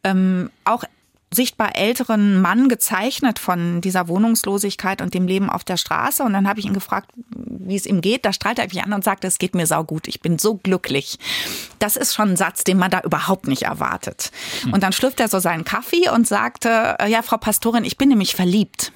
ähm, 0.03 0.49
auch 0.63 0.83
sichtbar 1.33 1.75
älteren 1.75 2.41
Mann 2.41 2.69
gezeichnet 2.69 3.39
von 3.39 3.81
dieser 3.81 4.07
Wohnungslosigkeit 4.07 5.01
und 5.01 5.13
dem 5.13 5.27
Leben 5.27 5.49
auf 5.49 5.63
der 5.63 5.77
Straße. 5.77 6.23
Und 6.23 6.33
dann 6.33 6.47
habe 6.47 6.59
ich 6.59 6.65
ihn 6.65 6.73
gefragt, 6.73 7.09
wie 7.35 7.75
es 7.75 7.85
ihm 7.85 8.01
geht. 8.01 8.25
Da 8.25 8.33
strahlt 8.33 8.59
er 8.59 8.65
mich 8.65 8.83
an 8.83 8.93
und 8.93 9.03
sagte, 9.03 9.27
es 9.27 9.37
geht 9.37 9.55
mir 9.55 9.67
saugut. 9.67 10.07
Ich 10.07 10.21
bin 10.21 10.39
so 10.39 10.55
glücklich. 10.55 11.17
Das 11.79 11.95
ist 11.95 12.13
schon 12.13 12.31
ein 12.31 12.37
Satz, 12.37 12.63
den 12.63 12.77
man 12.77 12.91
da 12.91 13.01
überhaupt 13.01 13.47
nicht 13.47 13.63
erwartet. 13.63 14.31
Hm. 14.61 14.73
Und 14.73 14.83
dann 14.83 14.93
schlüpft 14.93 15.19
er 15.19 15.27
so 15.27 15.39
seinen 15.39 15.65
Kaffee 15.65 16.09
und 16.09 16.27
sagte, 16.27 16.97
ja, 17.07 17.21
Frau 17.21 17.37
Pastorin, 17.37 17.83
ich 17.83 17.97
bin 17.97 18.09
nämlich 18.09 18.35
verliebt. 18.35 18.91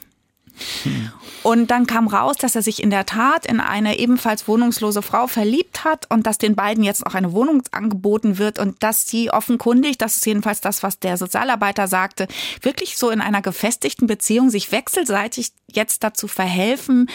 Und 1.43 1.72
dann 1.72 1.88
kam 1.88 2.08
raus, 2.08 2.36
dass 2.38 2.56
er 2.56 2.62
sich 2.62 2.84
in 2.84 2.89
der 2.89 3.06
Tat 3.06 3.45
in 3.45 3.60
eine 3.60 3.98
ebenfalls 3.98 4.48
wohnungslose 4.48 5.02
Frau 5.02 5.28
verliebt 5.28 5.86
hat 5.86 6.06
und 6.10 6.28
dass 6.28 6.38
den 6.38 6.56
beiden 6.56 6.84
jetzt 6.84 7.06
auch 7.06 7.15
eine 7.15 7.32
Wohnung 7.32 7.63
angeboten 7.72 8.38
wird 8.38 8.60
und 8.60 8.84
dass 8.84 9.06
sie 9.06 9.32
offenkundig, 9.32 9.98
das 9.98 10.17
ist 10.17 10.26
jedenfalls 10.26 10.62
das, 10.62 10.84
was 10.84 11.00
der 11.00 11.17
Sozialarbeiter 11.17 11.88
sagte, 11.88 12.28
wirklich 12.62 12.98
so 12.98 13.10
in 13.10 13.22
einer 13.22 13.41
gefestigten 13.41 14.08
Beziehung 14.08 14.50
sich 14.50 14.72
wechselseitig 14.72 15.52
jetzt 15.73 16.03
dazu 16.03 16.27
verhelfen, 16.27 17.10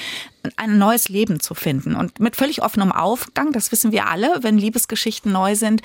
ein 0.57 0.79
neues 0.79 1.09
Leben 1.09 1.41
zu 1.41 1.55
finden. 1.55 1.95
Und 1.95 2.21
mit 2.21 2.37
völlig 2.37 2.63
offenem 2.63 2.93
Aufgang, 2.93 3.53
das 3.53 3.73
wissen 3.73 3.93
wir 3.93 4.09
alle, 4.09 4.43
wenn 4.43 4.59
Liebesgeschichten 4.59 5.33
neu 5.33 5.55
sind. 5.55 5.83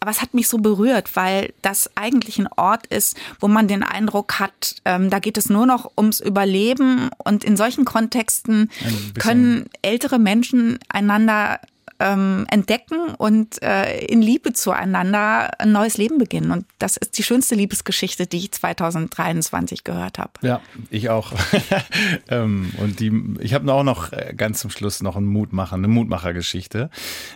Aber 0.00 0.10
es 0.10 0.20
hat 0.20 0.34
mich 0.34 0.48
so 0.48 0.58
berührt, 0.58 1.14
weil 1.14 1.52
das 1.62 1.90
eigentlich 1.94 2.38
ein 2.38 2.48
Ort 2.56 2.86
ist, 2.88 3.16
wo 3.38 3.48
man 3.48 3.68
den 3.68 3.82
Eindruck 3.82 4.40
hat, 4.40 4.76
ähm, 4.84 5.10
da 5.10 5.20
geht 5.20 5.38
es 5.38 5.48
nur 5.48 5.66
noch 5.66 5.92
ums 5.96 6.20
Überleben. 6.20 7.10
Und 7.18 7.44
in 7.44 7.56
solchen 7.56 7.84
Kontexten 7.84 8.70
können 9.18 9.66
ältere 9.82 10.18
Menschen 10.18 10.78
einander 10.88 11.60
ähm, 12.02 12.46
entdecken 12.50 13.14
und 13.16 13.62
äh, 13.62 14.04
in 14.06 14.20
Liebe 14.20 14.52
zueinander 14.52 15.60
ein 15.60 15.72
neues 15.72 15.96
Leben 15.96 16.18
beginnen. 16.18 16.50
Und 16.50 16.66
das 16.78 16.96
ist 16.96 17.16
die 17.16 17.22
schönste 17.22 17.54
Liebesgeschichte, 17.54 18.26
die 18.26 18.38
ich 18.38 18.52
2023 18.52 19.84
gehört 19.84 20.18
habe. 20.18 20.32
Ja, 20.42 20.60
ich 20.90 21.10
auch. 21.10 21.32
ähm, 22.28 22.72
und 22.78 22.98
die, 22.98 23.12
ich 23.40 23.54
habe 23.54 23.72
auch 23.72 23.84
noch 23.84 24.12
äh, 24.12 24.34
ganz 24.36 24.58
zum 24.58 24.70
Schluss 24.70 25.02
noch 25.02 25.16
einen 25.16 25.26
Mutmacher, 25.26 25.76
eine 25.76 25.88
Mutmachergeschichte. 25.88 26.90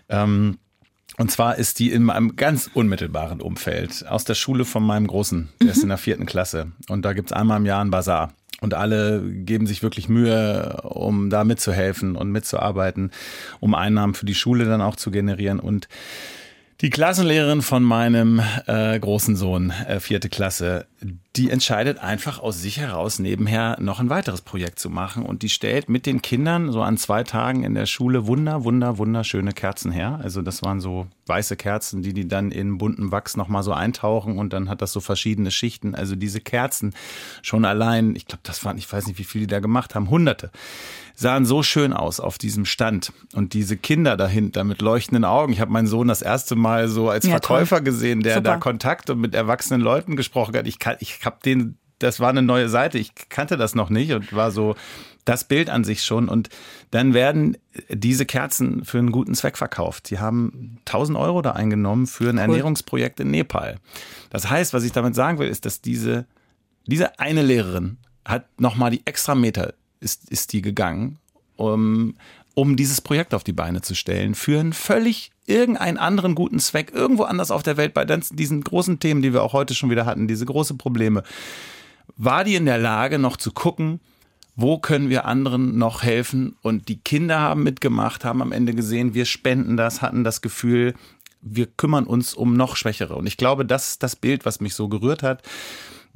Ähm, 0.09 0.59
und 1.17 1.31
zwar 1.31 1.57
ist 1.57 1.79
die 1.79 1.93
in 1.93 2.11
einem 2.11 2.37
ganz 2.37 2.69
unmittelbaren 2.75 3.41
Umfeld 3.41 4.07
aus 4.07 4.25
der 4.25 4.35
Schule 4.35 4.65
von 4.65 4.83
meinem 4.83 5.07
Großen. 5.07 5.49
Der 5.61 5.67
mhm. 5.67 5.73
ist 5.73 5.83
in 5.83 5.89
der 5.89 5.99
vierten 5.99 6.27
Klasse. 6.27 6.73
Und 6.89 7.05
da 7.05 7.13
gibt's 7.13 7.33
einmal 7.33 7.59
im 7.59 7.67
Jahr 7.67 7.81
einen 7.81 7.91
Bazar. 7.91 8.33
Und 8.61 8.75
alle 8.75 9.23
geben 9.23 9.67
sich 9.67 9.83
wirklich 9.83 10.09
Mühe, 10.09 10.81
um 10.83 11.29
da 11.29 11.45
mitzuhelfen 11.45 12.17
und 12.17 12.31
mitzuarbeiten, 12.31 13.11
um 13.61 13.75
Einnahmen 13.75 14.15
für 14.15 14.27
die 14.27 14.35
Schule 14.35 14.65
dann 14.65 14.81
auch 14.81 14.97
zu 14.97 15.11
generieren. 15.11 15.61
Und 15.61 15.89
die 16.81 16.91
Klassenlehrerin 16.91 17.63
von 17.63 17.83
meinem 17.83 18.41
äh, 18.67 18.99
großen 18.99 19.37
Sohn, 19.37 19.71
äh, 19.71 20.01
vierte 20.01 20.29
Klasse, 20.29 20.87
die 21.01 21.51
entscheidet 21.51 21.99
einfach 21.99 22.39
aus 22.39 22.63
sich 22.63 22.79
heraus 22.79 23.19
nebenher 23.19 23.77
noch 23.81 24.01
ein 24.01 24.09
weiteres 24.09 24.41
Projekt 24.41 24.79
zu 24.79 24.89
machen 24.89 25.25
und 25.25 25.43
die 25.43 25.51
stellt 25.51 25.91
mit 25.91 26.07
den 26.07 26.23
Kindern 26.23 26.73
so 26.73 26.83
an 26.83 26.97
zwei 26.97 27.23
Tagen 27.23 27.65
in 27.65 27.75
der 27.75 27.85
Schule 27.85 28.27
wunder, 28.27 28.65
wunder, 28.65 28.97
wunderschöne 28.97 29.53
Kerzen 29.53 29.93
her. 29.93 30.19
Also 30.23 30.41
das 30.41 30.63
waren 30.63 30.81
so 30.81 31.07
weiße 31.27 31.57
Kerzen, 31.57 32.03
die 32.03 32.15
die 32.15 32.27
dann 32.27 32.51
in 32.51 32.79
buntem 32.79 33.13
Wachs 33.13 33.37
nochmal 33.37 33.63
so 33.63 33.73
eintauchen 33.73 34.39
und 34.39 34.55
dann 34.55 34.71
hat 34.71 34.81
das 34.81 34.93
so 34.93 35.01
verschiedene 35.01 35.51
Schichten. 35.51 35.95
Also 35.95 36.17
diese 36.17 36.41
Kerzen 36.41 36.95
schon 37.43 37.67
allein, 37.67 38.17
ich 38.17 38.27
glaube, 38.27 38.41
das 38.45 38.65
waren, 38.65 38.79
ich 38.79 38.91
weiß 38.91 39.07
nicht, 39.07 39.19
wie 39.19 39.25
viele 39.25 39.47
die 39.47 39.53
da 39.53 39.61
gemacht 39.61 39.95
haben, 39.95 40.09
hunderte 40.09 40.51
sahen 41.17 41.47
so 41.47 41.63
schön 41.63 41.95
aus 41.95 42.21
auf 42.21 42.37
diesem 42.37 42.67
Stand. 42.67 43.13
Und 43.33 43.55
diese 43.55 43.77
Kinder 43.77 44.17
dahinter 44.17 44.65
mit 44.65 44.83
leuchtenden 44.83 45.25
Augen. 45.25 45.53
Ich 45.53 45.61
habe 45.61 45.73
meinen 45.73 45.87
Sohn 45.87 46.09
das 46.09 46.21
erste 46.21 46.55
Mal 46.57 46.89
so 46.89 47.09
als 47.09 47.25
ja, 47.25 47.33
Verkäufer 47.33 47.77
toll. 47.77 47.85
gesehen, 47.85 48.23
der 48.23 48.35
Super. 48.35 48.51
da 48.51 48.57
Kontakt 48.59 49.09
und 49.09 49.21
mit 49.21 49.35
erwachsenen 49.35 49.81
Leuten 49.81 50.15
gesprochen 50.15 50.55
hat. 50.55 50.67
Ich, 50.67 50.79
kann, 50.79 50.96
ich 51.01 51.25
habe 51.25 51.39
den, 51.45 51.79
das 51.99 52.21
war 52.21 52.31
eine 52.31 52.43
neue 52.43 52.69
Seite. 52.69 52.99
Ich 52.99 53.13
kannte 53.29 53.57
das 53.57 53.75
noch 53.75 53.91
nicht 53.91 54.13
und 54.13 54.33
war 54.33 54.51
so 54.51 54.75
das 55.25 55.45
Bild 55.45 55.71
an 55.71 55.85
sich 55.85 56.03
schon. 56.03 56.29
Und 56.29 56.49
dann 56.91 57.13
werden 57.13 57.57
diese 57.89 58.27
Kerzen 58.27 58.85
für 58.85 58.99
einen 58.99 59.13
guten 59.13 59.35
Zweck 59.35 59.59
verkauft. 59.59 60.11
Die 60.11 60.19
haben 60.19 60.79
1000 60.87 61.19
Euro 61.19 61.43
da 61.43 61.53
eingenommen 61.53 62.07
für 62.07 62.29
ein 62.31 62.37
cool. 62.37 62.43
Ernährungsprojekt 62.43 63.21
in 63.21 63.31
Nepal. 63.31 63.79
Das 64.31 64.49
heißt, 64.49 64.73
was 64.73 64.85
ich 64.85 64.93
damit 64.93 65.15
sagen 65.15 65.39
will, 65.39 65.49
ist, 65.49 65.67
dass 65.67 65.81
diese, 65.81 66.27
diese 66.87 67.19
eine 67.19 67.43
Lehrerin 67.43 67.99
hat 68.25 68.47
nochmal 68.61 68.91
die 68.91 69.03
extra 69.05 69.35
Meter 69.35 69.75
ist, 70.01 70.31
ist 70.31 70.53
die 70.53 70.63
gegangen, 70.63 71.19
um, 71.57 72.15
um 72.57 72.77
dieses 72.77 73.01
Projekt 73.01 73.35
auf 73.35 73.45
die 73.45 73.53
Beine 73.53 73.83
zu 73.83 73.95
stellen, 73.95 74.35
für 74.35 74.59
einen 74.59 74.73
völlig 74.73 75.31
irgendeinen 75.47 75.99
anderen 75.99 76.35
guten 76.35 76.59
Zweck, 76.59 76.91
irgendwo 76.93 77.23
anders 77.25 77.51
auf 77.51 77.63
der 77.63 77.77
Welt, 77.77 77.95
bei 77.95 78.05
diesen 78.05 78.65
großen 78.65 78.99
Themen, 78.99 79.23
die 79.23 79.33
wir 79.33 79.43
auch 79.43 79.53
heute 79.53 79.75
schon 79.75 79.91
wieder 79.91 80.07
hatten, 80.07 80.27
diese 80.27 80.47
großen 80.47 80.79
Probleme, 80.79 81.23
war 82.17 82.45
die 82.45 82.55
in 82.55 82.67
der 82.67 82.79
Lage, 82.79 83.19
noch 83.19 83.37
zu 83.37 83.53
gucken, 83.53 84.01
wo 84.57 84.79
können 84.79 85.11
wir 85.11 85.27
anderen 85.27 85.77
noch 85.77 86.03
helfen? 86.03 86.57
Und 86.63 86.89
die 86.89 86.99
Kinder 86.99 87.41
haben 87.41 87.63
mitgemacht, 87.63 88.25
haben 88.25 88.41
am 88.41 88.53
Ende 88.53 88.75
gesehen, 88.75 89.13
wir 89.13 89.27
spenden 89.27 89.77
das, 89.77 90.01
hatten 90.01 90.25
das 90.25 90.41
Gefühl, 90.41 90.95
wir 91.43 91.67
kümmern 91.67 92.05
uns 92.05 92.33
um 92.33 92.55
noch 92.55 92.77
Schwächere. 92.77 93.17
Und 93.17 93.27
ich 93.27 93.37
glaube, 93.37 93.67
das 93.67 93.91
ist 93.91 94.03
das 94.03 94.17
Bild, 94.17 94.47
was 94.47 94.61
mich 94.61 94.75
so 94.75 94.89
gerührt 94.89 95.23
hat 95.23 95.43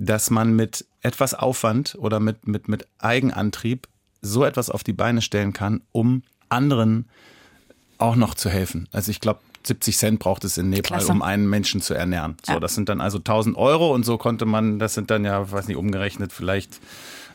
dass 0.01 0.31
man 0.31 0.57
mit 0.57 0.87
etwas 1.03 1.35
Aufwand 1.35 1.95
oder 2.01 2.21
mit, 2.21 2.49
mit, 2.49 2.69
mit 2.69 2.89
Eigenantrieb 2.99 3.87
so 4.23 4.45
etwas 4.45 4.71
auf 4.71 4.83
die 4.83 4.95
Beine 4.95 5.21
stellen 5.21 5.53
kann, 5.53 5.83
um 5.93 6.23
anderen 6.51 7.09
auch 7.99 8.17
noch 8.17 8.35
zu 8.35 8.51
helfen. 8.51 8.89
Also 8.93 9.11
ich 9.11 9.21
glaube, 9.21 9.41
70 9.63 9.97
Cent 9.99 10.19
braucht 10.21 10.45
es 10.45 10.57
in 10.57 10.71
Nepal, 10.71 10.99
Klasse. 10.99 11.13
um 11.13 11.23
einen 11.23 11.49
Menschen 11.49 11.83
zu 11.83 11.95
ernähren. 11.95 12.37
So, 12.45 12.55
ja. 12.55 12.61
das 12.61 12.75
sind 12.75 12.89
dann 12.89 13.01
also 13.01 13.19
1000 13.19 13.57
Euro 13.57 13.95
und 13.95 14.05
so 14.05 14.17
konnte 14.17 14.47
man, 14.47 14.79
das 14.79 14.95
sind 14.95 15.11
dann 15.11 15.25
ja, 15.25 15.51
weiß 15.51 15.69
nicht, 15.69 15.77
umgerechnet 15.77 16.33
vielleicht 16.33 16.81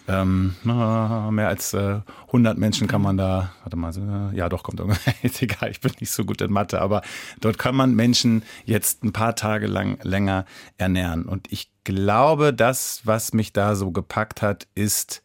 ähm, 0.07 0.55
mehr 0.63 1.47
als 1.47 1.73
äh, 1.73 1.99
100 2.27 2.57
Menschen 2.57 2.87
kann 2.87 3.01
man 3.01 3.17
da, 3.17 3.51
warte 3.63 3.75
mal, 3.75 3.91
äh, 4.31 4.37
ja 4.37 4.49
doch, 4.49 4.61
kommt 4.63 4.79
ist 5.23 5.41
egal, 5.41 5.71
ich 5.71 5.81
bin 5.81 5.93
nicht 5.99 6.11
so 6.11 6.25
gut 6.25 6.41
in 6.41 6.51
Mathe, 6.51 6.79
aber 6.79 7.01
dort 7.41 7.57
kann 7.57 7.75
man 7.75 7.95
Menschen 7.95 8.43
jetzt 8.65 9.03
ein 9.03 9.13
paar 9.13 9.35
Tage 9.35 9.67
lang 9.67 9.97
länger 10.03 10.45
ernähren. 10.77 11.25
Und 11.25 11.51
ich 11.51 11.69
glaube, 11.83 12.53
das, 12.53 13.01
was 13.03 13.33
mich 13.33 13.51
da 13.51 13.75
so 13.75 13.91
gepackt 13.91 14.41
hat, 14.41 14.67
ist 14.75 15.23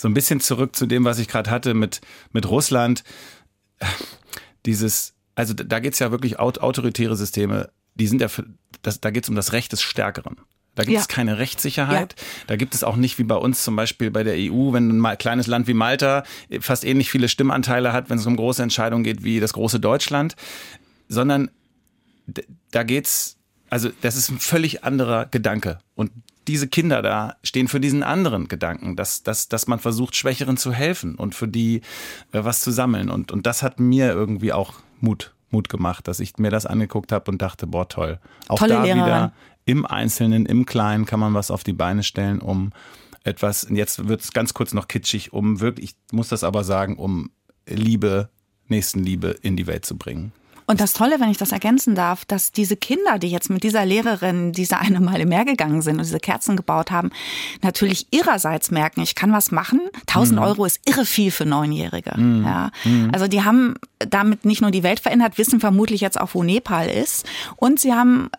so 0.00 0.08
ein 0.08 0.14
bisschen 0.14 0.40
zurück 0.40 0.74
zu 0.74 0.86
dem, 0.86 1.04
was 1.04 1.18
ich 1.18 1.28
gerade 1.28 1.50
hatte 1.50 1.74
mit, 1.74 2.00
mit 2.32 2.48
Russland. 2.48 3.04
Dieses, 4.64 5.12
also 5.34 5.52
da 5.52 5.78
geht 5.78 5.92
es 5.92 5.98
ja 5.98 6.10
wirklich 6.10 6.38
autoritäre 6.38 7.16
Systeme, 7.16 7.70
die 7.96 8.06
sind 8.06 8.22
ja, 8.22 8.28
für, 8.28 8.46
das, 8.80 9.00
da 9.02 9.10
geht 9.10 9.24
es 9.24 9.28
um 9.28 9.36
das 9.36 9.52
Recht 9.52 9.72
des 9.72 9.82
Stärkeren. 9.82 10.38
Da 10.74 10.84
gibt 10.84 10.94
ja. 10.94 11.00
es 11.00 11.08
keine 11.08 11.36
Rechtssicherheit. 11.36 12.14
Ja. 12.16 12.26
Da 12.46 12.56
gibt 12.56 12.74
es 12.74 12.82
auch 12.82 12.96
nicht 12.96 13.18
wie 13.18 13.24
bei 13.24 13.34
uns 13.34 13.62
zum 13.62 13.76
Beispiel 13.76 14.10
bei 14.10 14.22
der 14.22 14.36
EU, 14.38 14.72
wenn 14.72 15.04
ein 15.04 15.18
kleines 15.18 15.46
Land 15.46 15.66
wie 15.66 15.74
Malta 15.74 16.22
fast 16.60 16.86
ähnlich 16.86 17.10
viele 17.10 17.28
Stimmanteile 17.28 17.92
hat, 17.92 18.08
wenn 18.08 18.16
es 18.16 18.24
um 18.24 18.36
große 18.36 18.62
Entscheidungen 18.62 19.04
geht 19.04 19.22
wie 19.22 19.38
das 19.38 19.52
große 19.52 19.80
Deutschland, 19.80 20.34
sondern 21.08 21.50
da 22.70 22.84
geht's, 22.84 23.36
also 23.68 23.90
das 24.00 24.16
ist 24.16 24.30
ein 24.30 24.38
völlig 24.38 24.82
anderer 24.82 25.26
Gedanke. 25.26 25.80
Und 25.94 26.10
diese 26.50 26.68
Kinder 26.68 27.02
da 27.02 27.36
stehen 27.42 27.68
für 27.68 27.80
diesen 27.80 28.02
anderen 28.02 28.48
Gedanken, 28.48 28.96
dass, 28.96 29.22
dass, 29.22 29.48
dass 29.48 29.66
man 29.66 29.78
versucht, 29.78 30.16
Schwächeren 30.16 30.56
zu 30.56 30.72
helfen 30.72 31.14
und 31.14 31.34
für 31.34 31.48
die 31.48 31.82
äh, 32.32 32.44
was 32.44 32.60
zu 32.60 32.70
sammeln. 32.70 33.10
Und, 33.10 33.32
und 33.32 33.46
das 33.46 33.62
hat 33.62 33.80
mir 33.80 34.10
irgendwie 34.12 34.52
auch 34.52 34.74
Mut 35.00 35.32
Mut 35.52 35.68
gemacht, 35.68 36.06
dass 36.06 36.20
ich 36.20 36.38
mir 36.38 36.50
das 36.50 36.64
angeguckt 36.64 37.12
habe 37.12 37.30
und 37.30 37.42
dachte, 37.42 37.66
boah, 37.66 37.88
toll. 37.88 38.20
Auch 38.48 38.58
Tolle 38.58 38.74
da 38.74 38.82
Lehrerin. 38.84 39.04
wieder 39.04 39.32
im 39.64 39.84
Einzelnen, 39.84 40.46
im 40.46 40.64
Kleinen 40.66 41.06
kann 41.06 41.20
man 41.20 41.34
was 41.34 41.50
auf 41.50 41.64
die 41.64 41.72
Beine 41.72 42.02
stellen, 42.02 42.38
um 42.40 42.72
etwas, 43.24 43.66
jetzt 43.70 44.08
wird 44.08 44.22
es 44.22 44.32
ganz 44.32 44.54
kurz 44.54 44.72
noch 44.72 44.88
kitschig, 44.88 45.32
um 45.32 45.60
wirklich, 45.60 45.90
ich 45.90 46.12
muss 46.12 46.28
das 46.28 46.44
aber 46.44 46.64
sagen, 46.64 46.96
um 46.96 47.30
Liebe, 47.66 48.30
Nächstenliebe 48.68 49.36
in 49.42 49.56
die 49.56 49.66
Welt 49.66 49.84
zu 49.84 49.96
bringen. 49.96 50.32
Und 50.70 50.80
das 50.80 50.92
Tolle, 50.92 51.18
wenn 51.18 51.30
ich 51.30 51.36
das 51.36 51.52
ergänzen 51.52 51.94
darf, 51.94 52.24
dass 52.24 52.52
diese 52.52 52.76
Kinder, 52.76 53.18
die 53.18 53.28
jetzt 53.28 53.50
mit 53.50 53.64
dieser 53.64 53.84
Lehrerin 53.84 54.52
diese 54.52 54.78
eine 54.78 55.00
Meile 55.00 55.26
mehr 55.26 55.44
gegangen 55.44 55.82
sind 55.82 55.96
und 55.96 56.04
diese 56.04 56.20
Kerzen 56.20 56.56
gebaut 56.56 56.90
haben, 56.90 57.10
natürlich 57.60 58.06
ihrerseits 58.12 58.70
merken, 58.70 59.00
ich 59.00 59.14
kann 59.14 59.32
was 59.32 59.50
machen. 59.50 59.80
1000 60.06 60.38
mhm. 60.38 60.46
Euro 60.46 60.64
ist 60.64 60.80
irre 60.84 61.04
viel 61.04 61.30
für 61.30 61.44
Neunjährige. 61.44 62.12
Mhm. 62.16 62.44
Ja. 62.44 62.70
Mhm. 62.84 63.10
Also 63.12 63.26
die 63.26 63.42
haben 63.42 63.74
damit 63.98 64.44
nicht 64.44 64.62
nur 64.62 64.70
die 64.70 64.82
Welt 64.82 65.00
verändert, 65.00 65.38
wissen 65.38 65.60
vermutlich 65.60 66.00
jetzt 66.00 66.20
auch, 66.20 66.34
wo 66.34 66.42
Nepal 66.42 66.88
ist. 66.88 67.26
Und 67.56 67.80
sie 67.80 67.92
haben 67.92 68.30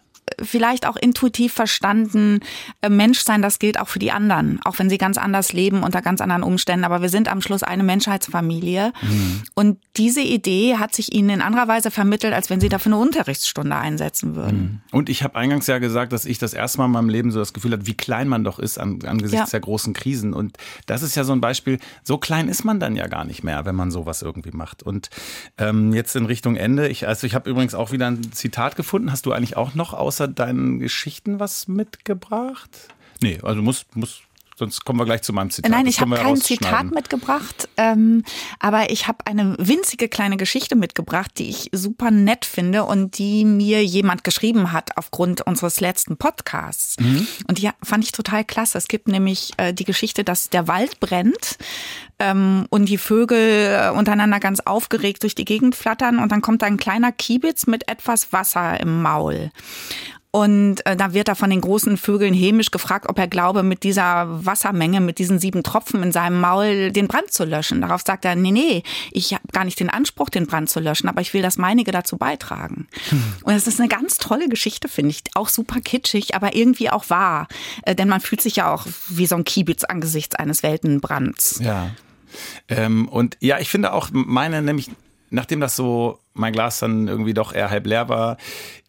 vielleicht 0.41 0.87
auch 0.87 0.95
intuitiv 0.95 1.53
verstanden, 1.53 2.39
äh, 2.81 2.89
Menschsein, 2.89 3.41
das 3.41 3.59
gilt 3.59 3.79
auch 3.79 3.87
für 3.87 3.99
die 3.99 4.11
anderen, 4.11 4.59
auch 4.63 4.79
wenn 4.79 4.89
sie 4.89 4.97
ganz 4.97 5.17
anders 5.17 5.53
leben 5.53 5.83
unter 5.83 6.01
ganz 6.01 6.21
anderen 6.21 6.43
Umständen. 6.43 6.85
Aber 6.85 7.01
wir 7.01 7.09
sind 7.09 7.31
am 7.31 7.41
Schluss 7.41 7.63
eine 7.63 7.83
Menschheitsfamilie. 7.83 8.93
Mhm. 9.01 9.43
Und 9.55 9.79
diese 9.97 10.21
Idee 10.21 10.77
hat 10.77 10.93
sich 10.93 11.13
ihnen 11.13 11.29
in 11.29 11.41
anderer 11.41 11.67
Weise 11.67 11.91
vermittelt, 11.91 12.33
als 12.33 12.49
wenn 12.49 12.61
sie 12.61 12.69
dafür 12.69 12.93
eine 12.93 13.01
Unterrichtsstunde 13.01 13.75
einsetzen 13.75 14.35
würden. 14.35 14.81
Mhm. 14.91 14.97
Und 14.97 15.09
ich 15.09 15.23
habe 15.23 15.35
eingangs 15.35 15.67
ja 15.67 15.79
gesagt, 15.79 16.13
dass 16.13 16.25
ich 16.25 16.37
das 16.37 16.53
erste 16.53 16.77
Mal 16.79 16.85
in 16.85 16.91
meinem 16.91 17.09
Leben 17.09 17.31
so 17.31 17.39
das 17.39 17.53
Gefühl 17.53 17.73
hatte, 17.73 17.87
wie 17.87 17.93
klein 17.93 18.27
man 18.27 18.43
doch 18.43 18.59
ist 18.59 18.79
angesichts 18.79 19.33
ja. 19.33 19.45
der 19.45 19.59
großen 19.59 19.93
Krisen. 19.93 20.33
Und 20.33 20.57
das 20.85 21.01
ist 21.01 21.15
ja 21.15 21.23
so 21.23 21.33
ein 21.33 21.41
Beispiel, 21.41 21.79
so 22.03 22.17
klein 22.17 22.47
ist 22.47 22.63
man 22.63 22.79
dann 22.79 22.95
ja 22.95 23.07
gar 23.07 23.25
nicht 23.25 23.43
mehr, 23.43 23.65
wenn 23.65 23.75
man 23.75 23.91
sowas 23.91 24.21
irgendwie 24.21 24.51
macht. 24.51 24.83
Und 24.83 25.09
ähm, 25.57 25.93
jetzt 25.93 26.15
in 26.15 26.25
Richtung 26.25 26.55
Ende, 26.55 26.87
ich, 26.87 27.07
also 27.07 27.27
ich 27.27 27.35
habe 27.35 27.49
übrigens 27.49 27.75
auch 27.75 27.91
wieder 27.91 28.07
ein 28.07 28.31
Zitat 28.31 28.75
gefunden. 28.75 29.11
Hast 29.11 29.25
du 29.25 29.33
eigentlich 29.33 29.57
auch 29.57 29.75
noch 29.75 29.93
außer 30.11 30.27
deinen 30.27 30.79
Geschichten 30.79 31.39
was 31.39 31.69
mitgebracht? 31.69 32.89
Nee, 33.21 33.39
also 33.43 33.61
muss, 33.61 33.85
muss 33.95 34.23
Sonst 34.61 34.85
kommen 34.85 34.99
wir 34.99 35.05
gleich 35.05 35.23
zu 35.23 35.33
meinem 35.33 35.49
Zitat. 35.49 35.71
Nein, 35.71 35.87
ich 35.87 36.01
habe 36.01 36.13
kein 36.13 36.35
Zitat 36.35 36.91
mitgebracht, 36.91 37.67
ähm, 37.77 38.23
aber 38.59 38.91
ich 38.91 39.07
habe 39.07 39.25
eine 39.25 39.55
winzige 39.57 40.07
kleine 40.07 40.37
Geschichte 40.37 40.75
mitgebracht, 40.75 41.31
die 41.39 41.49
ich 41.49 41.69
super 41.71 42.11
nett 42.11 42.45
finde 42.45 42.83
und 42.83 43.17
die 43.17 43.43
mir 43.43 43.83
jemand 43.83 44.23
geschrieben 44.23 44.71
hat 44.71 44.97
aufgrund 44.97 45.41
unseres 45.41 45.79
letzten 45.79 46.15
Podcasts. 46.17 46.99
Mhm. 46.99 47.25
Und 47.47 47.57
die 47.57 47.71
fand 47.81 48.03
ich 48.03 48.11
total 48.11 48.43
klasse. 48.45 48.77
Es 48.77 48.87
gibt 48.87 49.07
nämlich 49.07 49.53
äh, 49.57 49.73
die 49.73 49.83
Geschichte, 49.83 50.23
dass 50.23 50.51
der 50.51 50.67
Wald 50.67 50.99
brennt 50.99 51.57
ähm, 52.19 52.67
und 52.69 52.87
die 52.87 52.99
Vögel 52.99 53.39
äh, 53.39 53.89
untereinander 53.89 54.39
ganz 54.39 54.59
aufgeregt 54.59 55.23
durch 55.23 55.33
die 55.33 55.45
Gegend 55.45 55.73
flattern 55.73 56.19
und 56.19 56.31
dann 56.31 56.41
kommt 56.41 56.61
da 56.61 56.67
ein 56.67 56.77
kleiner 56.77 57.11
Kiebitz 57.11 57.65
mit 57.65 57.89
etwas 57.89 58.31
Wasser 58.31 58.79
im 58.79 59.01
Maul. 59.01 59.49
Und 60.31 60.85
äh, 60.85 60.95
da 60.95 61.13
wird 61.13 61.27
er 61.27 61.35
von 61.35 61.49
den 61.49 61.59
großen 61.59 61.97
Vögeln 61.97 62.33
hämisch 62.33 62.71
gefragt, 62.71 63.09
ob 63.09 63.19
er 63.19 63.27
glaube, 63.27 63.63
mit 63.63 63.83
dieser 63.83 64.45
Wassermenge, 64.45 65.01
mit 65.01 65.19
diesen 65.19 65.39
sieben 65.39 65.61
Tropfen 65.61 66.01
in 66.03 66.13
seinem 66.13 66.39
Maul 66.39 66.91
den 66.91 67.09
Brand 67.09 67.33
zu 67.33 67.43
löschen. 67.43 67.81
Darauf 67.81 68.01
sagt 68.05 68.23
er, 68.23 68.35
nee, 68.35 68.51
nee, 68.51 68.83
ich 69.11 69.33
habe 69.33 69.43
gar 69.51 69.65
nicht 69.65 69.81
den 69.81 69.89
Anspruch, 69.89 70.29
den 70.29 70.47
Brand 70.47 70.69
zu 70.69 70.79
löschen, 70.79 71.09
aber 71.09 71.19
ich 71.19 71.33
will 71.33 71.41
das 71.41 71.57
meinige 71.57 71.91
dazu 71.91 72.17
beitragen. 72.17 72.87
Hm. 73.09 73.23
Und 73.43 73.53
es 73.55 73.67
ist 73.67 73.81
eine 73.81 73.89
ganz 73.89 74.19
tolle 74.19 74.47
Geschichte, 74.47 74.87
finde 74.87 75.11
ich. 75.11 75.23
Auch 75.35 75.49
super 75.49 75.81
kitschig, 75.81 76.33
aber 76.33 76.55
irgendwie 76.55 76.89
auch 76.89 77.09
wahr. 77.09 77.49
Äh, 77.83 77.93
denn 77.93 78.07
man 78.07 78.21
fühlt 78.21 78.41
sich 78.41 78.55
ja 78.55 78.73
auch 78.73 78.87
wie 79.09 79.25
so 79.25 79.35
ein 79.35 79.43
Kiebitz 79.43 79.83
angesichts 79.83 80.35
eines 80.35 80.63
Weltenbrands. 80.63 81.59
Ja. 81.61 81.91
Ähm, 82.69 83.09
und 83.09 83.35
ja, 83.41 83.59
ich 83.59 83.67
finde 83.67 83.91
auch 83.91 84.09
meine 84.13 84.61
nämlich 84.61 84.89
nachdem 85.31 85.59
das 85.59 85.75
so 85.75 86.19
mein 86.33 86.53
Glas 86.53 86.79
dann 86.79 87.07
irgendwie 87.07 87.33
doch 87.33 87.53
eher 87.53 87.69
halb 87.69 87.87
leer 87.87 88.09
war, 88.09 88.37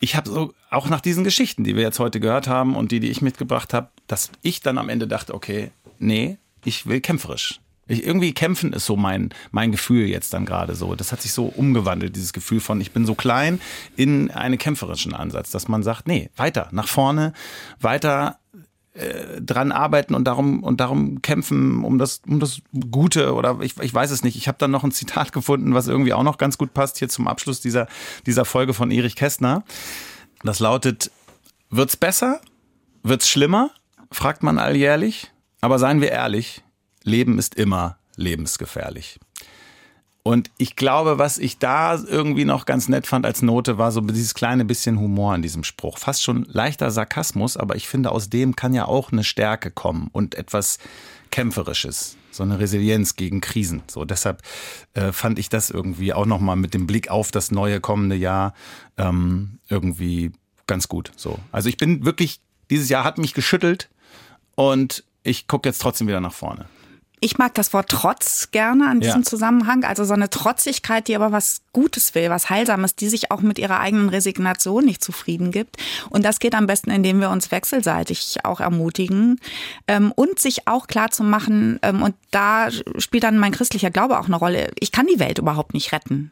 ich 0.01 0.17
habe 0.17 0.29
so 0.29 0.53
auch 0.71 0.89
nach 0.89 1.01
diesen 1.01 1.25
Geschichten, 1.25 1.65
die 1.65 1.77
wir 1.77 1.83
jetzt 1.83 1.99
heute 1.99 2.21
gehört 2.21 2.49
haben 2.49 2.77
und 2.77 2.93
die, 2.93 3.01
die 3.01 3.11
ich 3.11 3.23
mitgebracht 3.23 3.73
habe, 3.73 3.89
dass 4.07 4.31
ich 4.43 4.61
dann 4.61 4.79
am 4.79 4.89
Ende 4.89 5.09
dachte, 5.09 5.35
okay, 5.35 5.71
nee, 5.99 6.39
ich 6.65 6.87
will 6.87 7.01
kämpferisch. 7.01 7.61
Ich, 7.89 8.05
irgendwie 8.05 8.33
kämpfen 8.33 8.73
ist 8.73 8.87
so 8.87 8.97
mein, 8.97 9.31
mein 9.51 9.73
Gefühl 9.73 10.07
jetzt 10.07 10.33
dann 10.35 10.47
gerade 10.47 10.75
so. 10.75 10.95
Das 10.95 11.11
hat 11.13 11.21
sich 11.21 11.33
so 11.33 11.47
umgewandelt, 11.47 12.15
dieses 12.15 12.33
Gefühl 12.33 12.61
von, 12.61 12.81
ich 12.81 12.93
bin 12.93 13.07
so 13.07 13.15
klein, 13.15 13.61
in 13.97 14.31
einen 14.31 14.59
kämpferischen 14.59 15.15
Ansatz, 15.15 15.51
dass 15.51 15.69
man 15.69 15.83
sagt, 15.83 16.07
nee, 16.07 16.31
weiter, 16.37 16.69
nach 16.71 16.89
vorne, 16.89 17.33
weiter 17.81 18.39
äh, 18.95 19.41
dran 19.41 19.73
arbeiten 19.73 20.15
und 20.15 20.25
darum 20.25 20.63
und 20.63 20.81
darum 20.81 21.23
kämpfen 21.23 21.83
um 21.83 21.99
das 21.99 22.21
um 22.27 22.41
das 22.41 22.61
Gute 22.91 23.35
oder 23.35 23.59
ich, 23.61 23.79
ich 23.79 23.95
weiß 23.95 24.11
es 24.11 24.23
nicht. 24.23 24.37
Ich 24.37 24.49
habe 24.49 24.59
dann 24.59 24.71
noch 24.71 24.85
ein 24.85 24.93
Zitat 24.93 25.33
gefunden, 25.33 25.75
was 25.75 25.89
irgendwie 25.89 26.13
auch 26.13 26.23
noch 26.23 26.39
ganz 26.39 26.59
gut 26.59 26.75
passt 26.75 26.99
hier 26.99 27.09
zum 27.09 27.27
Abschluss 27.27 27.61
dieser 27.61 27.87
dieser 28.27 28.45
Folge 28.45 28.75
von 28.75 28.91
Erich 28.91 29.17
Kästner. 29.17 29.65
Das 30.43 30.61
lautet: 30.61 31.11
Wird's 31.71 31.97
besser? 31.97 32.41
Wird's 33.03 33.29
schlimmer? 33.29 33.71
fragt 34.11 34.43
man 34.43 34.59
alljährlich. 34.59 35.33
Aber 35.63 35.79
seien 35.79 36.01
wir 36.01 36.11
ehrlich, 36.11 36.63
Leben 37.03 37.39
ist 37.39 37.55
immer 37.55 37.97
lebensgefährlich. 38.17 39.19
Und 40.25 40.51
ich 40.57 40.77
glaube, 40.77 41.19
was 41.19 41.39
ich 41.39 41.59
da 41.59 41.97
irgendwie 41.97 42.45
noch 42.45 42.65
ganz 42.65 42.89
nett 42.89 43.09
fand 43.09 43.27
als 43.27 43.43
Note, 43.43 43.77
war 43.77 43.91
so 43.91 44.01
dieses 44.01 44.35
kleine 44.35 44.65
bisschen 44.65 45.01
Humor 45.01 45.35
in 45.35 45.43
diesem 45.43 45.65
Spruch. 45.65 45.99
Fast 45.99 46.23
schon 46.23 46.45
leichter 46.45 46.93
Sarkasmus, 46.93 47.57
aber 47.57 47.75
ich 47.75 47.89
finde, 47.89 48.13
aus 48.13 48.31
dem 48.31 48.55
kann 48.55 48.73
ja 48.73 48.87
auch 48.87 49.11
eine 49.11 49.25
Stärke 49.25 49.73
kommen 49.73 50.09
und 50.13 50.37
etwas 50.37 50.79
Kämpferisches. 51.33 52.17
So 52.31 52.45
eine 52.45 52.61
Resilienz 52.61 53.17
gegen 53.17 53.41
Krisen. 53.41 53.83
So 53.89 54.05
deshalb 54.05 54.43
äh, 54.95 55.11
fand 55.11 55.41
ich 55.41 55.49
das 55.49 55.71
irgendwie 55.71 56.13
auch 56.13 56.27
nochmal 56.27 56.57
mit 56.57 56.73
dem 56.73 56.87
Blick 56.87 57.11
auf 57.11 57.33
das 57.33 57.51
neue 57.51 57.81
kommende 57.81 58.17
Jahr 58.17 58.55
ähm, 58.97 59.59
irgendwie 59.69 60.31
ganz 60.69 60.87
gut. 60.89 61.11
So. 61.17 61.39
Also 61.51 61.69
ich 61.69 61.79
bin 61.79 62.05
wirklich, 62.05 62.41
dieses 62.71 62.89
Jahr 62.89 63.03
hat 63.05 63.19
mich 63.19 63.35
geschüttelt 63.35 63.91
und 64.55 65.05
ich 65.25 65.49
gucke 65.49 65.69
jetzt 65.69 65.83
trotzdem 65.83 66.07
wieder 66.07 66.21
nach 66.21 66.33
vorne. 66.33 66.67
Ich 67.25 67.39
mag 67.39 67.55
das 67.55 67.73
Wort 67.73 67.89
Trotz 67.89 68.51
gerne 68.51 68.89
an 68.89 68.99
diesem 68.99 69.21
ja. 69.21 69.27
Zusammenhang. 69.27 69.85
Also 69.85 70.05
so 70.05 70.13
eine 70.13 70.29
Trotzigkeit, 70.29 71.07
die 71.07 71.15
aber 71.15 71.31
was 71.31 71.62
Gutes 71.73 72.15
will, 72.15 72.29
was 72.29 72.51
Heilsames, 72.51 72.97
die 72.97 73.09
sich 73.09 73.31
auch 73.31 73.41
mit 73.41 73.59
ihrer 73.59 73.81
eigenen 73.81 74.11
Resignation 74.11 74.85
nicht 74.85 75.03
zufrieden 75.03 75.51
gibt. 75.51 75.77
Und 76.11 76.25
das 76.25 76.39
geht 76.39 76.55
am 76.55 76.67
besten, 76.67 76.91
indem 76.91 77.21
wir 77.21 77.31
uns 77.31 77.51
wechselseitig 77.51 78.37
auch 78.45 78.61
ermutigen 78.61 79.41
ähm, 79.89 80.13
und 80.13 80.39
sich 80.39 80.69
auch 80.69 80.87
klar 80.87 81.11
zu 81.11 81.25
machen. 81.25 81.79
Ähm, 81.83 82.03
und 82.03 82.15
da 82.31 82.69
spielt 82.99 83.25
dann 83.25 83.39
mein 83.39 83.53
christlicher 83.53 83.91
Glaube 83.91 84.19
auch 84.19 84.27
eine 84.27 84.37
Rolle. 84.37 84.71
Ich 84.79 84.93
kann 84.93 85.07
die 85.07 85.19
Welt 85.19 85.39
überhaupt 85.39 85.73
nicht 85.73 85.93
retten. 85.93 86.31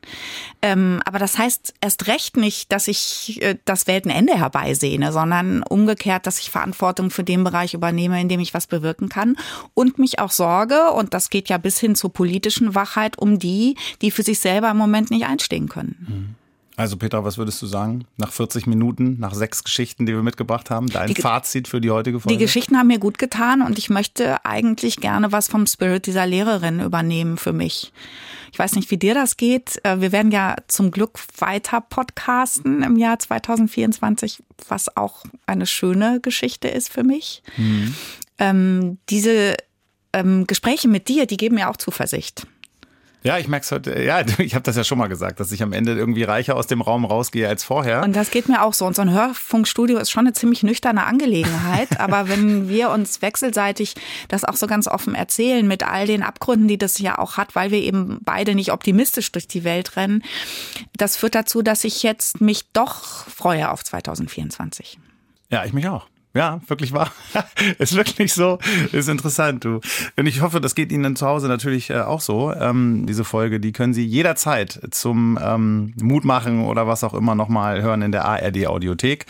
Ähm, 0.61 1.01
aber 1.07 1.18
das 1.18 1.38
heißt 1.38 1.74
erst 1.80 2.07
recht 2.07 2.36
nicht, 2.36 2.70
dass 2.70 2.86
ich 2.86 3.41
äh, 3.43 3.57
das 3.64 3.86
Weltenende 3.86 4.36
herbeisehne, 4.36 5.11
sondern 5.12 5.62
umgekehrt, 5.62 6.26
dass 6.26 6.38
ich 6.41 6.51
Verantwortung 6.51 7.11
für 7.11 7.24
den 7.24 7.45
Bereich 7.45 7.72
übernehme, 7.72 8.20
in 8.20 8.28
dem 8.28 8.41
ich 8.41 8.53
was 8.53 8.66
bewirken 8.66 9.09
kann 9.09 9.36
und 9.72 9.99
mich 9.99 10.18
auch 10.18 10.30
sorge, 10.30 10.91
und 10.91 11.14
das 11.14 11.30
geht 11.30 11.49
ja 11.49 11.57
bis 11.57 11.78
hin 11.80 11.95
zur 11.95 12.12
politischen 12.12 12.74
Wachheit, 12.74 13.18
um 13.18 13.38
die, 13.38 13.76
die 14.03 14.11
für 14.11 14.22
sich 14.22 14.38
selber 14.38 14.70
im 14.70 14.76
Moment 14.76 15.11
nicht 15.11 15.30
einstehen 15.31 15.68
können. 15.68 16.37
Also 16.76 16.97
Petra, 16.97 17.24
was 17.24 17.37
würdest 17.37 17.61
du 17.61 17.66
sagen? 17.66 18.07
Nach 18.16 18.33
40 18.33 18.66
Minuten, 18.66 19.18
nach 19.18 19.35
sechs 19.35 19.64
Geschichten, 19.64 20.07
die 20.07 20.14
wir 20.14 20.22
mitgebracht 20.22 20.70
haben, 20.70 20.89
dein 20.89 21.12
die, 21.12 21.20
Fazit 21.20 21.68
für 21.68 21.81
die 21.81 21.91
heutige 21.91 22.20
Folge? 22.20 22.39
Die 22.39 22.43
Geschichten 22.43 22.78
haben 22.78 22.87
mir 22.87 22.99
gut 22.99 23.18
getan 23.18 23.61
und 23.61 23.78
ich 23.78 23.91
möchte 23.91 24.45
eigentlich 24.47 24.97
gerne 24.97 25.31
was 25.31 25.49
vom 25.49 25.66
Spirit 25.66 26.07
dieser 26.07 26.26
Lehrerin 26.26 26.81
übernehmen 26.81 27.37
für 27.37 27.53
mich. 27.53 27.93
Ich 28.53 28.59
weiß 28.59 28.76
nicht, 28.76 28.91
wie 28.91 28.97
dir 28.97 29.12
das 29.12 29.37
geht. 29.37 29.78
Äh, 29.85 30.01
wir 30.01 30.11
werden 30.11 30.33
ja 30.33 30.57
zum 30.68 30.91
Glück 30.91 31.18
weiter 31.39 31.83
podcasten 31.83 32.83
im 32.83 32.97
Jahr 32.97 33.18
2024, 33.18 34.43
was 34.68 34.97
auch 34.97 35.24
eine 35.47 35.66
schöne 35.66 36.20
Geschichte 36.20 36.68
ist 36.68 36.91
für 36.91 37.05
mich. 37.05 37.43
Mhm. 37.59 37.95
Ähm, 38.39 38.99
diese 39.11 39.57
ähm, 40.12 40.47
Gespräche 40.47 40.89
mit 40.89 41.09
dir, 41.09 41.26
die 41.26 41.37
geben 41.37 41.57
mir 41.57 41.68
auch 41.68 41.76
Zuversicht. 41.76 42.47
Ja, 43.22 43.36
ich 43.36 43.48
merke 43.48 43.64
es 43.64 43.72
heute, 43.72 44.02
ja, 44.02 44.22
ich 44.38 44.54
habe 44.54 44.62
das 44.62 44.76
ja 44.76 44.84
schon 44.84 44.98
mal 44.98 45.08
gesagt, 45.08 45.40
dass 45.40 45.52
ich 45.52 45.62
am 45.62 45.72
Ende 45.72 45.94
irgendwie 45.94 46.22
reicher 46.22 46.56
aus 46.56 46.66
dem 46.66 46.80
Raum 46.80 47.04
rausgehe 47.04 47.46
als 47.48 47.64
vorher. 47.64 48.02
Und 48.02 48.16
das 48.16 48.30
geht 48.30 48.48
mir 48.48 48.62
auch 48.62 48.72
so. 48.72 48.86
Und 48.86 48.96
so 48.96 49.02
ein 49.02 49.10
Hörfunkstudio 49.10 49.98
ist 49.98 50.10
schon 50.10 50.26
eine 50.26 50.32
ziemlich 50.32 50.62
nüchterne 50.62 51.04
Angelegenheit. 51.04 51.88
aber 52.00 52.28
wenn 52.28 52.68
wir 52.68 52.90
uns 52.90 53.22
wechselseitig 53.22 53.94
das 54.28 54.44
auch 54.44 54.56
so 54.56 54.66
ganz 54.66 54.88
offen 54.88 55.14
erzählen, 55.14 55.66
mit 55.66 55.86
all 55.86 56.06
den 56.06 56.22
Abgründen, 56.22 56.68
die 56.68 56.78
das 56.78 56.98
ja 56.98 57.18
auch 57.18 57.36
hat, 57.36 57.54
weil 57.54 57.70
wir 57.70 57.80
eben 57.80 58.20
beide 58.22 58.54
nicht 58.54 58.72
optimistisch 58.72 59.32
durch 59.32 59.48
die 59.48 59.64
Welt 59.64 59.96
rennen, 59.96 60.22
das 60.96 61.16
führt 61.16 61.34
dazu, 61.34 61.62
dass 61.62 61.84
ich 61.84 62.02
jetzt 62.02 62.40
mich 62.40 62.72
doch 62.72 63.26
freue 63.28 63.70
auf 63.70 63.84
2024. 63.84 64.98
Ja, 65.50 65.64
ich 65.64 65.72
mich 65.72 65.88
auch. 65.88 66.06
Ja, 66.33 66.61
wirklich 66.68 66.93
wahr. 66.93 67.11
ist 67.78 67.97
wirklich 67.97 68.33
so. 68.33 68.59
Ist 68.93 69.09
interessant, 69.09 69.64
du. 69.64 69.81
Und 70.16 70.26
ich 70.26 70.41
hoffe, 70.43 70.61
das 70.61 70.76
geht 70.76 70.93
Ihnen 70.93 71.03
dann 71.03 71.16
zu 71.16 71.26
Hause 71.26 71.49
natürlich 71.49 71.91
äh, 71.91 72.01
auch 72.01 72.20
so. 72.20 72.53
Ähm, 72.53 73.07
diese 73.07 73.24
Folge, 73.24 73.59
die 73.59 73.72
können 73.72 73.95
Sie 73.95 74.07
jederzeit 74.07 74.81
zum 74.93 75.39
ähm, 75.43 75.93
Mut 76.01 76.24
machen 76.24 76.64
oder 76.64 76.87
was 76.87 77.03
auch 77.03 77.14
immer 77.14 77.35
nochmal 77.35 77.83
hören 77.83 78.03
in 78.03 78.12
der 78.12 78.26
ARD 78.26 78.68
Audiothek. 78.68 79.26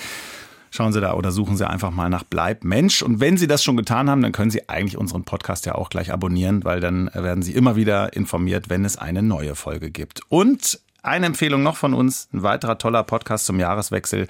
Schauen 0.72 0.92
Sie 0.92 1.00
da 1.00 1.14
oder 1.14 1.32
suchen 1.32 1.56
Sie 1.56 1.68
einfach 1.68 1.90
mal 1.90 2.10
nach 2.10 2.22
Bleib 2.22 2.64
Mensch. 2.64 3.02
Und 3.02 3.18
wenn 3.18 3.38
Sie 3.38 3.46
das 3.46 3.64
schon 3.64 3.78
getan 3.78 4.10
haben, 4.10 4.20
dann 4.20 4.32
können 4.32 4.50
Sie 4.50 4.68
eigentlich 4.68 4.98
unseren 4.98 5.24
Podcast 5.24 5.64
ja 5.66 5.74
auch 5.74 5.88
gleich 5.88 6.12
abonnieren, 6.12 6.64
weil 6.64 6.80
dann 6.80 7.10
werden 7.14 7.42
Sie 7.42 7.54
immer 7.54 7.76
wieder 7.76 8.12
informiert, 8.12 8.68
wenn 8.68 8.84
es 8.84 8.98
eine 8.98 9.22
neue 9.22 9.56
Folge 9.56 9.90
gibt. 9.90 10.20
Und 10.28 10.78
eine 11.02 11.26
Empfehlung 11.26 11.62
noch 11.62 11.76
von 11.76 11.94
uns, 11.94 12.28
ein 12.32 12.42
weiterer 12.42 12.76
toller 12.78 13.02
Podcast 13.04 13.46
zum 13.46 13.58
Jahreswechsel 13.58 14.28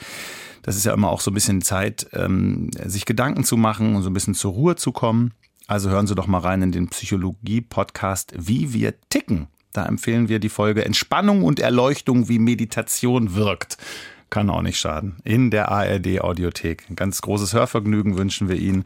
das 0.63 0.77
ist 0.77 0.85
ja 0.85 0.93
immer 0.93 1.11
auch 1.11 1.21
so 1.21 1.31
ein 1.31 1.35
bisschen 1.35 1.63
Zeit, 1.63 2.09
ähm, 2.13 2.71
sich 2.85 3.05
Gedanken 3.05 3.45
zu 3.45 3.57
machen 3.57 3.97
und 3.97 4.03
so 4.03 4.11
ein 4.11 4.15
bisschen 4.15 4.35
zur 4.35 4.53
Ruhe 4.53 4.77
zu 4.77 4.93
kommen. 4.93 5.33
Also 5.67 5.91
hören 5.91 6.07
Sie 6.07 6.15
doch 6.15 6.27
mal 6.27 6.39
rein 6.39 6.63
in 6.63 6.73
den 6.73 6.89
Psychologie-Podcast 6.89 8.33
Wie 8.37 8.73
wir 8.73 8.95
ticken. 9.09 9.47
Da 9.73 9.87
empfehlen 9.87 10.29
wir 10.29 10.41
die 10.41 10.49
Folge 10.49 10.85
Entspannung 10.85 11.45
und 11.45 11.61
Erleuchtung, 11.61 12.29
wie 12.29 12.41
Meditation 12.41 13.35
wirkt. 13.35 13.77
Kann 14.29 14.51
auch 14.51 14.63
nicht 14.63 14.79
schaden. 14.79 15.17
In 15.25 15.51
der 15.51 15.71
ARD 15.71 16.21
Audiothek. 16.21 16.91
Ein 16.91 16.97
ganz 16.97 17.21
großes 17.23 17.53
Hörvergnügen 17.53 18.17
wünschen 18.17 18.49
wir 18.49 18.57
Ihnen. 18.57 18.85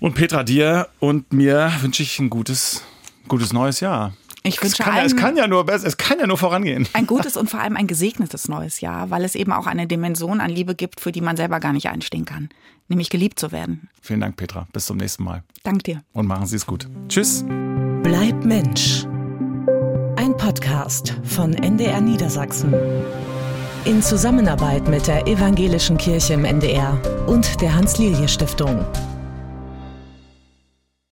Und 0.00 0.14
Petra, 0.14 0.44
dir 0.44 0.88
und 1.00 1.32
mir 1.32 1.72
wünsche 1.80 2.02
ich 2.02 2.18
ein 2.18 2.30
gutes, 2.30 2.84
gutes 3.26 3.52
neues 3.52 3.80
Jahr. 3.80 4.14
Ich 4.48 4.62
wünsche 4.62 4.74
es 4.74 4.78
kann, 4.78 4.94
allen, 4.94 5.06
es 5.06 5.16
kann 5.16 5.36
ja 5.36 5.46
nur 5.46 5.64
besser, 5.64 5.86
es 5.86 5.96
kann 5.96 6.18
ja 6.18 6.26
nur 6.26 6.38
vorangehen. 6.38 6.88
Ein 6.92 7.06
gutes 7.06 7.36
und 7.36 7.50
vor 7.50 7.60
allem 7.60 7.76
ein 7.76 7.86
gesegnetes 7.86 8.48
neues 8.48 8.80
Jahr, 8.80 9.10
weil 9.10 9.24
es 9.24 9.34
eben 9.34 9.52
auch 9.52 9.66
eine 9.66 9.86
Dimension 9.86 10.40
an 10.40 10.50
Liebe 10.50 10.74
gibt, 10.74 11.00
für 11.00 11.12
die 11.12 11.20
man 11.20 11.36
selber 11.36 11.60
gar 11.60 11.72
nicht 11.72 11.88
einstehen 11.88 12.24
kann, 12.24 12.48
nämlich 12.88 13.10
geliebt 13.10 13.38
zu 13.38 13.52
werden. 13.52 13.88
Vielen 14.00 14.20
Dank, 14.20 14.36
Petra. 14.36 14.66
Bis 14.72 14.86
zum 14.86 14.96
nächsten 14.96 15.24
Mal. 15.24 15.42
Dank 15.62 15.84
dir. 15.84 16.02
Und 16.12 16.26
machen 16.26 16.46
Sie 16.46 16.56
es 16.56 16.66
gut. 16.66 16.88
Tschüss. 17.08 17.44
Bleib 18.02 18.44
Mensch. 18.44 19.04
Ein 20.16 20.36
Podcast 20.36 21.14
von 21.24 21.54
NDR 21.54 22.00
Niedersachsen. 22.00 22.74
In 23.84 24.02
Zusammenarbeit 24.02 24.88
mit 24.88 25.06
der 25.06 25.26
Evangelischen 25.26 25.96
Kirche 25.96 26.34
im 26.34 26.44
NDR 26.44 27.00
und 27.26 27.60
der 27.60 27.74
Hans-Lilje-Stiftung. 27.74 28.84